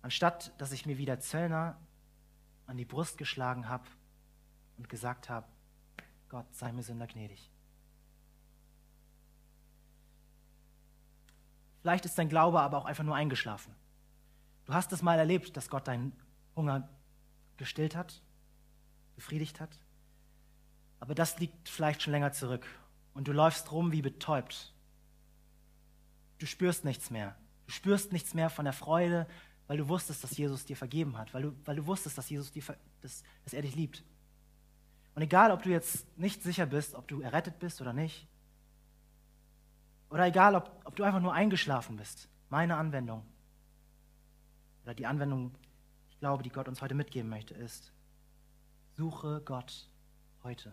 Anstatt 0.00 0.52
dass 0.60 0.72
ich 0.72 0.86
mir 0.86 0.98
wie 0.98 1.06
der 1.06 1.20
Zöllner 1.20 1.80
an 2.66 2.76
die 2.76 2.84
Brust 2.84 3.18
geschlagen 3.18 3.68
habe 3.68 3.88
und 4.76 4.88
gesagt 4.88 5.28
habe, 5.28 5.46
Gott 6.28 6.54
sei 6.54 6.72
mir 6.72 6.82
Sünder 6.82 7.06
gnädig. 7.06 7.50
Vielleicht 11.82 12.04
ist 12.04 12.16
dein 12.16 12.28
Glaube 12.28 12.60
aber 12.60 12.78
auch 12.78 12.84
einfach 12.84 13.04
nur 13.04 13.16
eingeschlafen. 13.16 13.74
Du 14.66 14.72
hast 14.72 14.92
es 14.92 15.02
mal 15.02 15.18
erlebt, 15.18 15.56
dass 15.56 15.68
Gott 15.68 15.88
deinen 15.88 16.12
Hunger 16.54 16.88
gestillt 17.56 17.96
hat, 17.96 18.22
befriedigt 19.16 19.60
hat. 19.60 19.80
Aber 21.02 21.16
das 21.16 21.40
liegt 21.40 21.68
vielleicht 21.68 22.00
schon 22.00 22.12
länger 22.12 22.30
zurück. 22.30 22.64
Und 23.12 23.26
du 23.26 23.32
läufst 23.32 23.72
rum 23.72 23.90
wie 23.90 24.02
betäubt. 24.02 24.72
Du 26.38 26.46
spürst 26.46 26.84
nichts 26.84 27.10
mehr. 27.10 27.34
Du 27.66 27.72
spürst 27.72 28.12
nichts 28.12 28.34
mehr 28.34 28.48
von 28.50 28.66
der 28.66 28.72
Freude, 28.72 29.26
weil 29.66 29.78
du 29.78 29.88
wusstest, 29.88 30.22
dass 30.22 30.36
Jesus 30.36 30.64
dir 30.64 30.76
vergeben 30.76 31.18
hat, 31.18 31.34
weil 31.34 31.42
du, 31.42 31.56
weil 31.64 31.74
du 31.74 31.86
wusstest, 31.88 32.16
dass, 32.16 32.30
Jesus 32.30 32.52
dir, 32.52 32.62
dass, 33.00 33.24
dass 33.42 33.52
er 33.52 33.62
dich 33.62 33.74
liebt. 33.74 34.04
Und 35.16 35.22
egal, 35.22 35.50
ob 35.50 35.64
du 35.64 35.70
jetzt 35.70 36.06
nicht 36.16 36.40
sicher 36.40 36.66
bist, 36.66 36.94
ob 36.94 37.08
du 37.08 37.20
errettet 37.20 37.58
bist 37.58 37.80
oder 37.80 37.92
nicht, 37.92 38.28
oder 40.08 40.24
egal, 40.24 40.54
ob, 40.54 40.82
ob 40.84 40.94
du 40.94 41.02
einfach 41.02 41.20
nur 41.20 41.34
eingeschlafen 41.34 41.96
bist, 41.96 42.28
meine 42.48 42.76
Anwendung, 42.76 43.26
oder 44.84 44.94
die 44.94 45.06
Anwendung, 45.06 45.52
ich 46.10 46.20
glaube, 46.20 46.44
die 46.44 46.50
Gott 46.50 46.68
uns 46.68 46.80
heute 46.80 46.94
mitgeben 46.94 47.28
möchte, 47.28 47.54
ist, 47.54 47.92
suche 48.92 49.42
Gott 49.44 49.88
heute. 50.44 50.72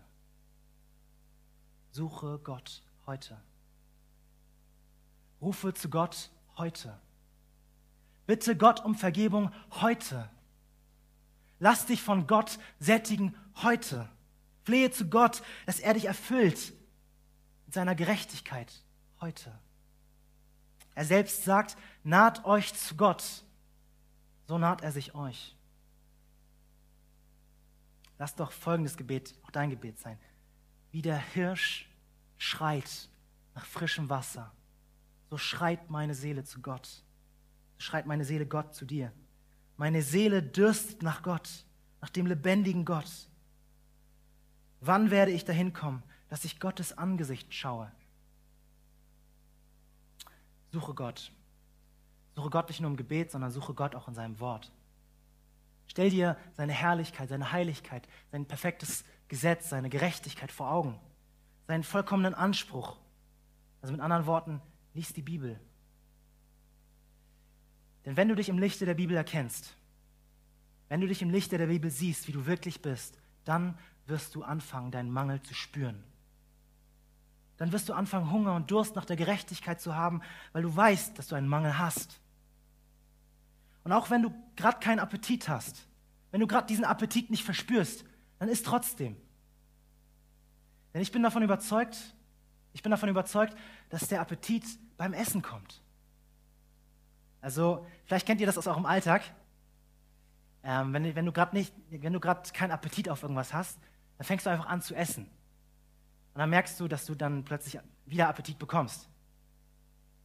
Suche 1.92 2.40
Gott 2.44 2.84
heute. 3.06 3.40
Rufe 5.42 5.74
zu 5.74 5.90
Gott 5.90 6.30
heute. 6.58 7.00
Bitte 8.28 8.56
Gott 8.56 8.84
um 8.86 8.96
Vergebung 8.96 9.52
heute. 9.72 10.30
Lass 11.60 11.86
dich 11.86 12.02
von 12.02 12.28
Gott 12.28 12.60
sättigen 12.80 13.36
heute. 13.64 14.08
Flehe 14.64 14.92
zu 14.92 15.10
Gott, 15.10 15.42
dass 15.66 15.80
er 15.80 15.94
dich 15.94 16.06
erfüllt 16.06 16.74
mit 17.66 17.74
seiner 17.74 17.96
Gerechtigkeit 17.96 18.72
heute. 19.20 19.58
Er 20.96 21.06
selbst 21.06 21.44
sagt, 21.44 21.78
naht 22.04 22.46
euch 22.46 22.74
zu 22.74 22.96
Gott, 22.96 23.24
so 24.48 24.58
naht 24.58 24.82
er 24.82 24.92
sich 24.92 25.16
euch. 25.16 25.56
Lass 28.18 28.36
doch 28.36 28.52
folgendes 28.52 28.98
Gebet 28.98 29.34
auch 29.44 29.52
dein 29.52 29.70
Gebet 29.70 29.98
sein. 29.98 30.20
Wie 30.92 31.02
der 31.02 31.18
Hirsch 31.18 31.90
schreit 32.38 33.10
nach 33.56 33.66
frischem 33.66 34.10
Wasser, 34.10 34.52
so 35.30 35.38
schreit 35.38 35.90
meine 35.90 36.16
Seele 36.16 36.44
zu 36.44 36.62
Gott. 36.62 36.86
So 37.78 37.84
schreit 37.84 38.06
meine 38.06 38.26
Seele 38.26 38.46
Gott 38.46 38.74
zu 38.74 38.86
dir. 38.86 39.12
Meine 39.78 40.02
Seele 40.02 40.42
dürstet 40.42 41.04
nach 41.04 41.22
Gott, 41.22 41.66
nach 42.02 42.10
dem 42.10 42.26
lebendigen 42.26 42.86
Gott. 42.86 43.30
Wann 44.82 45.12
werde 45.12 45.32
ich 45.32 45.46
dahin 45.46 45.74
kommen, 45.74 46.04
dass 46.30 46.46
ich 46.46 46.60
Gottes 46.60 46.98
Angesicht 46.98 47.54
schaue? 47.54 47.92
Suche 50.72 50.94
Gott. 50.94 51.32
Suche 52.36 52.50
Gott 52.50 52.70
nicht 52.70 52.80
nur 52.80 52.92
im 52.92 52.98
Gebet, 52.98 53.32
sondern 53.32 53.52
suche 53.52 53.74
Gott 53.74 53.96
auch 53.96 54.08
in 54.08 54.14
seinem 54.14 54.40
Wort. 54.40 54.72
Stell 55.88 56.10
dir 56.10 56.38
seine 56.54 56.74
Herrlichkeit, 56.74 57.30
seine 57.30 57.52
Heiligkeit, 57.52 58.08
sein 58.32 58.46
perfektes 58.46 59.04
Gesetz, 59.30 59.70
seine 59.70 59.90
Gerechtigkeit 59.90 60.52
vor 60.52 60.72
Augen, 60.72 61.00
seinen 61.68 61.84
vollkommenen 61.84 62.34
Anspruch. 62.34 62.98
Also 63.82 63.94
mit 63.94 64.02
anderen 64.02 64.26
Worten, 64.26 64.62
lies 64.94 65.14
die 65.14 65.22
Bibel. 65.22 65.60
Denn 68.06 68.18
wenn 68.18 68.28
du 68.28 68.36
dich 68.36 68.50
im 68.50 68.60
Lichte 68.60 68.86
der 68.86 68.96
Bibel 68.96 69.16
erkennst, 69.16 69.76
wenn 70.90 71.00
du 71.00 71.08
dich 71.08 71.22
im 71.22 71.30
Lichte 71.30 71.58
der 71.58 71.68
Bibel 71.68 71.92
siehst, 71.92 72.28
wie 72.28 72.32
du 72.32 72.46
wirklich 72.48 72.82
bist, 72.82 73.20
dann 73.46 73.78
wirst 74.08 74.34
du 74.36 74.44
anfangen, 74.44 74.92
deinen 74.92 75.12
Mangel 75.12 75.42
zu 75.44 75.54
spüren. 75.54 76.04
Dann 77.58 77.72
wirst 77.72 77.88
du 77.90 77.94
anfangen, 77.94 78.32
Hunger 78.32 78.56
und 78.56 78.72
Durst 78.72 78.96
nach 78.96 79.06
der 79.06 79.16
Gerechtigkeit 79.16 79.80
zu 79.80 79.96
haben, 79.96 80.22
weil 80.54 80.64
du 80.64 80.76
weißt, 80.76 81.18
dass 81.20 81.28
du 81.28 81.36
einen 81.36 81.48
Mangel 81.48 81.78
hast. 81.78 82.20
Und 83.84 83.92
auch 83.92 84.10
wenn 84.10 84.24
du 84.24 84.34
gerade 84.56 84.80
keinen 84.80 85.00
Appetit 85.00 85.48
hast, 85.48 85.86
wenn 86.32 86.40
du 86.40 86.48
gerade 86.48 86.68
diesen 86.68 86.86
Appetit 86.86 87.30
nicht 87.30 87.44
verspürst, 87.44 88.06
dann 88.40 88.50
isst 88.50 88.66
trotzdem. 88.66 89.16
Denn 90.94 91.02
ich 91.02 91.12
bin 91.12 91.22
davon 91.22 91.44
überzeugt, 91.44 92.16
ich 92.74 92.82
bin 92.82 92.90
davon 92.92 93.10
überzeugt, 93.10 93.56
dass 93.90 94.08
der 94.08 94.22
Appetit 94.22 94.64
beim 94.98 95.14
Essen 95.14 95.42
kommt. 95.42 95.82
Also, 97.42 97.86
vielleicht 98.06 98.26
kennt 98.26 98.42
ihr 98.42 98.48
das 98.48 98.58
aus 98.58 98.68
eurem 98.68 98.86
Alltag. 98.86 99.22
Ähm, 100.64 100.94
wenn, 100.94 101.16
wenn 101.16 101.26
du 101.26 101.32
gerade 101.32 102.52
keinen 102.54 102.72
Appetit 102.72 103.08
auf 103.10 103.22
irgendwas 103.24 103.54
hast, 103.54 103.80
dann 104.18 104.26
fängst 104.26 104.46
du 104.46 104.50
einfach 104.50 104.68
an 104.68 104.82
zu 104.82 104.94
essen. 104.96 105.26
Und 106.34 106.40
dann 106.40 106.50
merkst 106.50 106.80
du, 106.80 106.88
dass 106.88 107.06
du 107.06 107.16
dann 107.16 107.46
plötzlich 107.46 107.80
wieder 108.06 108.28
Appetit 108.28 108.60
bekommst. 108.60 109.10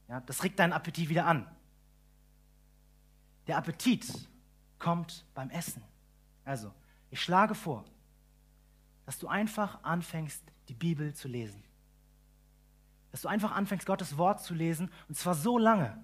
Ja, 0.09 0.21
das 0.21 0.43
regt 0.43 0.59
deinen 0.59 0.73
Appetit 0.73 1.09
wieder 1.09 1.27
an. 1.27 1.49
Der 3.47 3.59
Appetit 3.59 4.29
kommt 4.79 5.25
beim 5.35 5.51
Essen. 5.51 5.83
Also, 6.45 6.73
ich 7.11 7.23
schlage 7.23 7.55
vor, 7.55 7.85
dass 9.07 9.19
du 9.19 9.29
einfach 9.29 9.83
anfängst, 9.83 10.43
die 10.69 10.75
Bibel 10.75 11.15
zu 11.15 11.29
lesen. 11.29 11.63
Dass 13.11 13.23
du 13.23 13.29
einfach 13.29 13.53
anfängst, 13.53 13.87
Gottes 13.87 14.17
Wort 14.17 14.43
zu 14.43 14.55
lesen, 14.55 14.91
und 15.09 15.15
zwar 15.15 15.35
so 15.35 15.59
lange, 15.59 16.03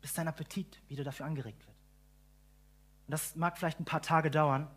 bis 0.00 0.14
dein 0.14 0.28
Appetit 0.28 0.80
wieder 0.88 1.04
dafür 1.04 1.26
angeregt 1.26 1.66
wird. 1.66 1.76
Und 3.06 3.12
das 3.12 3.36
mag 3.36 3.58
vielleicht 3.58 3.80
ein 3.80 3.84
paar 3.84 4.02
Tage 4.02 4.30
dauern, 4.30 4.68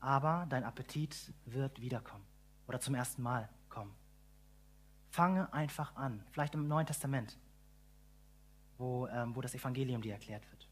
aber 0.00 0.46
dein 0.50 0.64
Appetit 0.64 1.32
wird 1.46 1.80
wiederkommen 1.80 2.26
oder 2.66 2.80
zum 2.80 2.94
ersten 2.94 3.22
Mal 3.22 3.48
kommen. 3.68 3.94
Fange 5.10 5.52
einfach 5.52 5.96
an, 5.96 6.24
vielleicht 6.30 6.54
im 6.54 6.68
Neuen 6.68 6.86
Testament, 6.86 7.38
wo, 8.76 9.06
ähm, 9.06 9.34
wo 9.34 9.40
das 9.40 9.54
Evangelium 9.54 10.02
dir 10.02 10.12
erklärt 10.12 10.48
wird. 10.50 10.68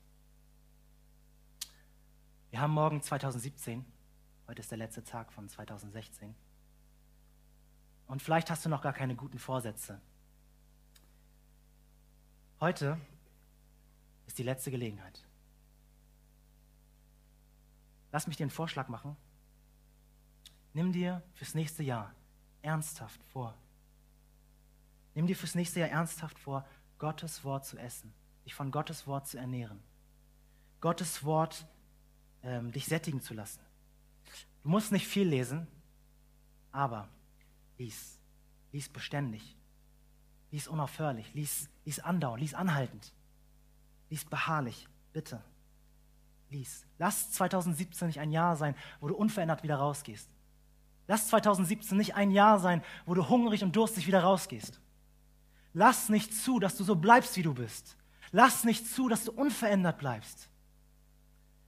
Wir 2.51 2.61
haben 2.61 2.73
morgen 2.73 3.01
2017, 3.01 3.85
heute 4.49 4.61
ist 4.61 4.71
der 4.71 4.79
letzte 4.79 5.03
Tag 5.05 5.33
von 5.33 5.49
2016. 5.49 6.35
Und 8.07 8.23
vielleicht 8.23 8.51
hast 8.51 8.65
du 8.65 8.69
noch 8.69 8.83
gar 8.83 8.93
keine 8.93 9.15
guten 9.15 9.39
Vorsätze. 9.39 10.01
Heute 12.61 12.99
ist 14.27 14.39
die 14.39 14.43
letzte 14.43 14.71
Gelegenheit. 14.71 15.27
Lass 18.13 18.27
mich 18.27 18.37
dir 18.37 18.45
einen 18.45 18.51
Vorschlag 18.51 18.89
machen. 18.89 19.17
Nimm 20.75 20.93
dir 20.93 21.23
fürs 21.35 21.55
nächste 21.55 21.83
Jahr 21.83 22.15
ernsthaft 22.61 23.23
vor. 23.25 23.55
Nimm 25.15 25.27
dir 25.27 25.37
fürs 25.37 25.55
nächste 25.55 25.81
Jahr 25.81 25.89
ernsthaft 25.89 26.39
vor, 26.39 26.67
Gottes 26.99 27.45
Wort 27.45 27.67
zu 27.67 27.77
essen, 27.79 28.15
dich 28.45 28.55
von 28.55 28.71
Gottes 28.71 29.07
Wort 29.07 29.27
zu 29.27 29.39
ernähren, 29.39 29.83
Gottes 30.81 31.25
Wort 31.25 31.67
ähm, 32.43 32.71
dich 32.73 32.87
sättigen 32.87 33.21
zu 33.21 33.35
lassen. 33.35 33.61
Du 34.63 34.69
musst 34.69 34.93
nicht 34.93 35.07
viel 35.07 35.27
lesen, 35.27 35.67
aber 36.71 37.09
lies, 37.79 38.19
lies 38.71 38.89
beständig. 38.89 39.57
Lies 40.51 40.69
unaufhörlich, 40.69 41.33
lies, 41.35 41.69
lies 41.85 41.99
andauernd, 41.99 42.43
lies 42.43 42.55
anhaltend, 42.55 43.13
lies 44.11 44.25
beharrlich, 44.25 44.87
bitte. 45.13 45.43
Lies. 46.51 46.85
Lass 46.99 47.33
2017 47.33 48.09
nicht 48.09 48.21
ein 48.21 48.31
Jahr 48.31 48.57
sein, 48.57 48.75
wo 49.01 49.09
du 49.09 49.15
unverändert 49.15 49.63
wieder 49.63 49.77
rausgehst. 49.77 50.29
Lass 51.09 51.29
2017 51.29 51.97
nicht 51.97 52.15
ein 52.15 52.31
Jahr 52.31 52.61
sein, 52.61 52.83
wo 53.07 53.15
du 53.15 53.29
hungrig 53.29 53.65
und 53.65 53.75
durstig 53.75 54.07
wieder 54.07 54.23
rausgehst. 54.23 54.79
Lass 55.73 56.11
nicht 56.11 56.35
zu, 56.35 56.59
dass 56.59 56.77
du 56.77 56.85
so 56.85 56.95
bleibst, 56.95 57.37
wie 57.37 57.43
du 57.43 57.55
bist. 57.55 57.97
Lass 58.31 58.65
nicht 58.65 58.87
zu, 58.87 59.09
dass 59.09 59.25
du 59.25 59.33
unverändert 59.33 59.99
bleibst. 59.99 60.51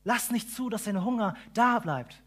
Lass 0.04 0.30
nicht 0.30 0.50
zu, 0.50 0.68
dass 0.68 0.84
dein 0.84 1.02
Hunger 1.02 1.34
da 1.54 1.78
bleibt, 1.78 2.22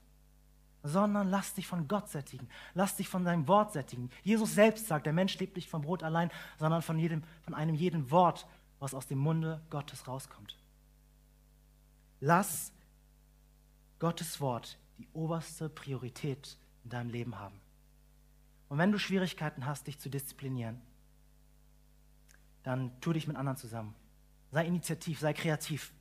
sondern 0.88 1.30
lass 1.30 1.54
dich 1.54 1.68
von 1.68 1.88
Gott 1.88 2.10
sättigen. 2.10 2.48
Lass 2.74 2.96
dich 2.96 3.10
von 3.10 3.26
deinem 3.26 3.48
Wort 3.48 3.74
sättigen. 3.74 4.10
Jesus 4.24 4.56
selbst 4.56 4.88
sagt, 4.88 5.06
der 5.06 5.14
Mensch 5.14 5.38
lebt 5.40 5.56
nicht 5.56 5.70
vom 5.70 5.82
Brot 5.82 6.04
allein, 6.04 6.32
sondern 6.58 6.82
von, 6.82 6.98
jedem, 6.98 7.24
von 7.42 7.54
einem 7.54 7.76
jeden 7.76 8.10
Wort, 8.10 8.48
was 8.80 8.94
aus 8.94 9.08
dem 9.08 9.18
Munde 9.18 9.62
Gottes 9.70 10.08
rauskommt. 10.08 10.58
Lass 12.20 12.72
Gottes 14.00 14.40
Wort 14.40 14.78
die 14.98 15.08
oberste 15.14 15.70
Priorität 15.70 16.58
in 16.84 16.90
deinem 16.90 17.10
Leben 17.10 17.38
haben. 17.38 17.60
Und 18.70 18.78
wenn 18.78 18.92
du 18.92 19.00
Schwierigkeiten 19.00 19.66
hast, 19.66 19.88
dich 19.88 20.00
zu 20.00 20.10
disziplinieren, 20.10 20.82
dann 22.64 23.00
tu 23.02 23.14
dich 23.14 23.28
mit 23.28 23.38
anderen 23.38 23.58
zusammen. 23.58 23.96
Sei 24.52 24.66
initiativ, 24.66 25.20
sei 25.20 25.34
kreativ. 25.34 25.94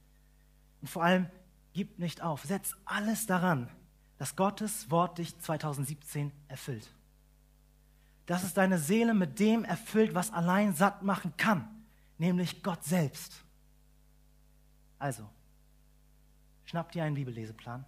Und 0.81 0.89
vor 0.89 1.05
allem, 1.05 1.29
gib 1.73 1.99
nicht 1.99 2.23
auf. 2.23 2.45
Setz 2.45 2.75
alles 2.85 3.27
daran, 3.27 3.69
dass 4.19 4.37
Gottes 4.37 4.91
Wort 4.91 5.19
dich 5.19 5.39
2017 5.39 6.33
erfüllt. 6.49 6.89
Dass 8.27 8.43
es 8.43 8.55
deine 8.55 8.79
Seele 8.79 9.15
mit 9.15 9.39
dem 9.39 9.65
erfüllt, 9.65 10.15
was 10.15 10.33
allein 10.33 10.75
satt 10.75 11.03
machen 11.03 11.37
kann, 11.37 11.69
nämlich 12.19 12.63
Gott 12.63 12.83
selbst. 12.85 13.45
Also, 14.99 15.29
schnapp 16.65 16.91
dir 16.93 17.05
einen 17.05 17.15
Bibelleseplan. 17.15 17.85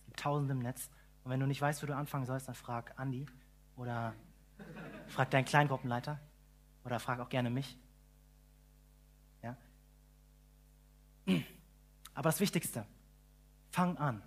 Es 0.00 0.06
gibt 0.06 0.20
tausende 0.20 0.52
im 0.52 0.58
Netz. 0.58 0.90
Und 1.24 1.30
wenn 1.30 1.40
du 1.40 1.46
nicht 1.46 1.60
weißt, 1.60 1.82
wo 1.82 1.86
du 1.86 1.96
anfangen 1.96 2.26
sollst, 2.26 2.48
dann 2.48 2.54
frag 2.54 2.98
Andi 2.98 3.26
oder 3.76 4.14
frag 5.06 5.30
deinen 5.30 5.44
Kleingruppenleiter 5.44 6.18
oder 6.84 6.98
frag 6.98 7.20
auch 7.20 7.28
gerne 7.28 7.48
mich. 7.48 7.78
Ja? 9.42 9.56
Aber 12.14 12.28
das 12.28 12.40
Wichtigste, 12.40 12.84
fang 13.70 13.96
an. 13.98 14.22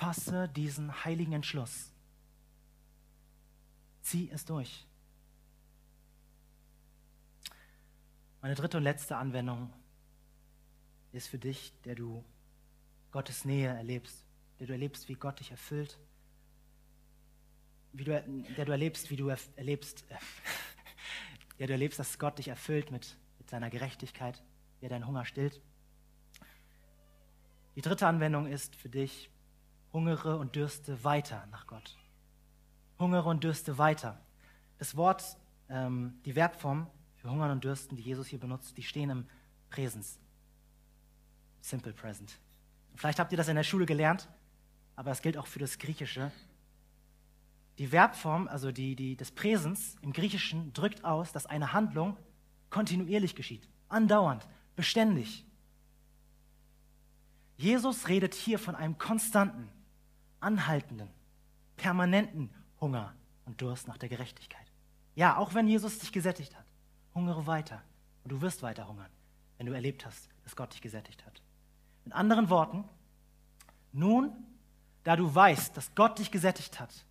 Fasse 0.00 0.48
diesen 0.48 1.04
heiligen 1.04 1.34
Entschluss. 1.34 1.92
Zieh 4.00 4.30
es 4.30 4.46
durch. 4.46 4.86
Meine 8.40 8.54
dritte 8.54 8.78
und 8.78 8.82
letzte 8.82 9.18
Anwendung 9.18 9.70
ist 11.12 11.28
für 11.28 11.38
dich, 11.38 11.74
der 11.84 11.96
du 11.96 12.24
Gottes 13.10 13.44
Nähe 13.44 13.68
erlebst, 13.68 14.24
der 14.58 14.68
du 14.68 14.72
erlebst, 14.72 15.06
wie 15.10 15.16
Gott 15.16 15.38
dich 15.38 15.50
erfüllt, 15.50 15.98
wie 17.92 18.04
du, 18.04 18.12
der 18.56 18.64
du 18.64 18.72
erlebst, 18.72 19.10
wie 19.10 19.16
du 19.16 19.28
erlebst, 19.28 20.06
äh, 20.08 20.16
der 21.58 21.66
du 21.66 21.74
erlebst, 21.74 21.98
dass 21.98 22.18
Gott 22.18 22.38
dich 22.38 22.48
erfüllt 22.48 22.90
mit, 22.90 23.18
mit 23.38 23.50
seiner 23.50 23.68
Gerechtigkeit, 23.68 24.42
wie 24.78 24.86
er 24.86 24.90
deinen 24.90 25.06
Hunger 25.06 25.26
stillt. 25.26 25.60
Die 27.76 27.82
dritte 27.82 28.06
Anwendung 28.06 28.46
ist 28.46 28.74
für 28.76 28.88
dich, 28.88 29.30
hungere 29.92 30.36
und 30.36 30.56
dürste 30.56 31.02
weiter 31.04 31.46
nach 31.50 31.66
Gott. 31.66 31.96
Hungere 32.98 33.28
und 33.28 33.44
dürste 33.44 33.78
weiter. 33.78 34.20
Das 34.78 34.96
Wort, 34.96 35.36
ähm, 35.68 36.20
die 36.24 36.32
Verbform 36.32 36.86
für 37.16 37.30
hungern 37.30 37.50
und 37.50 37.64
dürsten, 37.64 37.96
die 37.96 38.02
Jesus 38.02 38.26
hier 38.26 38.40
benutzt, 38.40 38.76
die 38.76 38.82
stehen 38.82 39.10
im 39.10 39.26
Präsens. 39.68 40.18
Simple 41.60 41.92
Present. 41.92 42.38
Vielleicht 42.94 43.18
habt 43.18 43.32
ihr 43.32 43.38
das 43.38 43.48
in 43.48 43.56
der 43.56 43.62
Schule 43.62 43.86
gelernt, 43.86 44.28
aber 44.96 45.10
es 45.10 45.22
gilt 45.22 45.36
auch 45.36 45.46
für 45.46 45.58
das 45.58 45.78
Griechische. 45.78 46.32
Die 47.78 47.88
Verbform, 47.88 48.48
also 48.48 48.72
die, 48.72 48.96
die, 48.96 49.16
des 49.16 49.30
Präsens 49.30 49.96
im 50.02 50.12
Griechischen, 50.12 50.72
drückt 50.72 51.04
aus, 51.04 51.32
dass 51.32 51.46
eine 51.46 51.72
Handlung 51.72 52.16
kontinuierlich 52.68 53.34
geschieht, 53.34 53.68
andauernd, 53.88 54.46
beständig. 54.76 55.46
Jesus 57.56 58.08
redet 58.08 58.34
hier 58.34 58.58
von 58.58 58.74
einem 58.74 58.96
konstanten, 58.96 59.68
anhaltenden, 60.40 61.08
permanenten 61.76 62.50
Hunger 62.80 63.14
und 63.44 63.60
Durst 63.60 63.88
nach 63.88 63.98
der 63.98 64.08
Gerechtigkeit. 64.08 64.66
Ja, 65.14 65.36
auch 65.36 65.54
wenn 65.54 65.68
Jesus 65.68 65.98
dich 65.98 66.12
gesättigt 66.12 66.56
hat, 66.56 66.66
hungere 67.14 67.46
weiter 67.46 67.82
und 68.24 68.32
du 68.32 68.40
wirst 68.40 68.62
weiter 68.62 68.88
hungern, 68.88 69.10
wenn 69.58 69.66
du 69.66 69.72
erlebt 69.72 70.06
hast, 70.06 70.28
dass 70.44 70.56
Gott 70.56 70.72
dich 70.72 70.80
gesättigt 70.80 71.24
hat. 71.26 71.42
Mit 72.04 72.14
anderen 72.14 72.48
Worten, 72.48 72.84
nun, 73.92 74.32
da 75.04 75.16
du 75.16 75.34
weißt, 75.34 75.76
dass 75.76 75.94
Gott 75.94 76.18
dich 76.18 76.30
gesättigt 76.30 76.80
hat, 76.80 77.04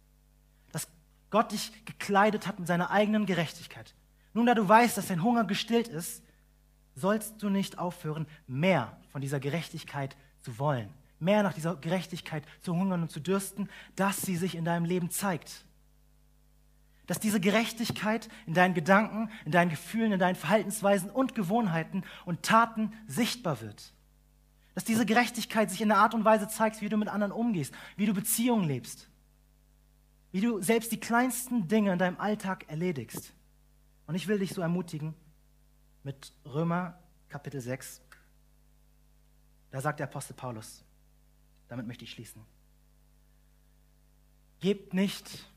dass 0.71 0.87
Gott 1.29 1.51
dich 1.51 1.85
gekleidet 1.85 2.47
hat 2.47 2.59
mit 2.59 2.67
seiner 2.67 2.91
eigenen 2.91 3.25
Gerechtigkeit, 3.25 3.93
nun, 4.33 4.45
da 4.45 4.53
du 4.53 4.67
weißt, 4.67 4.97
dass 4.97 5.07
dein 5.07 5.23
Hunger 5.23 5.43
gestillt 5.43 5.87
ist, 5.87 6.23
sollst 6.95 7.41
du 7.41 7.49
nicht 7.49 7.79
aufhören, 7.79 8.27
mehr 8.47 8.97
von 9.09 9.21
dieser 9.21 9.39
Gerechtigkeit 9.39 10.15
zu 10.41 10.59
wollen, 10.59 10.93
mehr 11.19 11.43
nach 11.43 11.53
dieser 11.53 11.75
Gerechtigkeit 11.75 12.43
zu 12.61 12.75
hungern 12.75 13.01
und 13.01 13.11
zu 13.11 13.19
dürsten, 13.19 13.69
dass 13.95 14.21
sie 14.21 14.35
sich 14.35 14.55
in 14.55 14.65
deinem 14.65 14.85
Leben 14.85 15.09
zeigt. 15.09 15.65
Dass 17.07 17.19
diese 17.19 17.39
Gerechtigkeit 17.39 18.29
in 18.45 18.53
deinen 18.53 18.73
Gedanken, 18.73 19.29
in 19.45 19.51
deinen 19.51 19.69
Gefühlen, 19.69 20.11
in 20.11 20.19
deinen 20.19 20.35
Verhaltensweisen 20.35 21.09
und 21.09 21.35
Gewohnheiten 21.35 22.03
und 22.25 22.43
Taten 22.43 22.93
sichtbar 23.07 23.61
wird. 23.61 23.93
Dass 24.75 24.83
diese 24.85 25.05
Gerechtigkeit 25.05 25.69
sich 25.69 25.81
in 25.81 25.89
der 25.89 25.97
Art 25.97 26.13
und 26.13 26.23
Weise 26.23 26.47
zeigt, 26.47 26.81
wie 26.81 26.89
du 26.89 26.97
mit 26.97 27.09
anderen 27.09 27.31
umgehst, 27.31 27.73
wie 27.97 28.05
du 28.05 28.13
Beziehungen 28.13 28.67
lebst, 28.67 29.09
wie 30.31 30.41
du 30.41 30.61
selbst 30.61 30.91
die 30.91 30.99
kleinsten 30.99 31.67
Dinge 31.67 31.91
in 31.91 31.99
deinem 31.99 32.19
Alltag 32.19 32.65
erledigst. 32.69 33.33
Und 34.05 34.15
ich 34.15 34.27
will 34.27 34.39
dich 34.39 34.53
so 34.53 34.61
ermutigen 34.61 35.15
mit 36.03 36.33
Römer 36.45 36.97
Kapitel 37.27 37.61
6, 37.61 38.01
da 39.71 39.81
sagt 39.81 39.99
der 39.99 40.07
Apostel 40.07 40.33
Paulus, 40.33 40.83
damit 41.69 41.87
möchte 41.87 42.03
ich 42.03 42.11
schließen, 42.11 42.43
gebt 44.59 44.93
nicht 44.93 45.49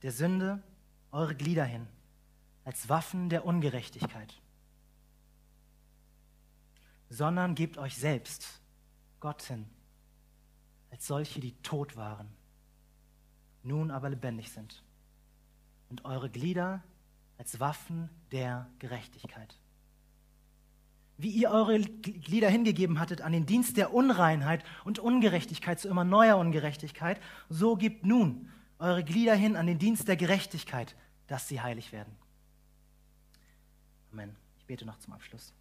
der 0.00 0.12
Sünde 0.12 0.62
eure 1.10 1.34
Glieder 1.34 1.64
hin 1.64 1.86
als 2.64 2.88
Waffen 2.88 3.28
der 3.28 3.44
Ungerechtigkeit, 3.44 4.40
sondern 7.10 7.54
gebt 7.54 7.76
euch 7.76 7.96
selbst 7.96 8.60
Gott 9.20 9.42
hin 9.42 9.68
als 10.90 11.06
solche, 11.06 11.40
die 11.40 11.54
tot 11.62 11.96
waren, 11.96 12.28
nun 13.62 13.90
aber 13.90 14.10
lebendig 14.10 14.50
sind, 14.50 14.82
und 15.88 16.04
eure 16.04 16.30
Glieder 16.30 16.82
als 17.38 17.60
Waffen 17.60 18.08
der 18.30 18.70
Gerechtigkeit 18.78 19.58
wie 21.22 21.30
ihr 21.30 21.50
eure 21.50 21.80
Glieder 21.80 22.50
hingegeben 22.50 22.98
hattet 22.98 23.20
an 23.20 23.30
den 23.32 23.46
Dienst 23.46 23.76
der 23.76 23.94
Unreinheit 23.94 24.64
und 24.84 24.98
Ungerechtigkeit 24.98 25.78
zu 25.78 25.88
immer 25.88 26.04
neuer 26.04 26.36
Ungerechtigkeit, 26.36 27.20
so 27.48 27.76
gebt 27.76 28.04
nun 28.04 28.50
eure 28.78 29.04
Glieder 29.04 29.34
hin 29.36 29.54
an 29.54 29.68
den 29.68 29.78
Dienst 29.78 30.08
der 30.08 30.16
Gerechtigkeit, 30.16 30.96
dass 31.28 31.46
sie 31.46 31.60
heilig 31.60 31.92
werden. 31.92 32.12
Amen. 34.10 34.34
Ich 34.58 34.66
bete 34.66 34.84
noch 34.84 34.98
zum 34.98 35.12
Abschluss. 35.12 35.54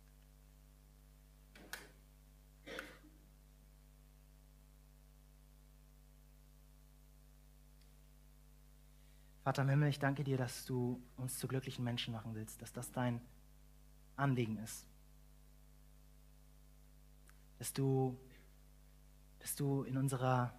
Vater 9.44 9.62
im 9.62 9.70
Himmel, 9.70 9.90
ich 9.90 10.00
danke 10.00 10.24
dir, 10.24 10.38
dass 10.38 10.66
du 10.66 11.02
uns 11.18 11.38
zu 11.38 11.48
glücklichen 11.48 11.84
Menschen 11.84 12.14
machen 12.14 12.34
willst, 12.34 12.62
dass 12.62 12.74
das 12.74 12.92
dein 12.92 13.22
Anliegen 14.16 14.58
ist 14.58 14.91
dass 17.62 17.74
du, 17.74 18.20
dass 19.38 19.56
du 19.56 19.84
in 19.84 19.96
unserer 19.96 20.52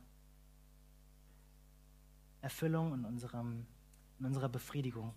Erfüllung, 2.43 2.95
in, 2.95 3.05
unserem, 3.05 3.67
in 4.21 4.27
unserer 4.27 4.49
Befriedigung, 4.49 5.13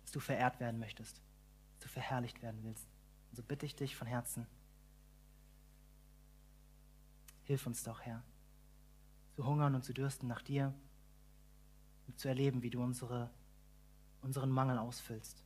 dass 0.00 0.12
du 0.12 0.20
verehrt 0.20 0.58
werden 0.58 0.80
möchtest, 0.80 1.20
dass 1.74 1.80
du 1.80 1.88
verherrlicht 1.88 2.40
werden 2.40 2.64
willst. 2.64 2.88
Und 3.28 3.36
so 3.36 3.42
bitte 3.42 3.66
ich 3.66 3.76
dich 3.76 3.94
von 3.94 4.06
Herzen, 4.06 4.46
hilf 7.42 7.66
uns 7.66 7.82
doch, 7.82 8.00
Herr, 8.00 8.22
zu 9.34 9.44
hungern 9.44 9.74
und 9.74 9.84
zu 9.84 9.92
dürsten 9.92 10.26
nach 10.26 10.40
dir 10.40 10.72
und 12.06 12.18
zu 12.18 12.26
erleben, 12.26 12.62
wie 12.62 12.70
du 12.70 12.82
unsere, 12.82 13.28
unseren 14.22 14.50
Mangel 14.50 14.78
ausfüllst, 14.78 15.44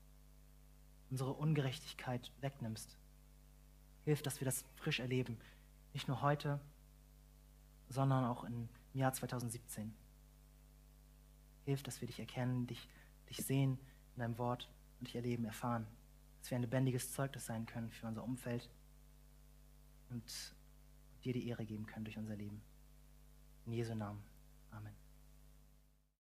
unsere 1.10 1.32
Ungerechtigkeit 1.32 2.30
wegnimmst 2.40 2.99
Hilf, 4.04 4.22
dass 4.22 4.40
wir 4.40 4.44
das 4.44 4.64
frisch 4.76 5.00
erleben. 5.00 5.38
Nicht 5.92 6.08
nur 6.08 6.22
heute, 6.22 6.60
sondern 7.88 8.24
auch 8.24 8.44
im 8.44 8.68
Jahr 8.94 9.12
2017. 9.12 9.94
Hilf, 11.64 11.82
dass 11.82 12.00
wir 12.00 12.06
dich 12.06 12.20
erkennen, 12.20 12.66
dich, 12.66 12.88
dich 13.28 13.44
sehen 13.44 13.78
in 14.14 14.20
deinem 14.20 14.38
Wort 14.38 14.70
und 14.98 15.08
dich 15.08 15.16
erleben, 15.16 15.44
erfahren. 15.44 15.86
Dass 16.40 16.50
wir 16.50 16.56
ein 16.56 16.62
lebendiges 16.62 17.12
Zeugnis 17.12 17.46
sein 17.46 17.66
können 17.66 17.90
für 17.90 18.06
unser 18.06 18.24
Umfeld 18.24 18.70
und 20.08 20.54
dir 21.24 21.32
die 21.32 21.46
Ehre 21.48 21.64
geben 21.64 21.86
können 21.86 22.04
durch 22.04 22.18
unser 22.18 22.36
Leben. 22.36 22.62
In 23.66 23.72
Jesu 23.72 23.94
Namen. 23.94 24.22
Amen. 24.70 25.09